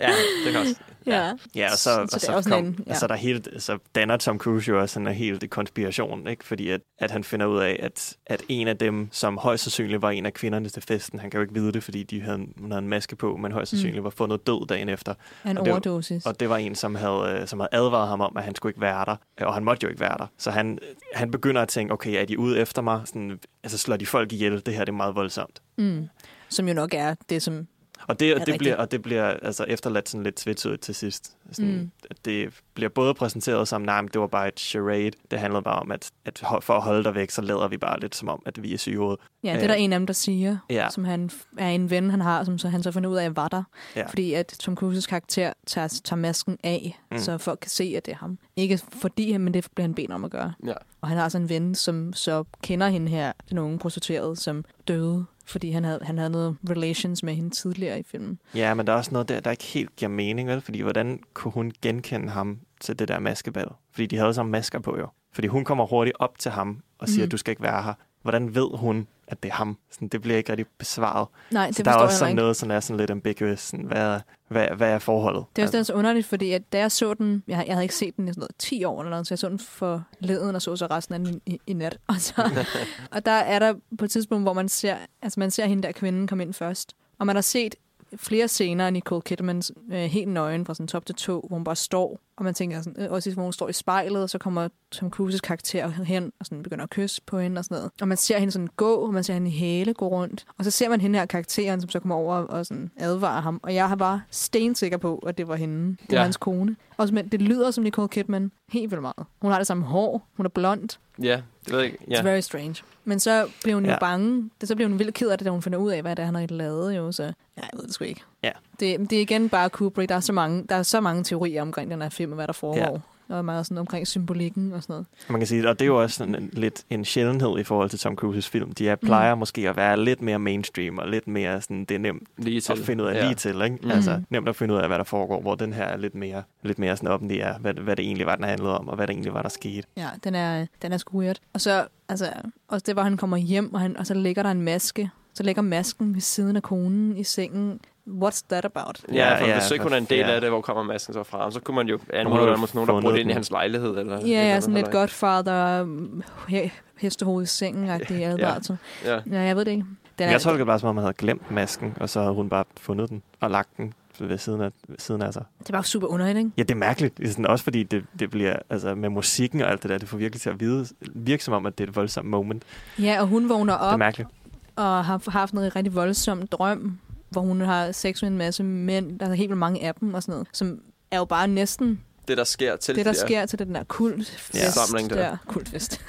[0.00, 0.08] Ja,
[0.44, 0.74] det kan også.
[1.06, 1.32] Ja.
[1.54, 2.90] Ja, og så, Så og det er så, kom, en- ja.
[2.90, 6.44] altså, der er helt, så danner Tom Cruise jo også en helt konspiration, ikke?
[6.44, 10.02] fordi at, at han finder ud af, at, at en af dem, som højst sandsynligt
[10.02, 12.38] var en af kvinderne til festen, han kan jo ikke vide det, fordi de havde,
[12.60, 13.76] hun havde en maske på, men højst Mm.
[13.76, 15.14] sandsynligt var fundet død dagen efter.
[15.44, 16.26] En og det, var- overdosis.
[16.26, 18.70] Og det var en, som havde, øh, som havde advaret ham om, at han skulle
[18.70, 20.26] ikke være der, og han måtte jo ikke være der.
[20.38, 20.78] Så han,
[21.14, 23.00] han begynder at tænke, okay, er de ude efter mig?
[23.04, 24.66] Sådan, altså slår de folk ihjel?
[24.66, 25.62] Det her det er meget voldsomt.
[25.78, 26.08] Mm.
[26.48, 27.66] Som jo nok er det, som...
[28.08, 31.32] Og det, og det, bliver, og det bliver altså efterladt sådan lidt tvetydigt til sidst.
[31.52, 31.90] Sådan, Mm.
[32.24, 35.10] Det bliver både præsenteret som, nej, men det var bare et charade.
[35.30, 38.00] Det handlede bare om, at, at for at holde dig væk, så lader vi bare
[38.00, 39.20] lidt som om, at vi er syge i hovedet.
[39.44, 40.88] Ja, det er der en af dem, der siger, Ja.
[40.90, 43.48] som han er en ven, han har, som så han så finder ud af, var
[43.48, 43.62] der.
[43.96, 44.06] Ja.
[44.06, 47.18] Fordi at Tom Cruises karakter tager, tager masken af, Mm.
[47.18, 48.38] så folk kan se, at det er ham.
[48.56, 50.52] Ikke fordi, men det bliver han bedt om at gøre.
[50.66, 50.72] Ja.
[51.00, 54.64] Og han har så en ven, som så kender hende her, den unge prostituerede, som
[54.88, 58.38] døde, fordi han havde, han havde noget relations med hende tidligere i filmen.
[58.54, 60.60] Ja, men der er også noget der, der ikke helt giver mening, vel?
[60.60, 63.68] Fordi hvordan kunne hun genkende ham til det der maskebal?
[63.92, 65.08] Fordi de havde samme masker på jo.
[65.32, 67.30] Fordi hun kommer hurtigt op til ham og siger, mm.
[67.30, 67.94] du skal ikke være her.
[68.22, 69.78] Hvordan ved hun, at det er ham?
[69.90, 71.28] Sådan, det bliver ikke rigtig besvaret.
[71.50, 72.40] Nej, det så der er også sådan ikke.
[72.42, 73.60] noget, som er sådan lidt ambiguous.
[73.60, 75.44] Sådan, hvad, hvad, hvad er forholdet?
[75.56, 75.92] Det er også altså.
[75.92, 78.30] så underligt, fordi at da jeg så den, jeg, jeg havde ikke set den i
[78.30, 80.86] sådan noget 10 år eller noget, så jeg så den for leden og så så
[80.86, 81.98] resten af den i, i nat.
[82.08, 82.64] Og, så,
[83.10, 85.92] og der er der på et tidspunkt, hvor man ser, altså man ser hende der
[85.92, 86.94] kvinde komme ind først.
[87.18, 87.74] Og man har set
[88.16, 91.64] flere scener af Nicole Kidman øh, helt nøgen fra sådan top til to, hvor hun
[91.64, 94.38] bare står, og man tænker sådan, øh, også hvor hun står i spejlet, og så
[94.38, 97.90] kommer Tom Cruises karakter hen og sådan begynder at kysse på hende og sådan noget.
[98.00, 100.44] Og man ser hende sådan gå, og man ser hende i hæle gå rundt.
[100.58, 103.60] Og så ser man hende her karakteren, som så kommer over og sådan advarer ham.
[103.62, 105.90] Og jeg har bare stensikker på, at det var hende.
[105.90, 106.22] Det var Ja.
[106.22, 106.76] hans kone.
[106.96, 109.26] Og men det lyder som Nicole Kidman helt vildt meget.
[109.42, 110.88] Hun har det samme hår, hun er blond.
[111.22, 112.04] Ja, det ved jeg ikke.
[112.10, 112.20] Ja.
[112.20, 112.74] It's very strange.
[113.04, 113.98] Men så bliver hun jo Ja.
[113.98, 114.50] bange.
[114.60, 116.22] Det, så bliver hun vildt ked af det, da hun finder ud af, hvad det
[116.22, 116.96] er, han har lavet.
[116.96, 117.12] Jo.
[117.12, 118.20] Så ja, jeg ved det sgu ikke.
[118.42, 118.50] Ja.
[118.80, 120.08] Det, det er igen bare Kubrick.
[120.08, 122.46] Der er, så mange, der er så mange teorier omkring den her film, og hvad
[122.46, 123.02] der foregår.
[123.30, 125.06] Og meget sådan omkring symbolikken og sådan noget.
[125.28, 127.90] Man kan sige, og det er jo også sådan en, lidt en sjældenhed i forhold
[127.90, 128.72] til Tom Cruises film.
[128.72, 129.38] De er, plejer mm.
[129.38, 132.72] måske at være lidt mere mainstream, og lidt mere sådan, det er nemt Lige til.
[132.72, 133.24] at finde ud af Ja.
[133.24, 133.62] lige til.
[133.62, 133.78] Ikke?
[133.82, 133.90] Mm.
[133.90, 136.42] Altså, nemt at finde ud af, hvad der foregår, hvor den her er lidt mere,
[136.62, 139.06] lidt mere sådan offentlig er, hvad, hvad det egentlig var, den handlede om, og hvad
[139.06, 139.88] det egentlig var, der skete.
[139.96, 141.38] Ja, den er, den er sgu weird.
[141.52, 142.26] Og så, altså,
[142.68, 145.10] også det, hvor han kommer hjem, og, han, og så ligger der en maske.
[145.34, 147.80] Så ligger masken ved siden af konen i sengen.
[148.08, 149.00] What's that about?
[149.12, 150.30] Ja, for ja, hvis ikke hun er en del ja.
[150.34, 152.88] af det, hvor kommer masken så fra, så kunne man jo anmode om, at nogen,
[152.90, 153.98] der brudt ind i hans lejlighed.
[153.98, 158.76] Eller Ja, eller ja, andet, sådan lidt eller- Godfather, mm, he- hestehoved i sengen-agtig advarsel.
[159.04, 159.20] Ja.
[159.30, 159.84] Ja, jeg ved det ikke.
[160.18, 162.64] Den jeg tolker bare, som om man havde glemt masken, og så havde hun bare
[162.80, 165.42] fundet den og lagt den ved siden af, ved siden af sig.
[165.66, 166.50] Det var super underligt, ikke?
[166.58, 167.18] Ja, det er mærkeligt.
[167.18, 169.98] Det er sådan, også fordi det, det bliver, altså med musikken og alt det der,
[169.98, 172.62] det får virkelig til at vide, virke som om, at det er et voldsomt moment.
[172.98, 174.28] Ja, og hun vågner Det er op mærkeligt.
[174.76, 176.98] og har haft noget rigtig voldsom drøm,
[177.30, 179.18] hvor hun har sex med en masse mænd.
[179.18, 182.00] Der er helt vildt mange af dem og sådan noget, som er jo bare næsten
[182.28, 184.54] Det, der sker til det, der de der- sker til den der kultfest.
[184.54, 184.70] Ja.
[184.70, 185.16] Samling der.
[185.16, 185.36] der.
[185.46, 186.00] Kultfest.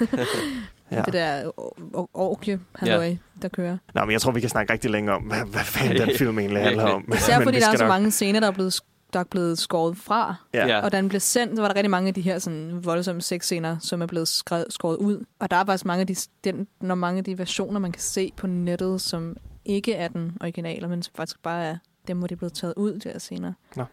[0.90, 1.02] Ja.
[1.02, 3.16] Det der or- or- orgie, halløj, Ja.
[3.42, 3.76] der kører.
[3.94, 6.38] Nå, men jeg tror, vi kan snakke rigtig længe om, hvad, hvad fanden den film
[6.38, 7.04] egentlig handler om.
[7.16, 8.80] Især fordi der er så nok- mange scener, der er blevet,
[9.12, 10.34] der er blevet skåret fra.
[10.54, 10.66] Ja.
[10.66, 10.80] Ja.
[10.84, 13.22] Og da den blev sendt, så var der rigtig mange af de her sådan, voldsomme
[13.22, 15.24] sexscener, som er blevet skrevet, skåret ud.
[15.40, 18.02] Og der er faktisk mange af de, den, når mange af de versioner, man kan
[18.02, 21.76] se på nettet, som ikke er den originale, men som faktisk bare er
[22.08, 23.54] dem, hvor de er blevet taget ud der senere.
[23.76, 23.84] Nå.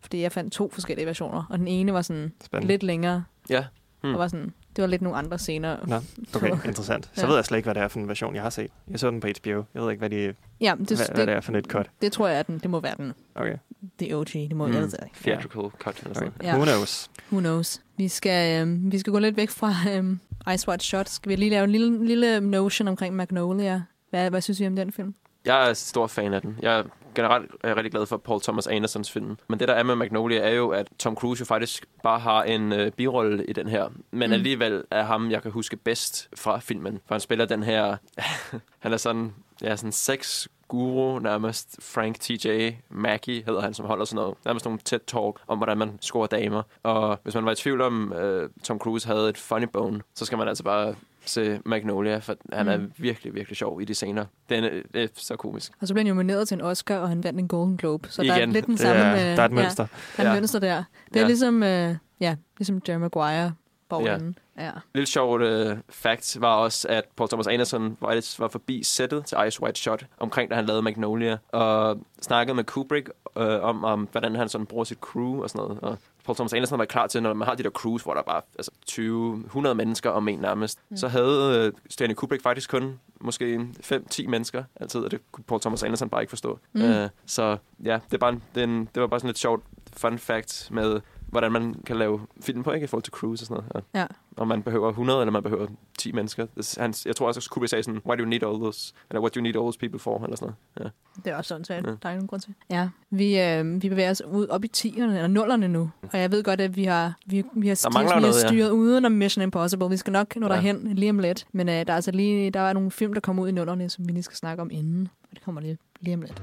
[0.00, 2.72] Fordi jeg fandt to forskellige versioner, og den ene var sådan Spændende.
[2.72, 3.64] lidt længere, Ja.
[4.02, 4.12] hmm.
[4.14, 5.76] og var sådan, det var lidt nogle andre scener.
[5.86, 5.96] Nå,
[6.34, 7.10] okay, interessant.
[7.14, 7.26] Så Ja.
[7.26, 8.70] ved jeg slet ikke, hvad det er for en version, jeg har set.
[8.90, 9.64] Jeg så den på HBO.
[9.74, 11.90] Jeg ved ikke, hvad, de, Ja, det, hvad, det, hvad det er for et cut.
[12.02, 13.12] Det tror jeg, at den, det må være den.
[13.34, 13.56] Okay.
[14.00, 14.72] Det OG, det må Mm.
[14.72, 15.16] jeg ved det ikke.
[15.22, 16.00] Theatrical cut.
[16.02, 16.32] Eller sådan.
[16.42, 16.54] Ja.
[16.56, 17.10] Who knows?
[17.32, 17.80] Who knows?
[17.96, 20.20] Vi skal, øhm, vi skal gå lidt væk fra øhm,
[20.54, 21.08] Ice White Shot.
[21.08, 23.82] Skal vi lige lave en lille, lille notion omkring Magnolia?
[24.10, 25.14] Hvad, hvad synes vi om den film?
[25.44, 26.58] Jeg er stor fan af den.
[26.62, 26.82] Jeg er
[27.14, 29.36] generelt er jeg rigtig glad for Paul Thomas Andersons film.
[29.48, 32.42] Men det, der er med Magnolia, er jo, at Tom Cruise jo faktisk bare har
[32.42, 33.88] en øh, birolle i den her.
[34.10, 34.34] Men Mm.
[34.34, 37.00] alligevel er ham, jeg kan huske bedst fra filmen.
[37.06, 37.96] For han spiller den her...
[38.78, 39.34] han er sådan...
[39.62, 42.70] Ja, sådan sex guru, nærmest Frank T.J.
[42.90, 46.62] Mackey hedder han, som holder sådan noget, nærmest nogle TED-talk om, hvordan man scorer damer.
[46.82, 50.24] Og hvis man var i tvivl om, øh, Tom Cruise havde et funny bone, så
[50.24, 50.94] skal man altså bare
[51.24, 52.92] se Magnolia, for han er Mm.
[52.96, 54.24] virkelig, virkelig sjov i de scener.
[54.48, 55.72] Den er, det er så komisk.
[55.80, 58.08] Og så blev han jo nomineret til en Oscar, og han vandt en Golden Globe.
[58.10, 58.52] Så der er Igen.
[58.52, 59.02] lidt den samme...
[59.02, 59.86] er- med, der er et mønster.
[60.18, 60.40] Ja, der er et Ja.
[60.40, 60.84] mønster der.
[61.08, 61.26] Det er Ja.
[61.26, 63.52] ligesom, øh, ja, ligesom Jerry Maguire
[63.88, 64.38] baggrunden.
[64.58, 64.64] Ja.
[64.64, 64.70] ja.
[64.94, 69.38] Lidt sjovt uh, fact var også, at Paul Thomas Anderson var, var forbi sættet til
[69.48, 74.08] Ice White Shot, omkring da han lavede Magnolia, og snakkede med Kubrick uh, om, om,
[74.12, 75.80] hvordan han sådan bruger sit crew og sådan noget.
[75.82, 75.98] Og
[76.30, 78.42] Paul Thomas Anderson var klar til, når man har de der crews, hvor der bare
[78.58, 80.96] altså 20, 100 mennesker om en nærmest, mm.
[80.96, 85.60] så havde uh, Stanley Kubrick faktisk kun måske 5-10 mennesker altid, og det kunne Paul
[85.60, 86.58] Thomas Anderson bare ikke forstå.
[86.72, 86.82] Mm.
[86.82, 89.38] Uh, så ja, det, er bare en, det, er en, det var bare sådan lidt
[89.38, 89.64] sjovt
[89.96, 91.00] fun fact med,
[91.30, 92.84] hvordan man kan lave film på, ikke?
[92.84, 93.84] I forhold til cruise og sådan noget.
[93.94, 94.06] Ja.
[94.36, 95.66] Om man behøver 100, eller man behøver
[95.98, 96.46] 10 mennesker.
[96.56, 98.94] Det, han, jeg tror også, at Kubrick sagde sådan, why do you need all those,
[99.10, 100.92] eller what do you need all those people for, eller sådan noget.
[101.16, 101.20] Ja.
[101.24, 101.80] Det er også sådan, så ja.
[101.80, 102.54] der er nogen grund til.
[102.70, 105.90] Ja, vi, øh, vi bevæger os ud op i 10'erne, eller nullerne nu.
[106.12, 108.68] Og jeg ved godt, at vi har, vi, vi har, styr, vi har noget, styret
[108.68, 108.72] ja.
[108.72, 109.88] uden om Mission Impossible.
[109.88, 110.52] Vi skal nok nå ja.
[110.52, 111.46] derhen lige om lidt.
[111.52, 113.88] Men øh, der er altså lige, der er nogle film, der kommer ud i nullerne,
[113.88, 115.08] som vi lige skal snakke om inden.
[115.22, 116.42] Og det kommer lige, lige om lidt.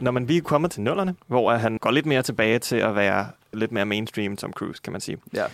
[0.00, 2.96] Når man vi er kommet til nullerne, hvor han går lidt mere tilbage til at
[2.96, 5.18] være lidt mere mainstream Tom Cruise, kan man sige.
[5.34, 5.44] Ja.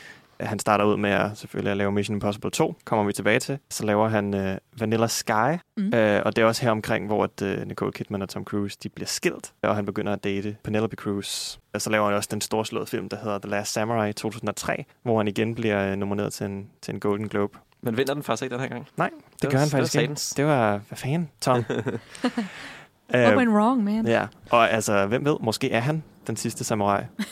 [0.40, 3.59] Han starter ud med at, selvfølgelig at lave Mission Impossible 2, kommer vi tilbage til.
[3.70, 5.86] Så laver han uh, Vanilla Sky, mm.
[5.86, 5.92] uh,
[6.24, 8.88] og det er også her omkring, hvor at, uh, Nicole Kidman og Tom Cruise de
[8.88, 11.59] bliver skilt, og han begynder at date Penelope Cruz.
[11.74, 14.84] Og så laver han også den storslåede film, der hedder The Last Samurai i 2003,
[15.03, 17.59] hvor han igen bliver uh, nomineret til en, til en Golden Globe.
[17.80, 18.88] Men vinder den faktisk ikke den her gang?
[18.97, 20.14] Nej, det, det gør han faktisk ikke.
[20.36, 21.64] Det var, hvad fanden, Tom?
[23.14, 24.07] What went wrong, man?
[24.07, 27.02] Ja, og altså, hvem ved, måske er han den sidste samurai.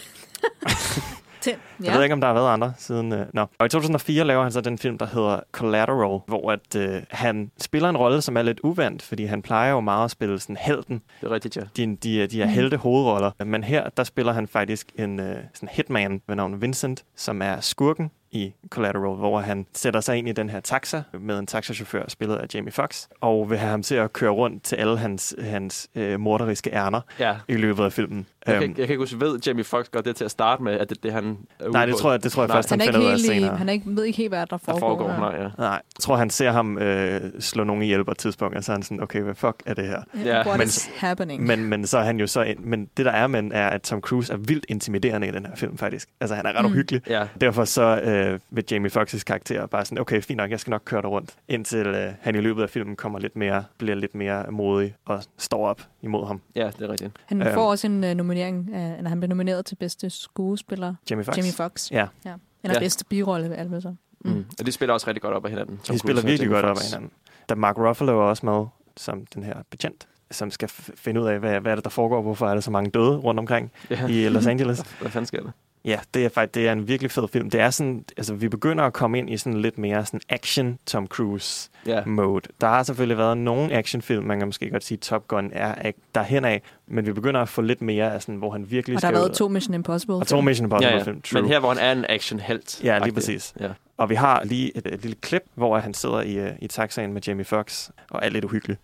[1.42, 1.52] Til,
[1.82, 1.84] ja.
[1.84, 3.12] Jeg ved ikke, om der har været andre siden...
[3.12, 3.46] Uh, no.
[3.58, 7.50] Og i 2004 laver han så den film, der hedder Collateral, hvor at, uh, han
[7.58, 10.56] spiller en rolle, som er lidt uvandt, fordi han plejer jo meget at spille sådan
[10.56, 11.02] helten.
[11.20, 11.62] Det er rigtigt, ja.
[11.76, 13.30] De, de, de er helte hovedroller.
[13.44, 17.60] Men her, der spiller han faktisk en uh, sådan hitman ved navn Vincent, som er
[17.60, 22.04] skurken i Collateral, hvor han sætter sig ind i den her taxa med en taxachauffør,
[22.08, 25.34] spillet af Jamie Foxx, og vil have ham til at køre rundt til alle hans,
[25.40, 27.36] hans øh, morderiske ærner ja.
[27.48, 28.26] i løbet af filmen.
[28.46, 30.72] Jeg kan, jeg kan ikke huske, ved Jamie Foxx godt det til at starte med,
[30.72, 32.56] at det det, han er Nej, det tror jeg, det tror jeg nej.
[32.56, 33.56] først, han, han finder ud af helt, senere.
[33.56, 34.72] Han er ikke, ved ikke helt, hvad der foregår.
[34.72, 35.48] Der foregår nej, ja.
[35.58, 38.72] Nej, jeg tror, han ser ham øh, slå nogen ihjel på et tidspunkt, og så
[38.72, 40.02] er han sådan, okay, hvad fuck er det her?
[40.26, 40.46] Yeah.
[40.46, 41.46] What men, is happening?
[41.46, 43.82] Men, men så er han jo så ind, men det der er med, er, at
[43.82, 46.08] Tom Cruise er vildt intimiderende i den her film, faktisk.
[46.20, 46.70] Altså, han er ret mm.
[46.70, 47.00] uhyggelig.
[47.08, 47.26] Ja.
[47.40, 50.82] Derfor så øh, vil Jamie Foxx's karakter bare sådan, okay, fint nok, jeg skal nok
[50.84, 54.14] køre dig rundt, indtil øh, han i løbet af filmen kommer lidt mere, bliver lidt
[54.14, 56.40] mere modig og står op imod ham.
[56.56, 57.10] Ja, det er rigtigt.
[57.26, 60.94] Han får også en uh, nominering, uh, eller han bliver nomineret til bedste skuespiller.
[61.10, 61.36] Jamie Foxx.
[61.38, 61.90] Jamie Foxx.
[61.90, 62.06] Ja.
[62.24, 62.34] ja.
[62.64, 62.78] Eller Ja.
[62.80, 63.94] bedste birolle, alt med så.
[64.24, 64.30] Mm.
[64.30, 64.44] Mm.
[64.60, 65.78] Og de spiller også rigtig godt op af hinanden.
[65.84, 67.10] Tom De spiller virkelig godt op af hinanden.
[67.48, 68.66] Der Mark Ruffalo er også med
[68.96, 72.22] som den her betjent, som skal finde ud af, hvad, hvad er det, der foregår,
[72.22, 74.06] hvorfor er der så mange døde rundt omkring Ja.
[74.06, 74.80] i Los Angeles.
[75.00, 75.50] Hvad fanden sker der?
[75.84, 77.50] Ja, det er faktisk det er en virkelig fed film.
[77.50, 80.78] Det er sådan, altså vi begynder at komme ind i sådan lidt mere sådan action
[80.86, 82.04] Tom Cruise Ja.
[82.06, 82.48] mode.
[82.60, 85.92] Der har selvfølgelig været nogle actionfilm, man kan måske godt sige Top Gun er er
[86.14, 89.02] derhen af, men vi begynder at få lidt mere af sådan, hvor han virkelig Og
[89.02, 90.14] der har skal været ud- to Mission Impossible.
[90.14, 91.02] og to Mission Impossible Ja, ja.
[91.04, 91.20] film.
[91.22, 91.42] True.
[91.42, 92.84] Men her, hvor han er en actionhelt.
[92.84, 93.54] Ja, lige præcis.
[93.60, 93.68] Ja.
[93.96, 97.12] Og vi har lige et, et lille klip, hvor han sidder i, øh, i taxaen
[97.12, 98.76] med Jamie Foxx og er lidt uhyggelig.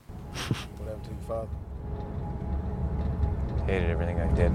[3.69, 4.51] Hated everything I did.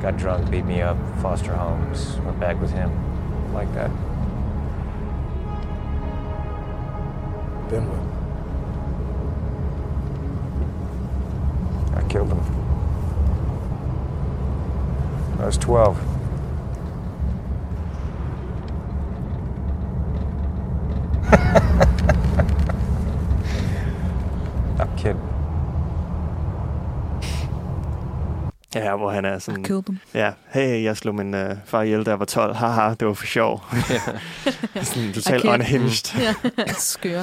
[0.00, 2.90] Got drunk, beat me up, foster homes, went back with him.
[3.52, 3.90] Like that.
[7.68, 8.00] Then what?
[12.02, 12.40] I killed him.
[15.38, 16.09] I was 12.
[28.74, 29.64] Ja, hvor han er sådan...
[29.64, 29.98] I them.
[30.14, 32.54] Ja, hey, jeg slog min øh, far ihjel, da jeg var 12.
[32.54, 33.64] Haha, det var for sjov.
[34.82, 36.18] sådan totalt unhinged.
[36.18, 36.34] ja,
[36.78, 37.22] skør.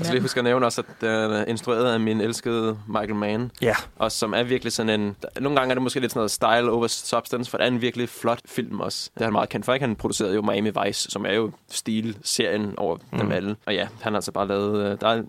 [0.00, 3.14] Og så lige huske at nævne også, at den er instrueret af min elskede Michael
[3.14, 3.50] Mann.
[3.62, 3.74] Ja.
[3.96, 5.16] Og som er virkelig sådan en...
[5.40, 7.80] Nogle gange er det måske lidt sådan noget style over substance, for det er en
[7.80, 9.10] virkelig flot film også.
[9.14, 9.86] Det er han meget kendt for, ikke?
[9.86, 13.18] Han producerede jo Miami Vice, som er jo stil-serien over mm.
[13.18, 13.56] dem alle.
[13.66, 14.92] Og ja, han har altså bare lavet...
[14.92, 15.22] øh, Der er,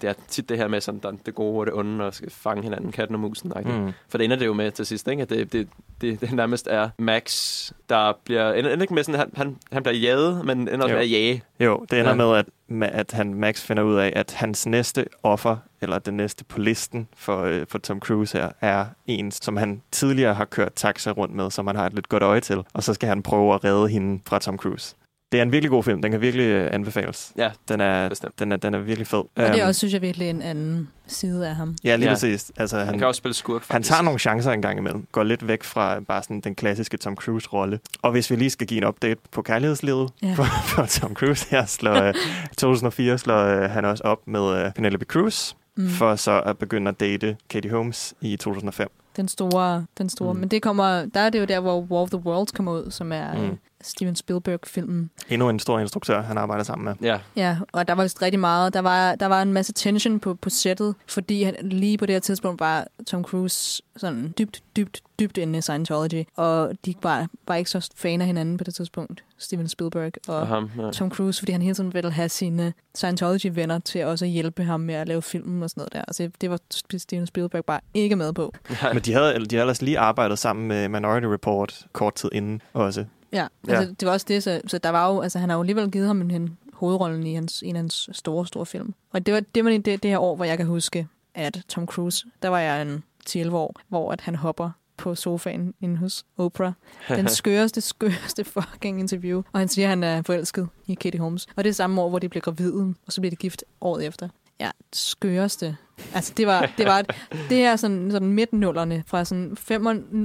[0.00, 2.14] det er tit det her med sådan, der, er det gode og det onde, og
[2.14, 3.52] skal fange hinanden, katten og musen.
[3.64, 3.70] Mm.
[3.70, 3.92] Mm.
[4.08, 5.22] For det ender det jo med til sidst, ikke?
[5.22, 5.68] At det, det,
[6.00, 8.52] det, det nærmest er Max, der bliver...
[8.52, 10.94] Ender, ender ikke med sådan, han, han, han bliver jaget, men ender Jo.
[10.94, 11.42] med at jage.
[11.60, 12.16] Jo, det ender Ja.
[12.16, 16.16] med, at, med, at han, Max finder ud af, at hans næste offer, eller den
[16.16, 20.44] næste på listen for, øh, for Tom Cruise her, er en, som han tidligere har
[20.44, 22.62] kørt taxa rundt med, som han har et lidt godt øje til.
[22.72, 24.96] Og så skal han prøve at redde hende fra Tom Cruise.
[25.34, 26.02] Det er en virkelig god film.
[26.02, 27.32] Den kan virkelig øh, anbefales.
[27.38, 28.08] Ja, den er,
[28.38, 29.18] den er, den er virkelig fed.
[29.18, 31.76] Og det er Øhm, også, synes jeg, virkelig en anden side af ham.
[31.84, 32.12] Ja, lige Ja.
[32.14, 32.52] præcis.
[32.56, 33.90] Altså, han, Han kan også spille skurk, Han faktisk.
[33.90, 35.06] tager nogle chancer en gang imellem.
[35.12, 37.80] Går lidt væk fra bare sådan den klassiske Tom Cruise-rolle.
[38.02, 40.32] Og hvis vi lige skal give en update på kærlighedslivet Ja.
[40.36, 42.14] for, for Tom Cruise her, slår, øh,
[42.58, 45.52] 2004 slår øh, han også op med øh, Penelope Cruz.
[45.76, 45.88] Mm.
[45.88, 48.88] for så at begynde at date Katie Holmes i 2005.
[49.16, 50.34] Den store, den store.
[50.34, 50.40] Mm.
[50.40, 52.90] Men det kommer, der er det jo der, hvor War of the Worlds kommer ud,
[52.90, 53.58] som er mm.
[53.84, 55.10] Steven Spielberg-filmen.
[55.28, 56.94] Endnu en stor instruktør, han arbejder sammen med.
[57.02, 57.18] Ja.
[57.36, 58.74] Ja, og der var vist rigtig meget.
[58.74, 62.14] Der var, der var en masse tension på, på sættet, fordi han, lige på det
[62.14, 67.26] her tidspunkt var Tom Cruise sådan dybt, dybt, dybt inde i Scientology, og de var,
[67.48, 70.90] var ikke så fan af hinanden på det tidspunkt, Steven Spielberg og, Og ham, ja.
[70.90, 74.80] Tom Cruise, fordi han hele tiden ville have sine Scientology-venner til også at hjælpe ham
[74.80, 76.00] med at lave filmen og sådan noget der.
[76.00, 76.58] Altså, det var
[76.98, 78.52] Steven Spielberg bare ikke med på.
[78.92, 82.62] Men de havde, de havde ellers lige arbejdet sammen med Minority Report kort tid inden
[82.72, 83.04] også.
[83.34, 85.62] Ja, altså, det var også det, så, så der var jo, altså, han har jo
[85.62, 88.94] alligevel givet ham en, en hovedrollen i hans, en af hans store, store film.
[89.12, 91.86] Og det var det, var det, det her år, hvor jeg kan huske, at Tom
[91.86, 93.04] Cruise, der var jeg en
[93.34, 96.72] 11 år, hvor at han hopper på sofaen inde hos Oprah.
[97.08, 99.42] Den skøreste, skøreste fucking interview.
[99.52, 101.46] Og han siger, at han er forelsket i Katie Holmes.
[101.56, 104.06] Og det er samme år, hvor de bliver gravide, og så bliver de gift året
[104.06, 104.28] efter.
[104.60, 105.76] Ja, skøreste.
[106.14, 107.06] Altså, det var, det var et,
[107.48, 109.56] det her sådan, sådan midtnullerne fra sådan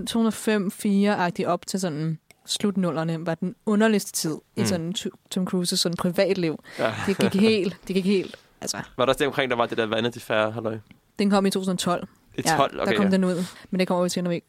[0.09, 2.19] 205-4-agtigt op til sådan
[2.49, 4.63] slutnullerne var den underligste tid mm.
[4.63, 4.93] i sådan
[5.29, 6.63] Tom Cruises sådan privatliv.
[6.79, 6.93] Ja.
[7.07, 8.77] Det gik helt, det gik helt, altså.
[8.97, 10.77] Var der også det omkring, der var det der Vanity Fair, halløj?
[11.19, 12.07] Den kom i 2012.
[12.37, 13.11] I 12, ja, okay, der kom ja.
[13.11, 13.45] den ud.
[13.69, 14.41] Men det kommer vi til, når vi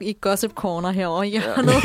[0.10, 1.74] i Gossip Corner herovre i hjørnet.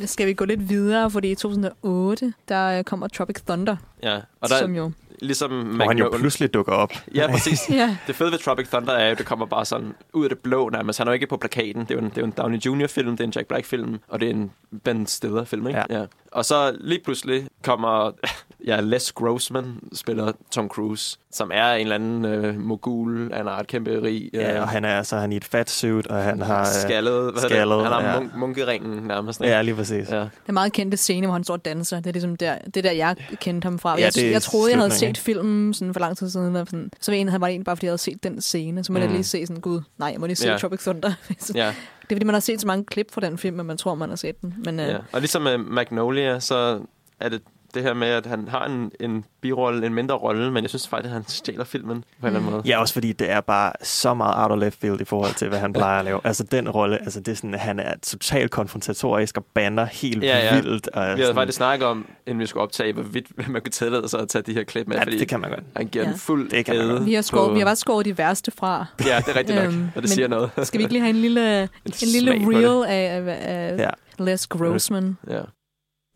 [0.00, 0.06] Ja.
[0.06, 4.58] Skal vi gå lidt videre, fordi i 2008, der kommer Tropic Thunder, Ja, og der,
[4.58, 4.92] som jo...
[5.22, 6.92] ligesom Hvor han jo pludselig dukker op.
[7.14, 7.60] Ja, præcis.
[7.70, 7.96] Ja.
[8.06, 10.38] Det fede ved Tropic Thunder er jo, at det kommer bare sådan ud af det
[10.38, 10.98] blå nærmest.
[10.98, 11.82] Han er jo ikke på plakaten.
[11.82, 13.98] Det er jo en, det er jo en Downey Jr.-film, det er en Jack Black-film,
[14.08, 14.50] og det er en
[14.84, 15.82] Ben Stiller-film, ikke?
[15.90, 15.98] Ja.
[16.00, 16.06] ja.
[16.32, 18.10] Og så lige pludselig kommer
[18.66, 23.60] ja, Les Grossman spiller Tom Cruise, som er en eller anden øh, mogul, han har
[23.60, 24.30] et kæmpe rig...
[24.34, 26.60] Øh, Ja, og han er, altså, han er i et fat suit, og han har...
[26.60, 28.20] øh, skaldet, hvad skaldet, Han har ja.
[28.20, 29.40] mun- munkeringen nærmest.
[29.40, 29.52] ikke?
[29.52, 30.10] Ja, lige præcis.
[30.10, 30.20] Ja.
[30.46, 31.96] Den meget kendte scene, hvor han står og danser.
[31.96, 33.94] Det er ligesom der, det er der, jeg kendte ham fra.
[33.98, 36.56] Ja, jeg, det er jeg troede, jeg havde set filmen sådan for lang tid siden.
[36.56, 38.40] Og sådan, så var en, han var det egentlig bare, fordi jeg havde set den
[38.40, 38.84] scene.
[38.84, 39.02] Så må mm.
[39.04, 40.58] jeg lige se sådan, gud, nej, jeg må lige se Ja.
[40.58, 41.12] Tropic Thunder.
[41.54, 41.74] Ja.
[42.12, 43.94] Det er fordi, man har set så mange klip fra den film, at man tror,
[43.94, 44.54] man har set den.
[44.64, 44.98] Men, øh, Ja.
[45.12, 46.80] Og ligesom med Magnolia, så
[47.20, 47.42] er det
[47.74, 50.88] det her med, at han har en, en birolle, en mindre rolle, men jeg synes
[50.88, 52.62] faktisk, at han stjæler filmen på en eller anden måde.
[52.66, 55.48] Ja, også fordi det er bare så meget out of left field i forhold til,
[55.48, 56.20] hvad han plejer at lave.
[56.32, 60.38] Altså den rolle, altså det er sådan, han er totalt konfrontatorisk og banner helt Ja,
[60.38, 60.54] ja.
[60.60, 60.88] vildt.
[60.88, 64.08] Og Vi havde sådan- faktisk snakket om, inden vi skulle optage, hvorvidt man kunne tillade
[64.08, 65.62] sig at tage de her klip med, Ja, fordi det kan man godt.
[65.76, 66.10] han giver Ja.
[66.10, 67.06] den fuld Det kan man godt.
[67.06, 68.86] vi har, skåret, på- vi har bare skåret de værste fra.
[69.06, 70.50] Ja, det er rigtigt nok, Øhm, og det men siger noget.
[70.62, 71.68] Skal vi ikke lige have en lille, en,
[72.12, 72.58] lille på det.
[72.58, 73.90] reel af, af, af Ja.
[74.18, 75.16] Les Grossman?
[75.30, 75.40] Ja.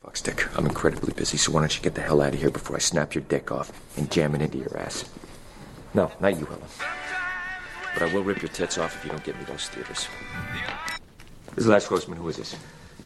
[0.07, 0.57] Fuck, Stick.
[0.57, 2.79] I'm incredibly busy, so why don't you get the hell out of here before I
[2.79, 5.05] snap your dick off and jam it into your ass?
[5.95, 6.63] No, not you, Helen.
[7.93, 10.07] But I will rip your tits off if you don't get me those theaters.
[11.57, 12.19] This is Les Grossman.
[12.19, 12.55] Who is this?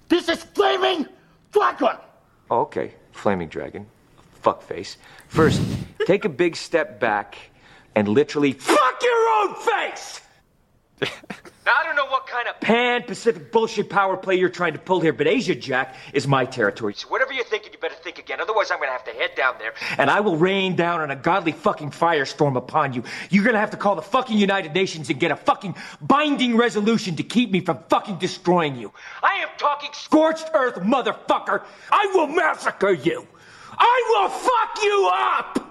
[0.09, 1.07] This is Flaming
[1.53, 1.97] Dragon!
[2.51, 2.93] Oh, okay.
[3.13, 3.87] Flaming Dragon.
[4.45, 4.97] Fuckface.
[5.29, 5.63] First,
[6.05, 7.39] take a big step back
[7.95, 10.21] and literally fuck your own face!
[11.71, 14.81] now, I don't know what kind of pan Pacific bullshit power play you're trying to
[14.81, 16.95] pull here, but Asia Jack is my territory.
[16.95, 18.41] So whatever you're thinking, you better think again.
[18.41, 21.17] Otherwise, I'm gonna have to head down there and I will rain down on a
[21.17, 23.05] godly fucking firestorm upon you.
[23.31, 27.15] You're gonna have to call the fucking United Nations and get a fucking binding resolution
[27.17, 28.93] to keep me from fucking destroying you.
[29.23, 31.63] I am talking scorched earth, motherfucker.
[31.93, 33.29] I will massacre you.
[33.79, 35.70] I will fuck you up!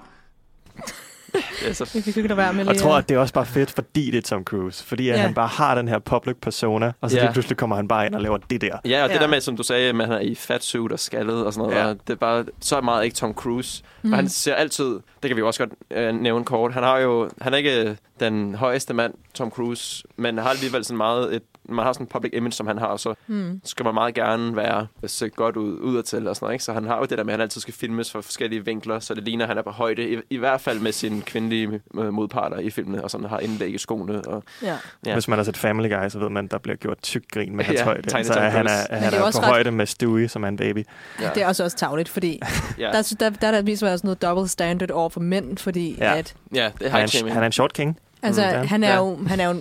[1.33, 3.33] Det er så Vi fik ikke være med Og jeg tror, at- det er også
[3.33, 4.83] bare fedt, fordi det er Tom Cruise.
[4.85, 5.21] Fordi at Ja.
[5.21, 7.23] han bare har den her public persona, og så Ja.
[7.23, 8.77] lige pludselig kommer han bare ind og laver det der.
[8.85, 9.21] Ja, og det Ja.
[9.21, 11.67] der med, som du sagde, at han er i fat suit og skaldet og sådan
[11.69, 11.87] noget, Ja.
[11.87, 11.93] ja.
[11.93, 13.83] det er bare så meget ikke Tom Cruise.
[14.01, 14.11] Mm.
[14.11, 14.85] Og han ser altid,
[15.23, 17.97] det kan vi jo også godt øh, nævne kort, han har jo, han er ikke
[18.19, 22.09] den højeste mand, Tom Cruise, men har alligevel sådan meget et, man har sådan en
[22.09, 23.61] public image, som han har, og så Mm.
[23.63, 26.63] skal man meget gerne være se godt ud, udadtil og sådan noget, ikke?
[26.63, 28.99] Så han har jo det der med, at han altid skal filmes fra forskellige vinkler,
[28.99, 31.81] så det ligner, at han er på højde, i, i hvert fald med sine kvindelige
[31.97, 34.21] øh, modparter i filmene, og sådan har indlæg i skoene.
[34.21, 34.75] Og, Ja.
[35.05, 35.13] Ja.
[35.13, 37.55] Hvis man har set Family Guy, så ved man, at der bliver gjort tyk grin
[37.55, 38.09] med hans Ja, højde.
[38.09, 40.57] Tiny Så han er, han er er på ret- højde med Stewie, som er en
[40.57, 40.85] baby.
[41.21, 41.29] Ja.
[41.35, 42.39] Det er også også tavligt, fordi
[42.79, 42.91] Ja.
[42.91, 46.17] der, der, der, der viser også noget double standard over for mænd, fordi Ja.
[46.17, 47.97] at ja, det er Han er, han er en short king.
[48.23, 48.63] Altså, Mm, ja.
[48.63, 48.97] han er Ja.
[48.97, 49.55] jo, han er jo,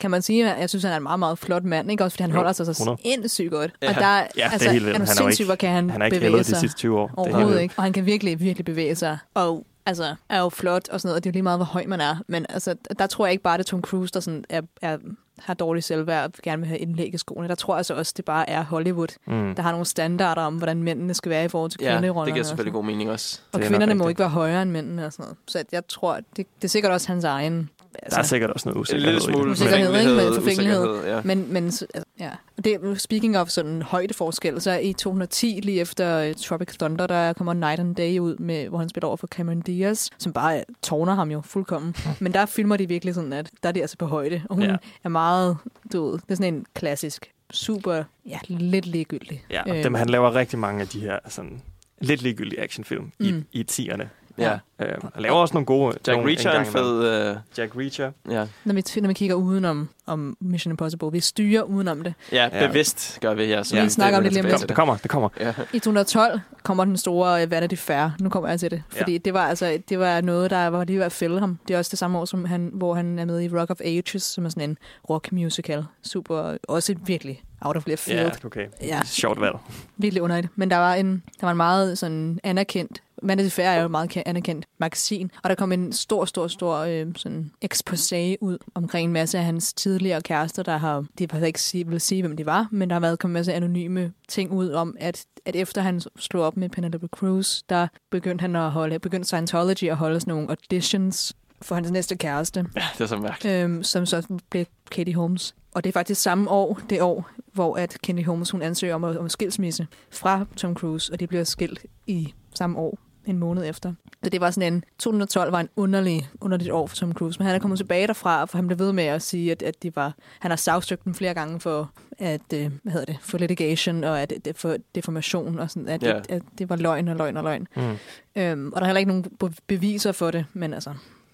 [0.00, 2.04] kan man sige, jeg synes, han er en meget, meget flot mand, ikke?
[2.04, 2.98] Også fordi han Jo, holder sig så 100.
[3.02, 3.70] sindssygt godt.
[3.82, 3.88] Ja.
[3.88, 4.96] Og der, Ja, det er altså, helt vildt.
[4.98, 6.56] Han er, er sindssygt, hvor kan han, han har ikke bevæge ældet de sig.
[6.60, 7.06] sidste 20 år.
[7.06, 7.74] Det er Overhovedet ikke.
[7.76, 9.18] Og han kan virkelig, virkelig bevæge sig.
[9.34, 11.64] Og altså, er jo flot og sådan noget, og det er jo lige meget, hvor
[11.64, 12.16] høj man er.
[12.28, 14.96] Men altså, der tror jeg ikke bare, det er Tom Cruise, der sådan er, er,
[15.38, 17.48] har dårlig selvværd og gerne vil have indlæg i skoene.
[17.48, 19.54] Der tror jeg altså også, det bare er Hollywood, Mm.
[19.54, 22.26] der har nogle standarder om, hvordan mændene skal være i forhold til Ja, kvinderollerne.
[22.26, 23.40] det giver selvfølgelig god mening også.
[23.52, 25.36] Og Det er kvinderne må ikke være højere end mændene og sådan noget.
[25.46, 27.70] Så jeg tror, det, det er sikkert også hans egen
[28.10, 29.06] Der er sikkert også noget usikkerhed.
[29.12, 29.50] lille smule i det.
[29.52, 30.14] usikkerhed, ikke?
[30.14, 31.04] Med forfængelighed.
[31.06, 31.20] ja.
[31.24, 31.86] Men, men altså,
[32.20, 32.30] ja.
[32.58, 37.32] Og Det, speaking of sådan højdeforskel, så i 2010, lige efter uh, Tropic Thunder, der
[37.32, 40.56] kommer Night and Day ud, med, hvor han spiller over for Cameron Diaz, som bare
[40.58, 41.94] øh, tårner ham jo fuldkommen.
[42.20, 44.42] Men der filmer de virkelig sådan, at der er de altså på højde.
[44.50, 44.76] Og hun Ja.
[45.04, 45.56] er meget,
[45.92, 49.44] du ved, det er sådan en klassisk, super, ja, lidt ligegyldig.
[49.50, 51.62] Ja, og Øh, dem, han laver rigtig mange af de her sådan,
[52.00, 53.44] lidt ligegyldige actionfilm i, Mm.
[53.52, 54.04] i 10'erne.
[54.38, 54.52] Ja.
[54.80, 55.86] Øh, han laver også nogle gode...
[56.06, 57.30] Jack nogle Reacher er en fed...
[57.30, 58.12] Uh, Jack Reacher.
[58.30, 58.46] ja.
[58.64, 62.14] når, vi, når vi kigger udenom om Mission Impossible, vi styrer udenom det.
[62.32, 62.66] ja, Ja.
[62.66, 63.62] bevidst gør vi her.
[63.62, 64.68] Så Vi det snakker om vender det lige om lidt.
[64.68, 65.28] Det kommer, det kommer.
[65.40, 65.52] Ja.
[65.72, 68.10] I 2012 kommer den store øh, Vanity Fair.
[68.20, 68.82] Nu kommer jeg til det.
[68.88, 69.12] Fordi Ja.
[69.12, 69.18] ja.
[69.18, 71.58] det var altså det var noget, der var lige ved at fælde ham.
[71.68, 73.80] Det er også det samme år, som han, hvor han er med i Rock of
[73.84, 74.78] Ages, som er sådan en
[75.10, 75.84] rock musical.
[76.02, 78.20] Super, også virkelig out of left field.
[78.20, 78.66] Ja, okay.
[78.82, 79.00] Ja.
[79.04, 79.54] Sjovt valg.
[79.96, 80.52] Virkelig underligt.
[80.58, 83.90] Men der var en, der var en meget sådan anerkendt Vanity Fair er jo et
[83.90, 88.58] meget ke- anerkendt magasin, og der kom en stor, stor, stor øh, sådan exposé ud
[88.74, 92.22] omkring en masse af hans tidligere kærester, der har, det var ikke sige, vil sige,
[92.22, 95.24] hvem de var, men der har været kommet en masse anonyme ting ud om, at,
[95.44, 99.84] at efter han slog op med Penelope Cruz, der begyndte han at holde, begyndte Scientology
[99.90, 103.54] at holde sådan nogle auditions for hans næste kæreste, Ja, det er så mærkeligt.
[103.54, 105.54] øhm, som så blev Katie Holmes.
[105.74, 109.04] Og det er faktisk samme år, det år, hvor at Katie Holmes hun ansøger om,
[109.04, 113.92] om skilsmisse fra Tom Cruise, og de bliver skilt i samme år, en måned efter.
[114.24, 117.46] Så det var sådan en, 2012 var en underlig, underligt år for Tom Cruise, men
[117.46, 119.96] han er kommet tilbage derfra, for han blev ved med at sige, at, at de
[119.96, 124.04] var, han har sagsøgt dem flere gange for, at, øh, hvad hedder det, for litigation,
[124.04, 126.16] og at, at for deformation, og sådan, at, yeah.
[126.16, 127.68] at, at det var løgn og løgn og løgn.
[127.76, 127.96] Mm.
[128.36, 130.90] Øhm, og der er heller ikke nogen be- beviser for det, men altså,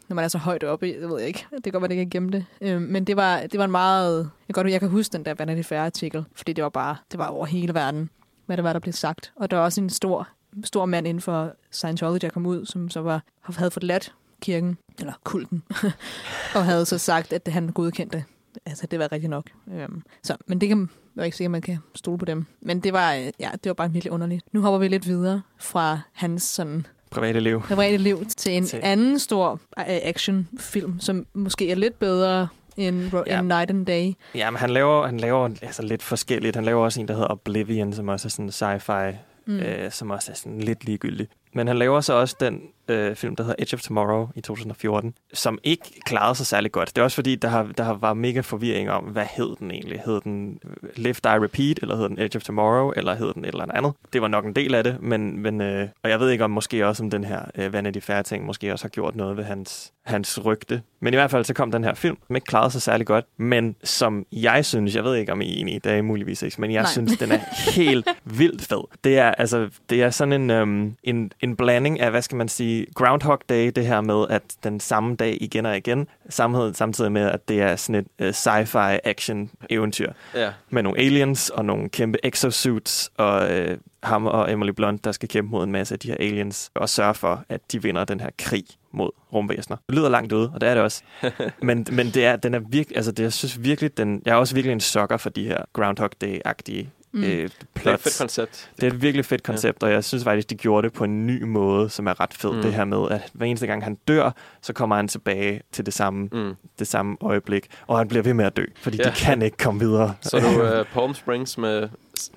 [0.09, 1.47] når man er så højt oppe, i- det ved jeg ikke.
[1.55, 2.45] Det kan godt være, det kan gemme det.
[2.61, 4.19] Øhm, men det var, det var en meget...
[4.49, 7.19] Jeg, kan godt, jeg kan huske den der Vanity Fair-artikel, fordi det var bare det
[7.19, 8.11] var over hele verden,
[8.47, 9.33] hvad det var, der blev sagt.
[9.37, 10.29] Og der var også en stor,
[10.65, 13.23] stor mand inden for Scientology, der kom ud, som så var,
[13.57, 15.63] havde forladt kirken, eller kulten,
[16.55, 18.25] og havde så sagt, at han godkendte
[18.67, 19.45] Altså, det var rigtigt nok.
[19.75, 22.47] Øhm, så, men det kan jeg er ikke sikker, at man kan stole på dem.
[22.61, 24.45] Men det var, øh, ja, det var bare virkelig underligt.
[24.53, 27.63] Nu hopper vi lidt videre fra hans sådan Private liv.
[27.63, 33.11] private liv til en Til- anden stor øh, actionfilm, som måske er lidt bedre end,
[33.27, 33.39] Ja.
[33.39, 34.13] end Night and Day.
[34.35, 36.57] Ja, men han laver, han laver altså lidt forskelligt.
[36.57, 39.17] Han laver også en, der hedder Oblivion, som også er sådan sci-fi,
[39.47, 39.61] mm.
[39.61, 41.29] Øh, som også er sådan lidt ligegyldig.
[41.53, 45.15] Men han laver så også den øh, film, der hedder Edge of Tomorrow i 2014,
[45.33, 46.89] som ikke klarede sig særlig godt.
[46.89, 49.71] Det er også fordi, der, har, der har var mega forvirring om, hvad hed den
[49.71, 50.03] egentlig?
[50.07, 50.61] Hed den
[50.97, 53.93] Live, Die, Repeat, eller hed den Edge of Tomorrow, eller hed den et eller andet?
[54.13, 56.51] Det var nok en del af det, men, men øh, og jeg ved ikke om
[56.51, 59.93] måske også om den her øh, Vanity Fair-ting måske også har gjort noget ved hans,
[60.05, 60.83] hans rygte.
[61.01, 63.25] Men i hvert fald så kom den her film, som ikke klarede sig særlig godt,
[63.37, 66.43] men som jeg synes, jeg ved ikke om I er enige, det er I muligvis
[66.43, 66.93] ikke, men jeg Nej.
[66.93, 68.09] synes, den er helt
[68.39, 68.85] vildt fed.
[69.05, 72.49] Det er, altså, det er sådan en, øhm, en, en blanding af, hvad skal man
[72.49, 77.13] sige, Groundhog Day, det her med, at den samme dag igen og igen, samtidig, samtidig
[77.13, 80.53] med, at det er sådan et uh, sci-fi action eventyr Ja.
[80.71, 85.29] med nogle aliens og nogle kæmpe exosuits og øh, ham og Emily Blunt, der skal
[85.29, 88.21] kæmpe mod en masse af de her aliens og sørge for, at de vinder den
[88.21, 89.77] her krig mod rumvæsener.
[89.89, 91.03] Det lyder langt ude, og det er det også.
[91.63, 94.37] men, men det er, den er virkelig, altså det, jeg synes virkelig, den, jeg er
[94.37, 97.23] også virkelig en sucker for de her Groundhog Day-agtige Mm.
[97.25, 98.71] øh, Det er et fedt koncept.
[98.77, 99.87] Det er et virkelig fedt koncept, ja.
[99.87, 102.53] og jeg synes faktisk, de gjorde det på en ny måde, som er ret fed.
[102.53, 102.63] Mm.
[102.63, 104.31] Det her med, at hver eneste gang han dør,
[104.63, 106.55] så kommer han tilbage til det samme, Mm.
[106.79, 109.03] det samme øjeblik, og han bliver ved med at dø, fordi Ja.
[109.11, 110.15] de kan ikke komme videre.
[110.21, 110.47] Så du
[110.81, 111.89] uh, Palm Springs med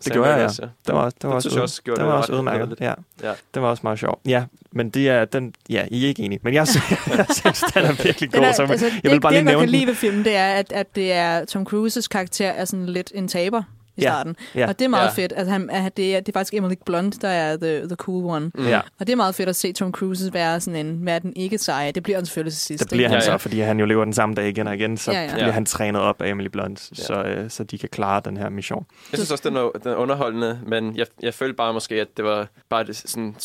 [0.06, 0.66] Det gjorde jeg, ja.
[0.88, 2.76] Det var, også- det var Den også, også det det var også udmærket.
[2.80, 2.94] Ja.
[3.24, 3.32] Ja.
[3.54, 4.20] Det var også meget sjovt.
[4.28, 6.40] Ja, men det er, den, ja, I er ikke enige.
[6.44, 6.86] Men jeg, synes,
[7.18, 8.42] jeg synes, den er virkelig god.
[8.44, 10.36] Er, så altså, jeg vil bare det, lige det, nævne kan lide ved filmen, det
[10.36, 13.64] er, at, at det er Tom Cruises karakter er sådan lidt en taber
[13.98, 14.36] i starten.
[14.56, 14.68] ja.
[14.68, 15.24] Og det er meget Ja.
[15.24, 15.32] fedt.
[15.32, 18.26] At han, at det, er, det er faktisk Emily Blunt, der er the, the cool
[18.26, 18.52] one.
[18.56, 18.68] Mm.
[18.68, 18.80] Ja.
[19.00, 21.58] Og det er meget fedt at se Tom Cruise være sådan en, være den ikke
[21.58, 21.92] seje.
[21.92, 22.84] Det bliver han selvfølgelig til sidst.
[22.84, 23.36] Det bliver han Ja, så, ja.
[23.38, 25.32] fordi han jo lever den samme dag igen og igen, så Ja, ja.
[25.34, 25.52] bliver Ja.
[25.52, 27.04] han trænet op af Emily Blunt, Ja.
[27.04, 28.86] så, øh, så de kan klare den her mission.
[29.12, 32.08] Jeg synes også, den er, den er underholdende, men jeg, jeg følte bare måske, at
[32.18, 33.36] det var bare det, sådan,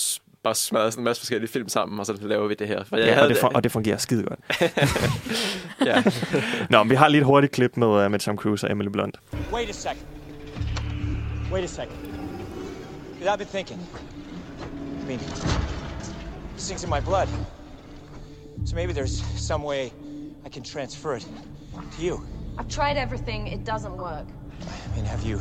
[0.42, 2.84] bare smadret sådan en masse forskellige film sammen, og så laver vi det her.
[2.84, 4.40] For jeg Ja, havde og, det for, og det fungerer skide godt.
[5.86, 6.02] ja.
[6.70, 8.88] Nå, men vi har lige et hurtigt klip med, øh, med Tom Cruise og Emily
[8.88, 9.16] Blunt.
[9.52, 10.17] Wait a second.
[11.50, 11.96] Wait a second.
[13.12, 13.78] Because I've been thinking.
[14.60, 15.18] I mean,
[16.54, 17.28] this thing's in my blood.
[18.64, 19.92] So maybe there's some way
[20.44, 21.26] I can transfer it
[21.96, 22.22] to you.
[22.58, 24.26] I've tried everything, it doesn't work.
[24.60, 25.40] I mean, have you,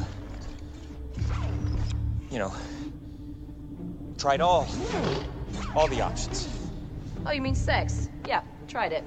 [2.31, 2.53] you know,
[4.17, 4.67] tried all,
[5.75, 6.47] all the options?
[7.25, 8.09] Oh, you mean sex?
[8.25, 9.03] Yeah, tried it.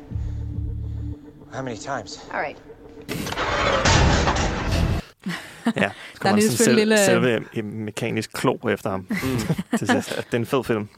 [1.51, 2.23] How many times?
[2.33, 2.59] All right.
[5.77, 6.95] Ja, så kommer sådan selv, lille...
[6.95, 9.01] Øh, selve øh, mekanisk klo efter ham.
[9.01, 9.17] Mm.
[9.79, 9.91] det
[10.33, 10.89] er en fed film.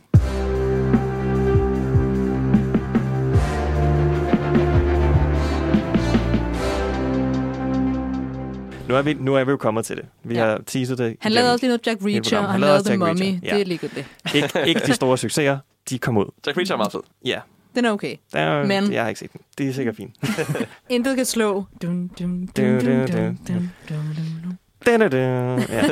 [8.89, 10.05] Nu er, vi, nu er vi jo kommet til det.
[10.24, 10.44] Vi ja.
[10.44, 11.16] har teaset det.
[11.20, 13.43] Han lavede også lige noget Jack Reacher, og han, han lavede The Mummy.
[13.43, 13.55] Ja.
[13.55, 14.07] Det er ligegyldigt.
[14.35, 15.59] Ikke, ikke de store succeser,
[15.90, 16.24] de kom ud.
[16.47, 17.01] Jack Reacher er meget fed.
[17.24, 17.40] Ja,
[17.74, 18.16] Den er okay.
[18.32, 19.40] der, er- Men- jeg har ikke set den.
[19.59, 20.16] Det er sikkert fint.
[20.89, 21.65] Intet kan slå.
[21.82, 24.59] Dun, dun, Du, dun, du, dun, du, dun, dun, dun, dun.
[24.86, 25.19] Da-da-da.
[25.69, 25.82] Ja.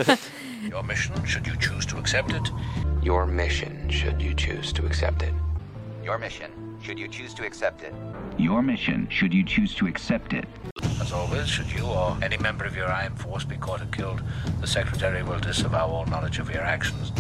[0.73, 2.53] Your mission, should you choose to accept it,
[3.07, 5.33] Your mission, should you choose to accept it.
[6.05, 6.51] Your mission,
[6.83, 7.93] should you choose to accept it.
[8.39, 10.45] Your mission, should you choose to accept it.
[11.01, 14.23] as always, should you or any member of your armed force be caught and killed,
[14.61, 17.13] the Secretary will disavow all knowledge of your actions.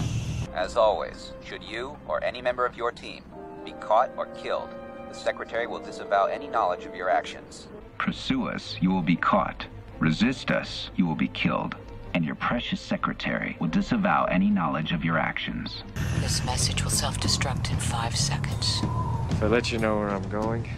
[0.54, 3.22] As always, should you or any member of your team
[3.64, 4.68] be caught or killed,
[5.08, 7.68] the Secretary will disavow any knowledge of your actions.
[7.98, 9.66] Pursue us, you will be caught.
[9.98, 11.76] Resist us, you will be killed.
[12.14, 15.84] And your precious secretary will disavow any knowledge of your actions.
[16.20, 18.80] This message will self destruct in five seconds.
[19.30, 20.68] If I let you know where I'm going,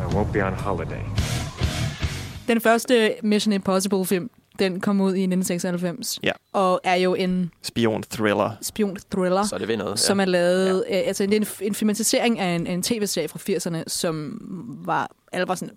[0.00, 1.04] I won't be on holiday.
[2.46, 6.18] Den første Mission Impossible film, den kom ud i 1996.
[6.22, 6.32] Ja.
[6.52, 8.50] Og er jo en Spion-thriller.
[8.62, 9.44] spion-thriller.
[9.46, 9.98] Så er det ved noget.
[9.98, 10.94] som er lavet, ja.
[10.94, 14.38] altså det er en, en filmatisering af en, en tv-serie fra 80'erne, som
[14.84, 15.74] var, alle var sådan,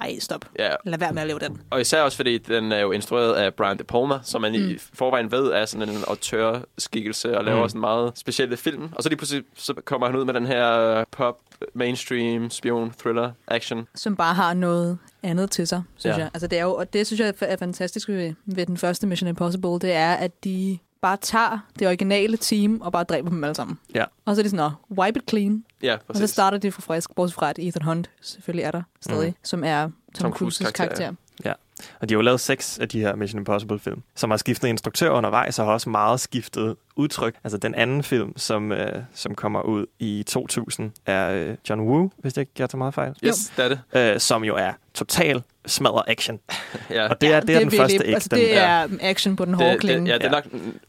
[0.00, 0.44] ej, stop.
[0.58, 0.68] Ja.
[0.84, 1.60] Lad være med at lave den.
[1.70, 4.68] Og især også fordi, den er jo instrueret af Brian De Palma, som man mm.
[4.70, 7.62] i forvejen ved er sådan en autørskikkelse og laver Mm.
[7.62, 7.68] mm.
[7.68, 8.88] sådan meget specielle film.
[8.92, 11.38] Og så lige pludselig så kommer han ud med den her øh, pop,
[11.74, 13.88] mainstream, spion, thriller, action.
[13.94, 16.20] Som bare har noget andet til sig, synes Ja.
[16.20, 16.30] jeg.
[16.34, 19.28] Altså det er jo, og det synes jeg er fantastisk ved, ved den første Mission
[19.28, 23.54] Impossible, det er, at de bare tager det originale team og bare dræber dem alle
[23.54, 23.78] sammen.
[23.94, 24.04] Ja.
[24.24, 25.64] Og så er de sådan, "Nå, wipe it clean.
[25.82, 26.30] Ja, Og så præcis.
[26.30, 29.34] starter de fra frisk, bortset fra, at Ethan Hunt selvfølgelig er der stadig, Mm.
[29.42, 30.84] som er Tom, Tom Tom Cruise Cruises karakter.
[30.84, 31.04] karakter.
[31.04, 31.22] karakter.
[31.44, 31.52] Ja.
[32.00, 35.10] Og de har jo lavet seks af de her Mission Impossible-film, som har skiftet instruktør
[35.10, 37.34] undervejs, og har også meget skiftet udtryk.
[37.44, 42.10] Altså den anden film, som, øh, som kommer ud i 2000, er øh, John Woo,
[42.18, 43.14] hvis det ikke jeg tager meget fejl.
[43.24, 44.14] Yes, det er det.
[44.14, 46.40] Øh, som jo er total smadret action.
[46.90, 47.08] Ja.
[47.08, 48.14] Og det er, det er den virkelig- første ikke.
[48.14, 50.00] Altså, den, det er action på den hårde det, klinge.
[50.06, 50.44] det, ja, det er nok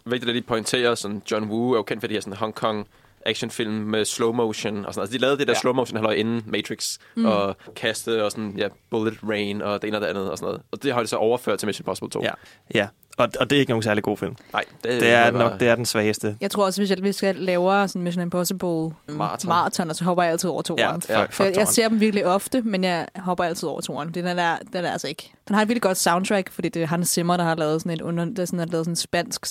[0.06, 2.56] vigtigt at lige pointere, sådan John Woo er jo kendt for de her sådan Hong
[2.56, 2.88] Kong
[3.26, 5.08] actionfilm med slow motion og sådan noget.
[5.08, 5.56] Altså, de lavede det der Ja.
[5.56, 5.60] ja.
[5.62, 7.22] slow motion halløj inden Matrix Mm.
[7.22, 7.28] mm.
[7.30, 10.46] og kaste og sådan, ja, bullet rain og det ene og det andet og sådan
[10.48, 10.62] noget.
[10.72, 12.24] Og det har de så overført til Mission Impossible 2.
[12.24, 12.32] Ja,
[12.76, 12.88] ja.
[13.18, 14.36] Og, og det er ikke nogen særlig god film.
[14.54, 16.38] Nej, det, Det er nok det er den svageste.
[16.42, 19.50] Jeg tror også, hvis jeg, hvis jeg laver sådan Mission Impossible Marathon.
[19.50, 21.02] marathon, så hopper jeg altid over toeren.
[21.10, 24.10] Ja, For fuck jeg, jeg ser dem virkelig ofte, men jeg hopper altid over toeren.
[24.14, 25.32] Den er, der, den er altså ikke.
[25.48, 27.92] Den har et virkelig godt soundtrack, fordi det er Hans Zimmer, der har lavet sådan
[27.92, 29.46] et under, der sådan, har lavet sådan et spansk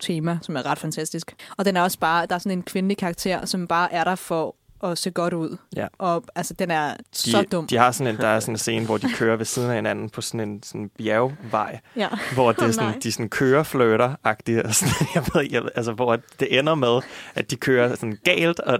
[0.00, 1.34] tema, som er ret fantastisk.
[1.56, 4.14] Og den er også bare, der er sådan en kvindelig karakter, som bare er der
[4.14, 5.56] for at se godt ud.
[5.76, 5.86] Ja.
[5.98, 7.66] Og altså, den er så De, dum.
[7.66, 9.74] de har sådan en, der er sådan en scene, hvor de kører ved siden af
[9.76, 12.08] hinanden på sådan en sådan bjergvej, Ja.
[12.34, 12.98] hvor det er sådan, nej.
[13.02, 14.56] de sådan kører flirter agtige
[15.14, 17.00] jeg ved, jeg, ved- altså hvor det ender med,
[17.34, 18.78] at de kører sådan galt, og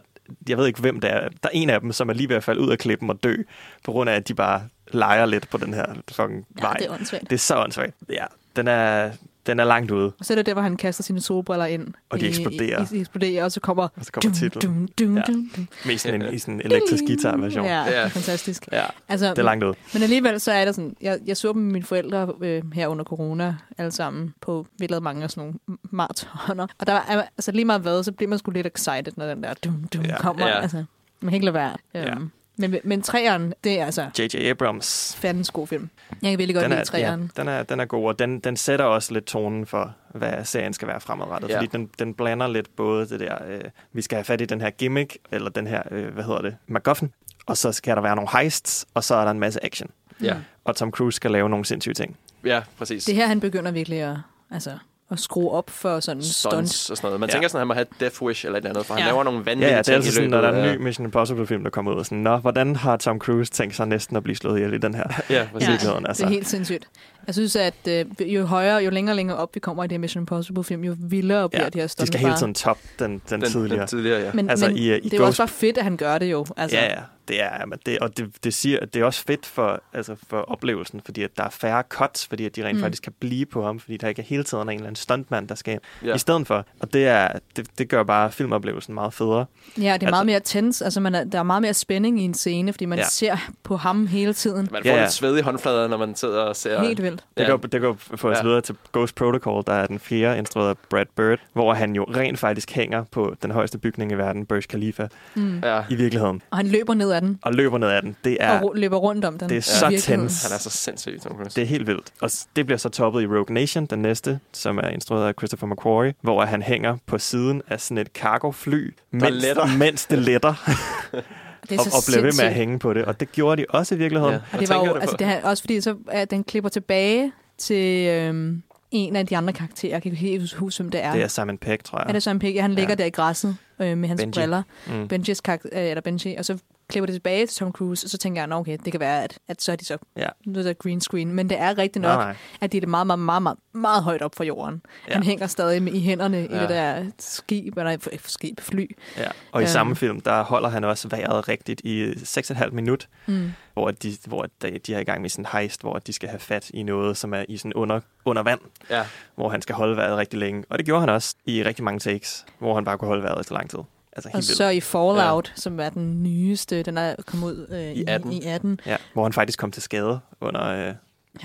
[0.48, 1.20] jeg ved ikke, hvem det er.
[1.28, 3.23] Der er en af dem, som er lige ved at falde ud af klippen og
[3.23, 3.36] dø,
[3.85, 4.62] på grund af, at de bare
[4.93, 6.73] leger lidt på den her fucking Ja, vej.
[6.73, 7.23] det er åndssvagt.
[7.23, 7.94] Det er så åndssvagt.
[8.10, 8.24] Ja,
[8.56, 9.10] den er,
[9.47, 10.12] den er langt ude.
[10.18, 11.94] Og så er det der, hvor han kaster sine solbriller ind.
[12.10, 12.86] Og de eksploderer.
[12.93, 13.82] I, i, eksploderer, og så kommer...
[13.97, 14.62] Og så kommer titlen.
[14.62, 15.23] Dum, dum, Ja.
[15.27, 15.68] dum, dum.
[15.86, 17.64] Mest sådan en, i sådan en elektrisk guitar-version.
[17.64, 18.68] Ja, det er fantastisk.
[18.73, 19.74] Ja, Altså, det er langt ud.
[19.94, 22.86] Men alligevel så er der sådan, jeg, jeg så dem med mine forældre øh, her
[22.89, 26.66] under corona, alle sammen, på, vi lavede mange af sådan nogle maratoner.
[26.78, 29.43] Og der var, altså lige meget hvad, så bliver man sgu lidt excited, når den
[29.43, 30.18] der dum, dum Ja.
[30.18, 30.47] kommer.
[30.47, 30.60] Ja.
[30.60, 30.77] Altså,
[31.20, 31.77] man kan ikke lade være.
[31.94, 32.14] Ja.
[32.58, 34.36] Men, men træeren, det er altså J.J.
[34.36, 35.90] Abrams fandens god film.
[36.22, 37.30] Jeg kan virkelig godt den lide er, træeren.
[37.36, 40.44] Ja, den, er, den er god, og den, den sætter også lidt tonen for, hvad
[40.44, 41.48] serien skal være fremadrettet.
[41.48, 41.56] Ja.
[41.56, 43.60] Fordi den, den blander lidt både det der, øh,
[43.92, 46.56] vi skal have fat i den her gimmick, eller den her, øh, hvad hedder det,
[46.66, 47.12] MacGuffin,
[47.46, 49.90] og så skal der være nogle heists, og så er der en masse action.
[50.22, 50.36] Ja.
[50.64, 52.16] Og Tom Cruise skal lave nogle sindssyge ting.
[52.44, 53.04] Ja, præcis.
[53.04, 54.16] Det her, han begynder virkelig at,
[54.50, 54.78] altså,
[55.10, 56.90] at skrue op for sådan Stunts stunts.
[56.90, 57.20] og sådan noget.
[57.20, 57.32] Man Ja.
[57.32, 59.08] tænker sådan, at han må have Death Wish eller et eller andet, for han Ja.
[59.08, 60.82] laver nogle Ja, vanvittige ja, det er ting altså sådan, når der er en ny
[60.82, 62.04] Mission Impossible-film, der kommer ud.
[62.04, 64.94] Sådan, Nå, hvordan har Tom Cruise tænkt sig næsten at blive slået ihjel i den
[64.94, 65.04] her?
[65.30, 66.22] Ja, virkeligheden, altså.
[66.22, 66.88] Det er helt sindssygt.
[67.26, 70.22] Jeg synes, at øh, jo højere, jo længere længere op vi kommer i det Mission
[70.22, 73.20] Impossible-film, jo vildere bliver Ja, de her de stunts skal hele tiden top den, den,
[73.30, 73.86] Den- den tidligere.
[73.86, 74.30] tidligere, ja.
[74.34, 76.18] Men, altså, men i, uh, i det er jo også bare fedt, at han gør
[76.18, 76.46] det jo.
[76.56, 79.46] Altså, Ja, ja, det er, men det, og det, det, siger, det er også fedt
[79.46, 82.82] for, altså for oplevelsen, fordi at der er færre cuts, fordi at de rent Mm.
[82.82, 85.48] faktisk kan blive på ham, fordi der ikke er hele tiden en eller anden stuntmand,
[85.48, 85.78] der skal.
[86.04, 86.14] Ja.
[86.14, 89.46] I stedet for, og det, er, det, det gør bare filmoplevelsen meget federe.
[89.78, 90.84] Ja, det er Altså- meget mere tense.
[90.84, 93.04] Altså, man er, der er meget mere spænding i en scene, fordi man Ja.
[93.04, 94.68] ser på ham hele tiden.
[94.72, 95.02] Man får Ja, ja.
[95.02, 96.82] lidt sved i håndflader, når man sidder og ser...
[96.82, 97.15] Helt vildt.
[97.38, 97.51] Det, Ja.
[97.51, 98.43] går, det går for os Ja.
[98.43, 102.05] videre til Ghost Protocol, der er den fjerde instrueret af Brad Bird, hvor han jo
[102.05, 105.59] rent faktisk hænger på den højeste bygning i verden, Burj Khalifa, Mm.
[105.64, 105.82] Ja.
[105.90, 108.16] i virkeligheden, Og han løber ned ad den, og løber ned ad den.
[108.24, 108.47] Det ja.
[108.47, 109.48] er, og løber rundt om den.
[109.48, 110.20] det er så virkeligheden.
[110.20, 110.48] tense.
[110.48, 111.56] Han er så sindssyg, Tom Cruise.
[111.56, 112.12] Det er helt vildt.
[112.20, 115.68] Og det bliver så toppet i Rogue Nation, den næste, som er instrueret af Christopher
[115.68, 119.44] McQuarrie, hvor han hænger på siden af sådan et cargofly, mens,
[119.78, 120.55] mens det letter.
[121.70, 123.05] Det er og, og blev ved med at hænge på det.
[123.05, 124.34] Og det gjorde de også i virkeligheden.
[124.34, 124.40] Ja.
[124.52, 128.06] Og det var jo, altså det er også fordi, så, at den klipper tilbage til
[128.09, 129.93] øhm, en af de andre karakterer.
[129.93, 131.12] Jeg kan ikke helt huske, hvem det er.
[131.12, 132.09] Det er Simon Pegg, tror jeg.
[132.09, 132.55] Er det Søren Pegg?
[132.55, 132.94] Ja, han ligger Ja.
[132.94, 134.32] der i græsset øh, med hans Benji.
[134.40, 134.62] briller.
[134.86, 135.09] Mm.
[135.09, 136.34] Benjis karakter, øh, eller Benji.
[136.38, 138.92] Og så klipper det tilbage til Tom Cruise, og så tænker jeg, "Nå, okay, det
[138.92, 140.28] kan være, at, at så er de så Ja.
[140.46, 141.32] nu er der green screen.
[141.34, 142.36] Men det er rigtigt Nej, nok, nej.
[142.60, 144.82] at de er det meget, meget, meget, meget, meget højt op fra jorden.
[145.08, 145.12] Ja.
[145.14, 146.56] Han hænger stadig med, i hænderne ja.
[146.56, 148.96] i det der skib, eller ikke skib, fly.
[149.16, 149.28] Ja.
[149.52, 149.68] Og i Øhm.
[149.70, 153.50] samme film, der holder han også vejret rigtigt i 6,5 minut, Mm.
[153.72, 156.28] hvor, de, hvor de, de er i gang med sådan en heist, hvor de skal
[156.28, 158.60] have fat i noget, som er i sådan under, under vand,
[158.90, 159.04] Ja.
[159.34, 160.64] hvor han skal holde vejret rigtig længe.
[160.70, 163.40] Og det gjorde han også i rigtig mange takes, hvor han bare kunne holde vejret
[163.40, 163.78] efter lang tid.
[164.16, 164.56] Altså Og helt vildt.
[164.56, 165.60] så i Fallout, ja.
[165.60, 168.32] som er den nyeste, den er kommet ud øh, i, 18.
[168.32, 168.80] i 18.
[168.86, 170.94] Ja, hvor han faktisk kom til skade under, øh, Han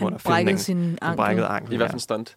[0.01, 0.57] under brækkede filmningen.
[0.59, 1.15] sin Han ankel.
[1.15, 1.73] brækkede ankel.
[1.73, 2.35] I hvert fald stunt.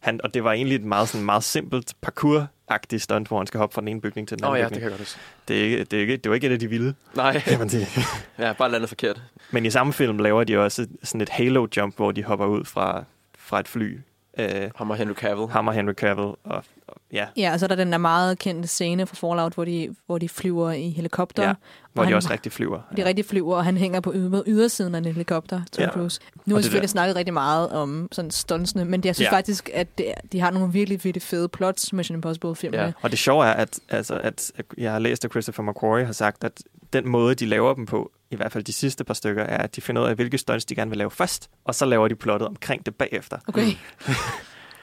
[0.00, 3.58] Han, og det var egentlig et meget, sådan, meget simpelt parkour-agtigt stunt, hvor han skal
[3.58, 4.74] hoppe fra den ene bygning til den anden ja, bygning.
[4.74, 5.18] det kan jeg godt huske.
[5.48, 7.40] Det, er ikke, det, er ikke, det var ikke et af de vilde, Nej.
[7.40, 7.86] kan man sige.
[8.38, 9.22] Ja, bare landet forkert.
[9.50, 13.04] Men i samme film laver de også sådan et halo-jump, hvor de hopper ud fra,
[13.38, 13.98] fra et fly.
[14.38, 15.48] Øh, ham og Henry Cavill.
[15.48, 16.26] Ham og Henry Cavill.
[16.26, 16.64] Og, og,
[17.12, 19.94] ja, Ja, og så er der den der meget kendte scene fra Fallout, hvor de,
[20.06, 21.42] hvor de flyver i helikopter.
[21.48, 21.54] ja,
[21.92, 22.80] hvor de han- også rigtig flyver.
[22.96, 25.90] De rigtig flyver, og han hænger på yder, ydersiden af en helikopter, Tom Ja.
[25.90, 26.20] Cruise.
[26.20, 29.14] Nu Og har vi det selvfølgelig der- snakket rigtig meget om sådan stuntsene, men jeg
[29.14, 29.32] synes Ja.
[29.36, 32.82] faktisk, at det, de har nogle virkelig, virkelig fede plots, Mission Impossible-filmene.
[32.82, 32.92] Ja.
[33.02, 36.44] Og det sjove er, at, altså, at jeg har læst, at Christopher McQuarrie har sagt,
[36.44, 36.62] at
[36.92, 39.76] den måde, de laver dem på, i hvert fald de sidste par stykker, er, at
[39.76, 42.14] de finder ud af, hvilke stunts de gerne vil lave først, og så laver de
[42.14, 43.38] plottet omkring det bagefter.
[43.48, 43.66] Okay.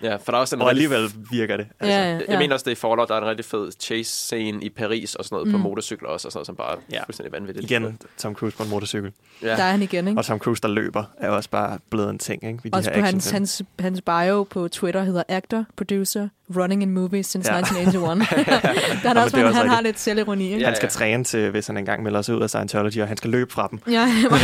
[0.02, 1.68] Ja, for der er også en Og rigtig- alligevel virker det.
[1.82, 2.40] Ja, ja, Jeg ja.
[2.40, 5.26] mener også, det er i Fallout, der er en rigtig fed chase-scene i Paris og
[5.26, 5.52] sådan noget mm.
[5.52, 7.04] på motorcykler også, og sådan noget, som bare er Ja.
[7.04, 7.72] fuldstændig vanvittigt.
[7.72, 9.12] Igen, Tom Cruise på en motorcykel.
[9.42, 9.48] Ja.
[9.48, 10.20] Der er han igen, ikke?
[10.20, 12.60] Og Tom Cruise, der løber, er også bare blevet en ting, ikke?
[12.64, 16.28] Ved de Også her på hans, hans, hans bio på Twitter hedder actor, producer,
[16.58, 17.60] running in movies since Ja.
[17.60, 18.46] 1981.
[19.04, 20.54] der er men også, det er han, også han har lidt selvironi.
[20.54, 20.66] Ikke?
[20.66, 23.30] Han skal træne til, hvis han engang melder sig ud af Scientology, og han skal
[23.30, 23.80] løbe fra dem.
[23.92, 24.02] Ja,
[24.32, 24.40] ah!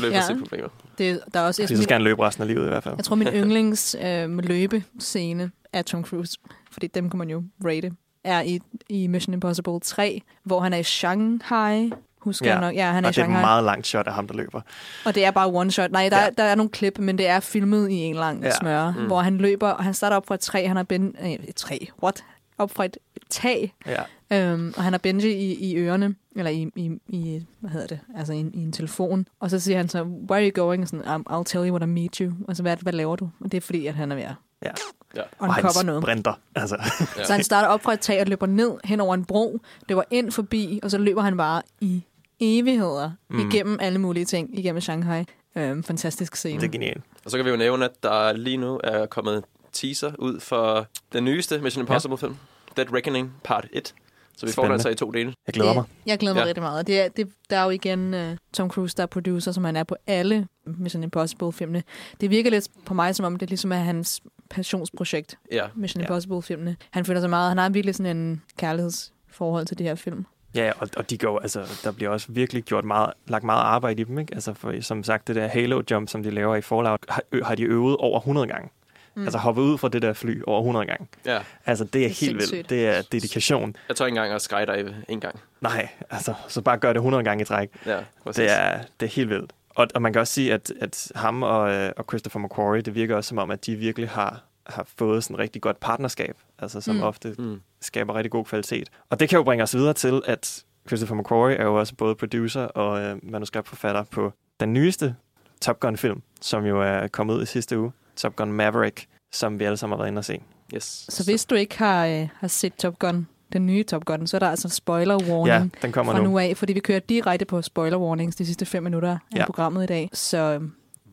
[0.00, 0.22] Løb ja.
[0.28, 0.38] ja.
[0.38, 0.68] problemer.
[0.98, 2.82] Det, der er også, jeg, Fordi så skal han løbe resten af livet i hvert
[2.84, 2.94] fald.
[2.96, 6.38] jeg tror, min yndlings øh, løbescene er Tom Cruise,
[6.72, 7.92] fordi dem kan man jo rate,
[8.24, 11.90] er i, i Mission Impossible 3, hvor han er i Shanghai,
[12.26, 12.74] husker jeg nok.
[12.74, 14.60] Ja, han er og i det er et meget langt shot af ham, der løber.
[15.04, 15.90] Og det er bare one shot.
[15.90, 16.28] Nej, der, ja.
[16.38, 18.46] der er nogle klip, men det er filmet i en lang Ja.
[18.46, 18.54] ja.
[18.54, 19.06] smør, Mm.
[19.06, 21.54] hvor han løber, og han starter op fra et træ, han har ben, øh, et
[21.56, 22.24] træ, what?
[22.58, 22.96] Op fra et
[23.30, 24.02] tag, Ja.
[24.50, 27.98] øhm, og han har Benji i, i ørerne, eller i, i, i, hvad hedder det,
[28.16, 30.82] altså i, i en telefon, og så siger han så, where are you going?
[30.82, 32.32] Og sådan, "Um, I'll tell you when I meet you.
[32.48, 33.28] Altså, hvad, hvad laver du?
[33.40, 34.70] Og det er fordi, at han er ved at Ja.
[35.16, 35.22] Ja.
[35.38, 36.02] Og han cover noget.
[36.02, 36.32] sprinter.
[36.56, 36.76] Altså.
[37.18, 37.24] Ja.
[37.24, 39.58] Så han starter op fra et tag og løber ned hen over en bro,
[39.88, 42.04] løber ind forbi, og så løber han bare i
[42.40, 43.38] evigheder Mm.
[43.50, 45.24] igennem alle mulige ting, igennem Shanghai.
[45.56, 46.60] Øhm, fantastisk scene.
[46.60, 47.04] Det er genialt.
[47.24, 50.86] Og så kan vi jo nævne, at der lige nu er kommet teaser ud for
[51.12, 52.36] den nyeste Mission Impossible-film.
[52.76, 53.94] Dead Reckoning Part 1.
[54.36, 55.34] Så vi får den altså i to dele.
[55.46, 55.84] Jeg glæder mig.
[56.06, 56.44] Jeg glæder mig Ja.
[56.44, 56.48] ja.
[56.48, 56.86] rigtig meget.
[56.86, 58.20] Det er, det, der er jo igen uh,
[58.52, 61.82] Tom Cruise, der er producer, som han er på alle Mission Impossible-filmene.
[62.20, 65.66] Det virker lidt på mig, som om det ligesom er hans passionsprojekt, Ja.
[65.74, 66.06] Mission Ja.
[66.06, 66.76] Impossible-filmene.
[66.90, 70.26] Han føler sig meget, han har virkelig sådan en kærlighedsforhold til de her film.
[70.56, 74.00] Ja, og, og de går, altså, der bliver også virkelig gjort meget, lagt meget arbejde
[74.00, 74.34] i dem, ikke?
[74.34, 77.54] Altså, for, som sagt, det der Halo-jump, som de laver i Fallout, har, ø, har
[77.54, 78.68] de øvet over 100 gange.
[79.14, 79.22] Mm.
[79.22, 81.06] Altså hoppet ud fra det der fly over 100 gange.
[81.26, 81.38] Ja.
[81.66, 82.52] Altså, det er, Det er helt sindssygt.
[82.52, 82.70] vildt.
[82.70, 83.76] Det er dedikation.
[83.88, 85.40] Jeg tør ikke engang at skydive en gang.
[85.60, 87.70] Nej, altså, så bare gør det 100 gange i træk.
[87.86, 88.36] Ja, præcis.
[88.36, 89.52] det, er, det er helt vildt.
[89.74, 92.94] Og, og man kan også sige, at, at ham og, øh, og Christopher McQuarrie, det
[92.94, 96.36] virker også som om, at de virkelig har, har fået sådan et rigtig godt partnerskab,
[96.58, 97.02] altså som Mm.
[97.02, 97.60] ofte Mm.
[97.80, 98.88] skaber rigtig god kvalitet.
[99.10, 102.14] Og det kan jo bringe os videre til, at Christopher McQuarrie er jo også både
[102.14, 105.14] producer og øh, manuskriptforfatter på den nyeste
[105.60, 109.64] Top Gun-film, som jo er kommet ud i sidste uge, Top Gun Maverick, som vi
[109.64, 110.40] alle sammen har været inde og se.
[110.74, 111.06] Yes.
[111.08, 114.36] Så hvis du ikke har, øh, har set Top Gun, den nye Top Gun, så
[114.36, 116.30] er der altså spoiler warning Ja, den kommer fra nu.
[116.30, 119.44] nu af, fordi vi kører direkte på spoiler warnings de sidste fem minutter af Ja.
[119.46, 120.10] programmet i dag.
[120.12, 120.68] Så øh,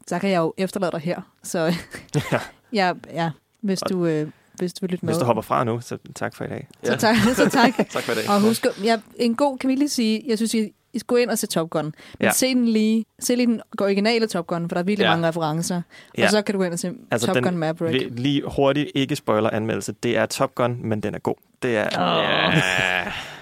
[0.07, 1.21] så kan jeg jo efterlade dig her.
[1.43, 1.73] Så
[2.31, 2.39] Ja.
[2.73, 5.13] ja, ja hvis du, øh, hvis du vil lytte med.
[5.13, 6.67] Hvis du hopper fra nu, så tak for i dag.
[6.83, 7.15] Så tak.
[7.35, 7.73] Så tak.
[7.93, 8.29] tak for i dag.
[8.29, 11.15] Og husk, ja, en god, kan vi lige sige, jeg synes, I, I skal gå
[11.15, 11.85] ind og se Top Gun.
[11.85, 12.25] Men Ja.
[12.25, 12.31] ja.
[12.31, 15.09] se den lige, se lige den originale Top Gun, for der er virkelig Ja.
[15.09, 15.15] ja.
[15.15, 15.81] mange referencer.
[16.17, 16.23] Ja.
[16.23, 18.19] Og så kan du gå ind og se altså Top Gun Maverick.
[18.19, 19.93] Lige hurtigt, ikke spoiler anmeldelse.
[20.03, 21.35] Det er Top Gun, men den er god.
[21.61, 22.53] Det er, Åh.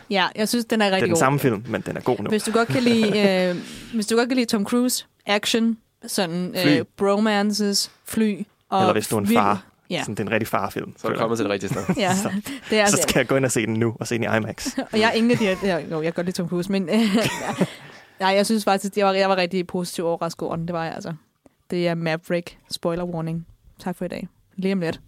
[0.10, 1.20] Ja, jeg synes, den er det er rigtig den god.
[1.20, 2.30] samme film, men den er god nu.
[2.30, 3.20] Hvis du godt kan lide,
[3.50, 3.56] øh,
[3.94, 5.78] hvis du godt kan lide Tom Cruise, action,
[6.08, 6.70] sådan Fly.
[6.80, 8.44] øh, bromances, fly.
[8.70, 9.64] Og Eller hvis du er en far.
[9.92, 10.00] Ja.
[10.02, 10.94] Sådan, det er en rigtig farfilm.
[10.98, 11.84] Så er du kommet til det rigtige sted.
[11.98, 12.32] Ja, så,
[12.70, 13.04] det er så det.
[13.04, 14.78] skal jeg gå ind og se den nu, og se den i IMAX.
[14.92, 15.58] Og jeg er ingen af de her...
[15.64, 16.84] Ja, jo, jeg kan godt lide Tom Cruise, men...
[18.20, 20.68] nej, jeg synes faktisk, jeg var, jeg var rigtig positiv overrasket over den.
[20.68, 21.14] Det var jeg altså.
[21.72, 22.58] Det er Maverick.
[22.72, 23.48] Spoiler warning.
[23.80, 24.28] Tak for i dag.
[24.56, 25.02] Lige om lidt.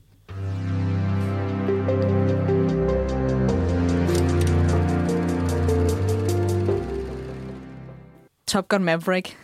[8.48, 9.38] Top Gun Maverick.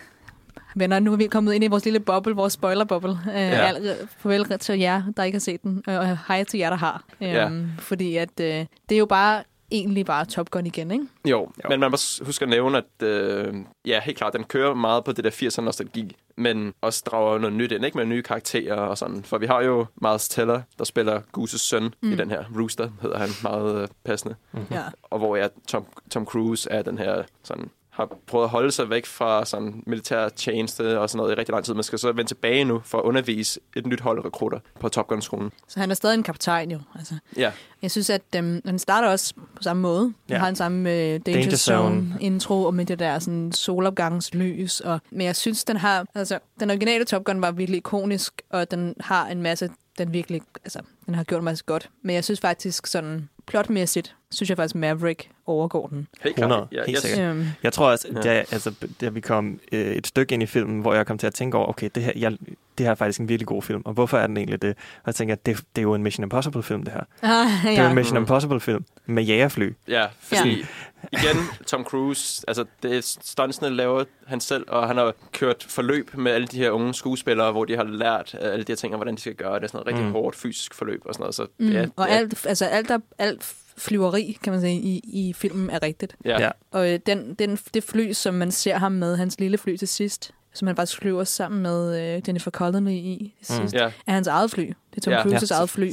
[0.79, 3.09] Venner, nu er vi kommet ind i vores lille boble, vores spoiler-boble.
[3.29, 3.71] Øh, Ja.
[3.73, 3.93] ja.
[4.17, 7.03] Farvel til jer, der ikke har set den, øh, og hej til jer, der har.
[7.21, 7.45] Ja.
[7.45, 11.05] Øhm, Fordi at, øh, det er jo bare egentlig bare Top Gun igen, ikke?
[11.25, 13.53] Jo, jo, men man må huske at nævne, at øh,
[13.85, 17.55] ja, helt klart, den kører meget på det der 80'er nostalgi, men også drager noget
[17.55, 19.23] nyt ind, ikke med nye karakterer og sådan.
[19.23, 21.93] For vi har jo Miles Teller, der spiller Gooses søn.
[22.01, 22.11] Mm.
[22.11, 22.43] i den her.
[22.59, 24.35] Rooster hedder han meget øh, passende.
[24.51, 24.67] Mm-hmm.
[24.75, 24.83] Ja.
[25.03, 27.69] Og hvor ja, Tom, Tom Cruise er den her sådan
[27.99, 31.53] har prøvet at holde sig væk fra sådan militær tjeneste og sådan noget i rigtig
[31.53, 31.73] lang tid.
[31.73, 35.07] Man skal så vende tilbage nu for at undervise et nyt hold rekrutter på Top
[35.07, 35.51] Gun-skolen.
[35.67, 36.79] Så han er stadig en kaptajn jo.
[36.95, 37.13] Altså.
[37.37, 37.51] Ja.
[37.81, 40.01] Jeg synes, at øhm, han starter også på samme måde.
[40.01, 40.37] Han Ja.
[40.37, 42.17] har en samme øh, Danger, Danger Zone, Zone.
[42.21, 44.79] intro, og med det der sådan, solopgangslys.
[44.79, 46.05] Og, men jeg synes, den har...
[46.15, 49.69] Altså, den originale Top Gun var virkelig ikonisk, og den har en masse...
[49.97, 50.41] Den virkelig...
[50.63, 51.89] Altså, den har gjort en masse godt.
[52.01, 53.29] Men jeg synes faktisk sådan...
[53.47, 56.07] Plotmæssigt, synes jeg faktisk, Maverick overgår den.
[56.23, 57.29] Helt 100, Ja, helt jeg- sikkert.
[57.35, 57.45] Øhm.
[57.63, 58.21] Jeg tror også, Ja.
[58.21, 61.27] da, altså, da vi kom øh, et stykke ind i filmen, hvor jeg kom til
[61.27, 62.31] at tænke over, okay, det her, jeg,
[62.77, 64.69] det her er faktisk en virkelig god film, og hvorfor er den egentlig det?
[64.69, 67.01] Og jeg tænker, det, det er jo en Mission Impossible-film, det her.
[67.23, 67.89] Ah, Det er ja.
[67.89, 69.73] en Mission Impossible-film med jagerfly.
[69.87, 71.19] Ja, fordi ja.
[71.19, 76.15] igen, Tom Cruise, altså det er stuntsene laver han selv, og han har kørt forløb
[76.17, 78.97] med alle de her unge skuespillere, hvor de har lært alle de her ting, og
[78.97, 79.63] hvordan de skal gøre det.
[79.63, 80.07] Er sådan noget rigtig Mm.
[80.09, 80.13] mm.
[80.13, 81.35] hårdt fysisk forløb og sådan noget.
[81.35, 81.75] Så Mm.
[81.75, 85.83] er, og alt, altså alt, der, alt flyveri, kan man sige, i, i filmen er
[85.83, 86.15] rigtigt.
[86.25, 86.41] Ja.
[86.41, 86.49] Ja.
[86.71, 89.87] Og øh, den, den, det fly, som man ser ham med, hans lille fly til
[89.87, 93.61] sidst, som han faktisk flyver sammen med øh, Jennifer Connelly i til Mm.
[93.61, 93.91] sidst, Ja.
[94.07, 94.65] er hans eget fly.
[94.65, 95.91] Det er Tom Ja, Cruises ja, eget fly,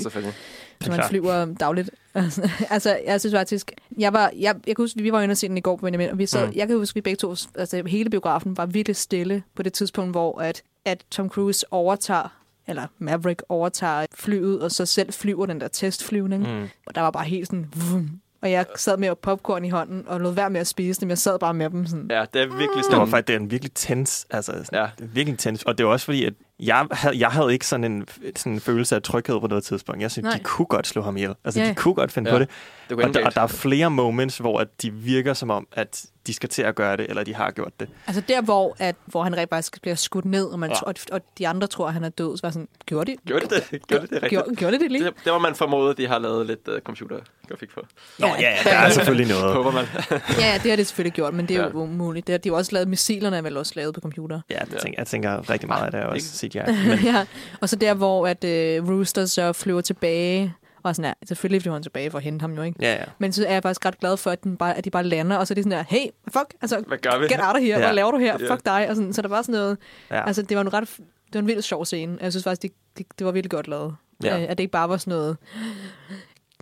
[0.82, 1.90] som han flyver dagligt.
[2.70, 5.48] altså, jeg synes faktisk, jeg var, jeg, jeg kan huske, vi var inde og se
[5.48, 6.52] den i går på Benjamin, og vi sad, Mm.
[6.56, 10.10] jeg kan huske, vi begge to, altså hele biografen var virkelig stille på det tidspunkt,
[10.12, 12.36] hvor at, at Tom Cruise overtager
[12.68, 16.42] eller Maverick overtager flyet, og så selv flyver den der testflyvning.
[16.42, 16.68] Mm.
[16.86, 17.66] Og der var bare helt sådan...
[17.90, 18.10] Vum.
[18.42, 21.08] Og jeg sad med popcorn i hånden, og lod være med at spise dem.
[21.08, 22.06] Jeg sad bare med dem sådan...
[22.10, 22.98] ja, det er virkelig Det sådan...
[22.98, 24.86] var faktisk det er en virkelig tens, altså Ja.
[24.98, 25.62] det er virkelig tens.
[25.62, 28.06] Og det var også fordi, at jeg havde, jeg havde ikke sådan en,
[28.36, 30.02] sådan en følelse af tryghed på noget tidspunkt.
[30.02, 30.36] Jeg synes, Nej.
[30.36, 31.34] de kunne godt slå ham ihjel.
[31.44, 31.68] Altså, Ja.
[31.68, 32.34] de kunne godt finde Ja.
[32.36, 32.48] på det.
[32.88, 36.06] Det og, der, og der er flere moments, hvor at de virker som om, at
[36.26, 37.88] de skal til at gøre det, eller de har gjort det.
[38.06, 40.76] Altså der, hvor, at, hvor han rent faktisk bliver skudt ned, og, man Ja.
[40.82, 43.16] og, og de andre tror, at han er død, så var sådan, gjorde de?
[43.26, 43.82] Gjorde det det?
[43.86, 44.30] Gjorde det det rigtigt?
[44.44, 45.04] Gjorde, gjorde det det lige?
[45.04, 47.82] Det, det var man formodet, at de har lavet lidt uh, computergrafik for.
[48.18, 49.54] Nå, ja, der er selvfølgelig noget.
[49.54, 49.84] Håber man.
[50.10, 50.18] Ja,
[50.52, 51.74] ja, det har det selvfølgelig gjort, men det er jo Ja.
[51.74, 52.26] umuligt.
[52.26, 54.40] Det har, de har jo også lavet missilerne, er vel også lavet på computer.
[54.50, 56.58] Ja, det tænker, jeg tænker rigtig meget af det er også CGI.
[56.88, 56.98] Men...
[57.04, 57.26] ja.
[57.60, 60.54] Og så der, hvor at, øh, Rooster så flyver tilbage,
[60.88, 62.78] og sådan her, selvfølgelig flyver han tilbage for at hente ham jo, ikke?
[62.82, 63.04] Ja, ja.
[63.18, 65.36] Men så er jeg faktisk ret glad for, at, den bare, at de bare lander,
[65.36, 67.26] og så er de sådan her, hey, fuck, altså, Hvad gør vi?
[67.28, 67.84] get out of here, Ja.
[67.86, 68.52] hvad laver du her, Ja.
[68.54, 69.78] fuck dig, og sådan, så der var sådan noget,
[70.10, 70.26] Ja.
[70.26, 72.72] altså det var en ret, det var en vildt sjov scene, jeg synes faktisk, det,
[72.98, 74.36] det, det var virkelig godt lavet, Ja.
[74.38, 75.36] Øh, at det ikke bare var sådan noget,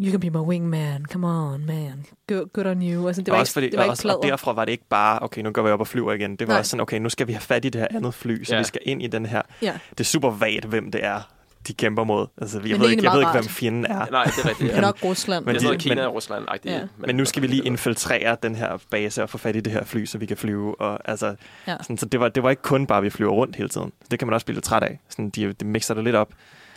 [0.03, 3.39] you can be my wingman, come on, man, good, good on you, altså det var
[3.39, 4.33] også ikke, fordi, det var ikke også, og pladder.
[4.37, 6.37] derfra var det ikke bare, okay, nu går vi op og flyver igen.
[6.37, 6.59] Det var Nej.
[6.59, 8.61] også sådan, okay, nu skal vi have fat i det her andet fly, så Ja.
[8.61, 9.43] vi skal ind i den her.
[9.63, 9.73] Ja.
[9.91, 11.21] Det er super vagt, hvem det er,
[11.69, 12.27] de kæmper mod.
[12.41, 14.07] Altså, jeg ved ikke, jeg ved ikke, hvem fjenden er.
[14.11, 14.59] Nej, det er rigtigt.
[14.59, 14.81] Det er Ja.
[14.81, 15.45] nok Rusland.
[15.45, 16.45] Men det er noget Kina men- og Rusland.
[16.65, 16.81] Ja.
[16.99, 19.85] Men nu skal vi lige infiltrere den her base og få fat i det her
[19.85, 20.81] fly, så vi kan flyve.
[20.81, 21.35] Og, altså,
[21.69, 21.77] Ja.
[21.83, 23.93] sådan, så det var, det var ikke kun bare, at vi flyver rundt hele tiden.
[24.11, 25.01] Det kan man også blive lidt træt af.
[25.09, 26.29] Sådan, de, de mixer det lidt op.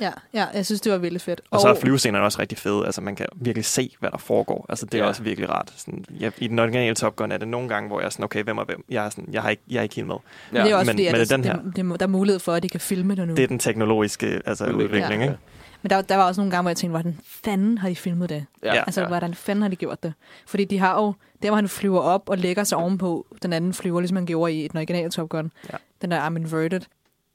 [0.02, 1.40] Ja, ja, jeg synes, det var virkelig fedt.
[1.40, 2.86] Og, og så er flyvescenerne også rigtig fede.
[2.86, 4.66] Altså, man kan virkelig se, hvad der foregår.
[4.70, 5.08] Altså, det er Ja.
[5.10, 5.74] også virkelig rart.
[5.78, 8.24] Sådan, jeg, I den originale Top Gun er det nogle gange, hvor jeg er sådan,
[8.24, 8.84] okay, hvem er hvem?
[8.90, 10.16] Jeg er, sådan, jeg har ikke, jeg er ikke helt med.
[10.52, 12.40] Men det er også men, fordi, men det, den her, det, det, der er mulighed
[12.40, 13.34] for, at de kan filme det nu.
[13.36, 15.22] det er den teknologiske altså, udvikling, Ja.
[15.22, 15.38] ikke?
[15.82, 18.30] Men der, der var også nogle gange, hvor jeg tænkte, hvordan fanden har de filmet
[18.30, 18.46] det?
[18.64, 18.74] Ja.
[18.76, 19.08] Altså, Ja.
[19.08, 20.14] hvordan fanden har de gjort det?
[20.48, 21.14] Fordi de har jo,
[21.44, 24.54] der hvor han flyver op og lægger sig ovenpå den anden flyver, ligesom han gjorde
[24.54, 25.52] i den originale Top Gun.
[25.74, 25.78] Ja.
[26.02, 26.82] Den der I'm Inverted.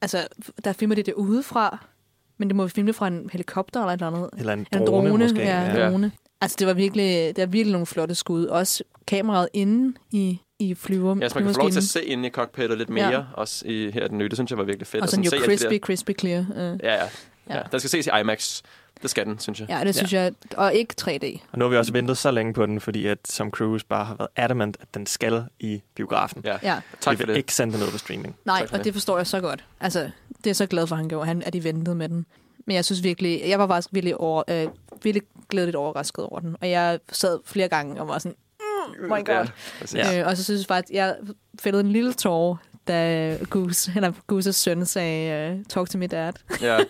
[0.03, 0.19] Altså,
[0.65, 1.79] der filmer de det udefra,
[2.39, 4.31] men det må vi filme fra en helikopter eller et eller andet.
[4.39, 5.39] Eller en Eller drone, måske.
[5.41, 5.89] Ja, en Ja.
[5.91, 6.13] drone.
[6.41, 8.47] Altså, det var virkelig, det var virkelig nogle flotte skud.
[8.47, 12.05] Også kameraet inde i, i flyver, Ja, så man kan få lov til at se
[12.05, 13.23] ind i cockpittet lidt mere, Ja.
[13.35, 14.29] også i her den nye.
[14.29, 15.01] Det synes jeg var virkelig fedt.
[15.03, 16.41] Og at sådan jo se crispy, der- crispy clear.
[16.51, 16.57] Uh.
[16.57, 16.95] Ja, ja,
[17.49, 17.57] Ja.
[17.57, 17.63] ja.
[17.73, 18.63] Den skal ses i IMAX.
[19.03, 19.69] Det skal den, synes jeg.
[19.71, 20.21] Ja, det synes ja.
[20.23, 20.33] jeg.
[20.57, 21.41] Og ikke 3D.
[21.53, 24.05] Og nu har vi også ventet så længe på den, fordi at Tom Cruise bare
[24.05, 26.43] har været adamant, at den skal i biografen.
[26.45, 26.57] Ja.
[26.63, 26.81] Ja.
[27.01, 27.37] Tak vi for vil det.
[27.37, 28.37] ikke sende den ud på streaming.
[28.45, 28.85] Nej, og det.
[28.85, 29.65] det forstår jeg så godt.
[29.81, 30.11] Altså,
[30.45, 32.27] det er jeg så glad for, at han gjorde, han, at de ventede med den.
[32.67, 34.67] Men jeg synes virkelig, jeg var faktisk virkelig, over, øh,
[35.03, 36.57] virkelig glædeligt overrasket over den.
[36.61, 38.37] Og jeg sad flere gange og var sådan,
[39.01, 39.47] mm, my god.
[39.95, 40.13] Ja.
[40.13, 40.21] Ja.
[40.21, 41.17] Øh, og så synes jeg faktisk, jeg
[41.61, 42.57] fældede en lille tårer,
[42.89, 46.33] da Goose, eller Gooses søn sagde, uh, talk to me dad.
[46.63, 46.67] Ja.
[46.77, 46.87] Jeg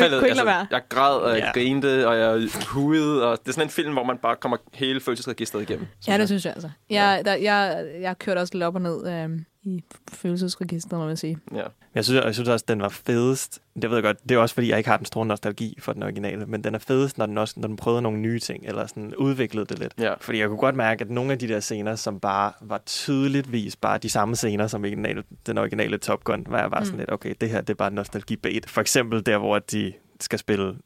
[0.00, 0.60] Jeg, kunne ikke lade være.
[0.60, 1.44] altså, jeg græd, og jeg Ja.
[1.44, 1.54] yeah.
[1.54, 5.00] grinte, og jeg hudede, og det er sådan en film, hvor man bare kommer hele
[5.00, 5.86] følelsesregisteret igennem.
[6.08, 6.70] Ja, det synes jeg altså.
[6.90, 9.08] Jeg, der, jeg, jeg kørte også lidt op og ned.
[9.08, 9.82] øhm, i
[10.12, 11.38] følelsesregistret, må man sige.
[11.54, 11.62] Ja.
[11.94, 13.60] Jeg synes, jeg synes også, at den var fedest.
[13.82, 14.28] Det ved jeg godt.
[14.28, 16.46] Det er også, fordi jeg ikke har den store nostalgi for den originale.
[16.46, 19.14] Men den er fedest, når den, også, når den prøvede nogle nye ting, eller sådan
[19.14, 19.92] udviklede det lidt.
[19.98, 20.14] Ja.
[20.20, 23.76] Fordi jeg kunne godt mærke, at nogle af de der scener, som bare var tydeligvis
[23.76, 26.98] bare de samme scener som originale, den originale Top Gun, var jeg bare sådan Mm.
[26.98, 28.70] lidt, okay, det her det er bare nostalgi-bait.
[28.70, 30.76] For eksempel der, hvor de skal spille,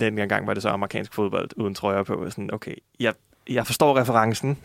[0.00, 2.30] den gang var det så amerikansk fodbold uden trøjer på.
[2.30, 3.14] Sådan, okay, jeg,
[3.48, 4.58] jeg forstår referencen.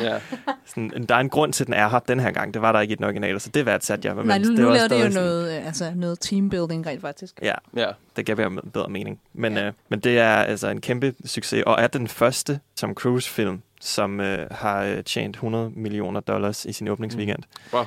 [0.00, 0.18] Ja.
[0.66, 2.54] sådan, der er en grund til, at den er her den her gang.
[2.54, 4.16] Det var der ikke i den originale, så det værdsat jeg.
[4.16, 7.00] Men Nej, nu, det nu var laver det jo sådan- noget, altså noget teambuilding rent
[7.00, 7.38] faktisk.
[7.42, 7.86] Ja, ja.
[8.16, 9.20] det gav bedre, bedre mening.
[9.32, 9.66] Men, ja.
[9.66, 14.20] øh, men det er altså en kæmpe succes, og er den første Tom Cruise-film, som
[14.20, 17.42] øh, har øh, tjent 100 millioner dollars i sin åbningsweekend.
[17.70, 17.82] Hvor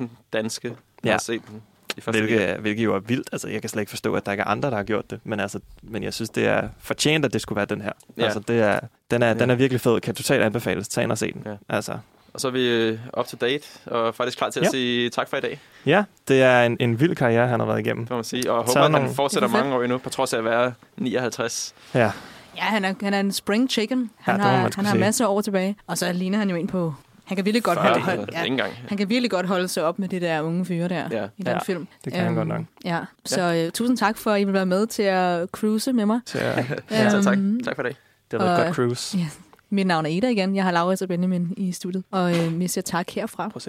[0.00, 1.10] 150.000 danske Ja.
[1.10, 1.62] har set den.
[1.96, 3.28] I første Hvilket, er- hvilket jo er vildt.
[3.32, 5.20] Altså, jeg kan slet ikke forstå, at der ikke er andre, der har gjort det.
[5.24, 7.92] Men, altså, men jeg synes, det er fortjent, at det skulle være den her.
[8.18, 8.24] Ja.
[8.24, 9.34] Altså, det er, den, er, Ja.
[9.34, 10.00] den er virkelig fed.
[10.00, 10.88] Kan totalt anbefales.
[10.88, 11.42] Tag ind og se den.
[11.46, 11.54] Ja.
[11.68, 11.98] Altså,
[12.34, 14.70] Og så er vi øh, up to date, og faktisk klar til at Ja.
[14.70, 15.60] sige tak for i dag.
[15.86, 18.04] ja, det er en, en vild karriere, han har været igennem.
[18.04, 18.50] Det må man sige.
[18.52, 20.44] Og jeg håber, at han nogle- fortsætter er mange år endnu, på trods af at
[20.44, 21.74] være 59.
[21.94, 22.10] Ja,
[22.56, 24.10] Ja, han er, han er en spring chicken.
[24.20, 25.76] Han, må har, han har masser af år tilbage.
[25.86, 26.94] Og så ligner han jo ind på...
[27.26, 28.72] Han kan virkelig godt 40, holde, det holde, engang.
[28.88, 31.24] han kan virkelig godt holde sig op med det der unge fyre der Ja.
[31.36, 31.86] i den Ja, film.
[32.04, 32.62] det kan han godt nok.
[32.84, 36.06] Ja, så uh, tusind tak for, at I vil være med til at cruise med
[36.06, 36.20] mig.
[36.26, 36.64] så, ja.
[36.90, 37.38] Ja, så tak.
[37.38, 37.96] Øhm, tak for det
[38.32, 39.18] har været og- et godt cruise.
[39.18, 39.26] Ja.
[39.70, 40.56] Mit navn er Ida igen.
[40.56, 42.04] Jeg har Laura og Benjamin i studiet.
[42.10, 43.48] Og øh, vi siger tak herfra.
[43.48, 43.60] Prøv.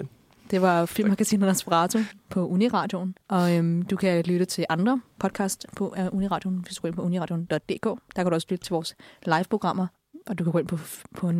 [0.50, 1.98] Det var Filmmagasinet Aspirato
[2.30, 3.14] på Uniradioen.
[3.28, 6.96] Og øhm, du kan lytte til andre podcast på uh, Uniradioen, hvis du går ind
[6.96, 7.84] på uniradioen.dk.
[7.84, 8.94] Der kan du også lytte til vores
[9.26, 9.86] live-programmer.
[10.26, 10.78] Og du kan gå ind på,
[11.16, 11.30] på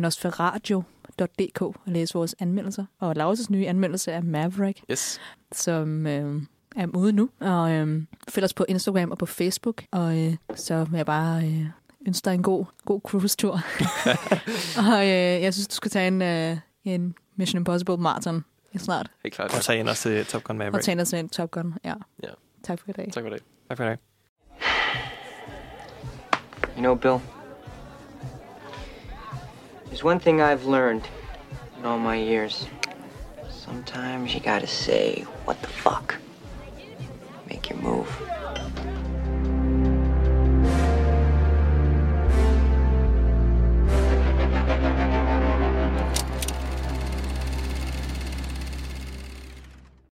[1.19, 2.85] nosferadio.dk og læse vores anmeldelser.
[2.99, 5.21] Og Lauras nye anmeldelse af Maverick, Yes.
[5.51, 6.41] som øh,
[6.75, 7.29] er ude nu.
[7.39, 9.83] Og øh, følg os på Instagram og på Facebook.
[9.91, 11.65] Og øh, så vil jeg bare øh,
[12.07, 13.51] ønske dig en god, god cruise-tur.
[14.93, 18.45] og øh, jeg synes, du skal tage en, øh, en Mission Impossible marathon
[18.77, 19.11] snart.
[19.23, 19.55] Helt klart.
[19.55, 20.85] Og tage ind og se Top Gun Og Maverick.
[20.85, 21.73] tage dig en Top Gun.
[21.83, 21.93] Ja.
[22.23, 22.29] Ja.
[22.63, 23.09] Tak for i dag.
[23.13, 23.39] Tak for i dag.
[23.69, 23.97] Tak for i dag.
[26.75, 27.17] You know, Bill,
[29.89, 31.07] There's one thing I've learned
[31.79, 32.67] in all my years.
[33.49, 36.15] Sometimes you gotta say, what the fuck?
[37.47, 38.07] Make your move.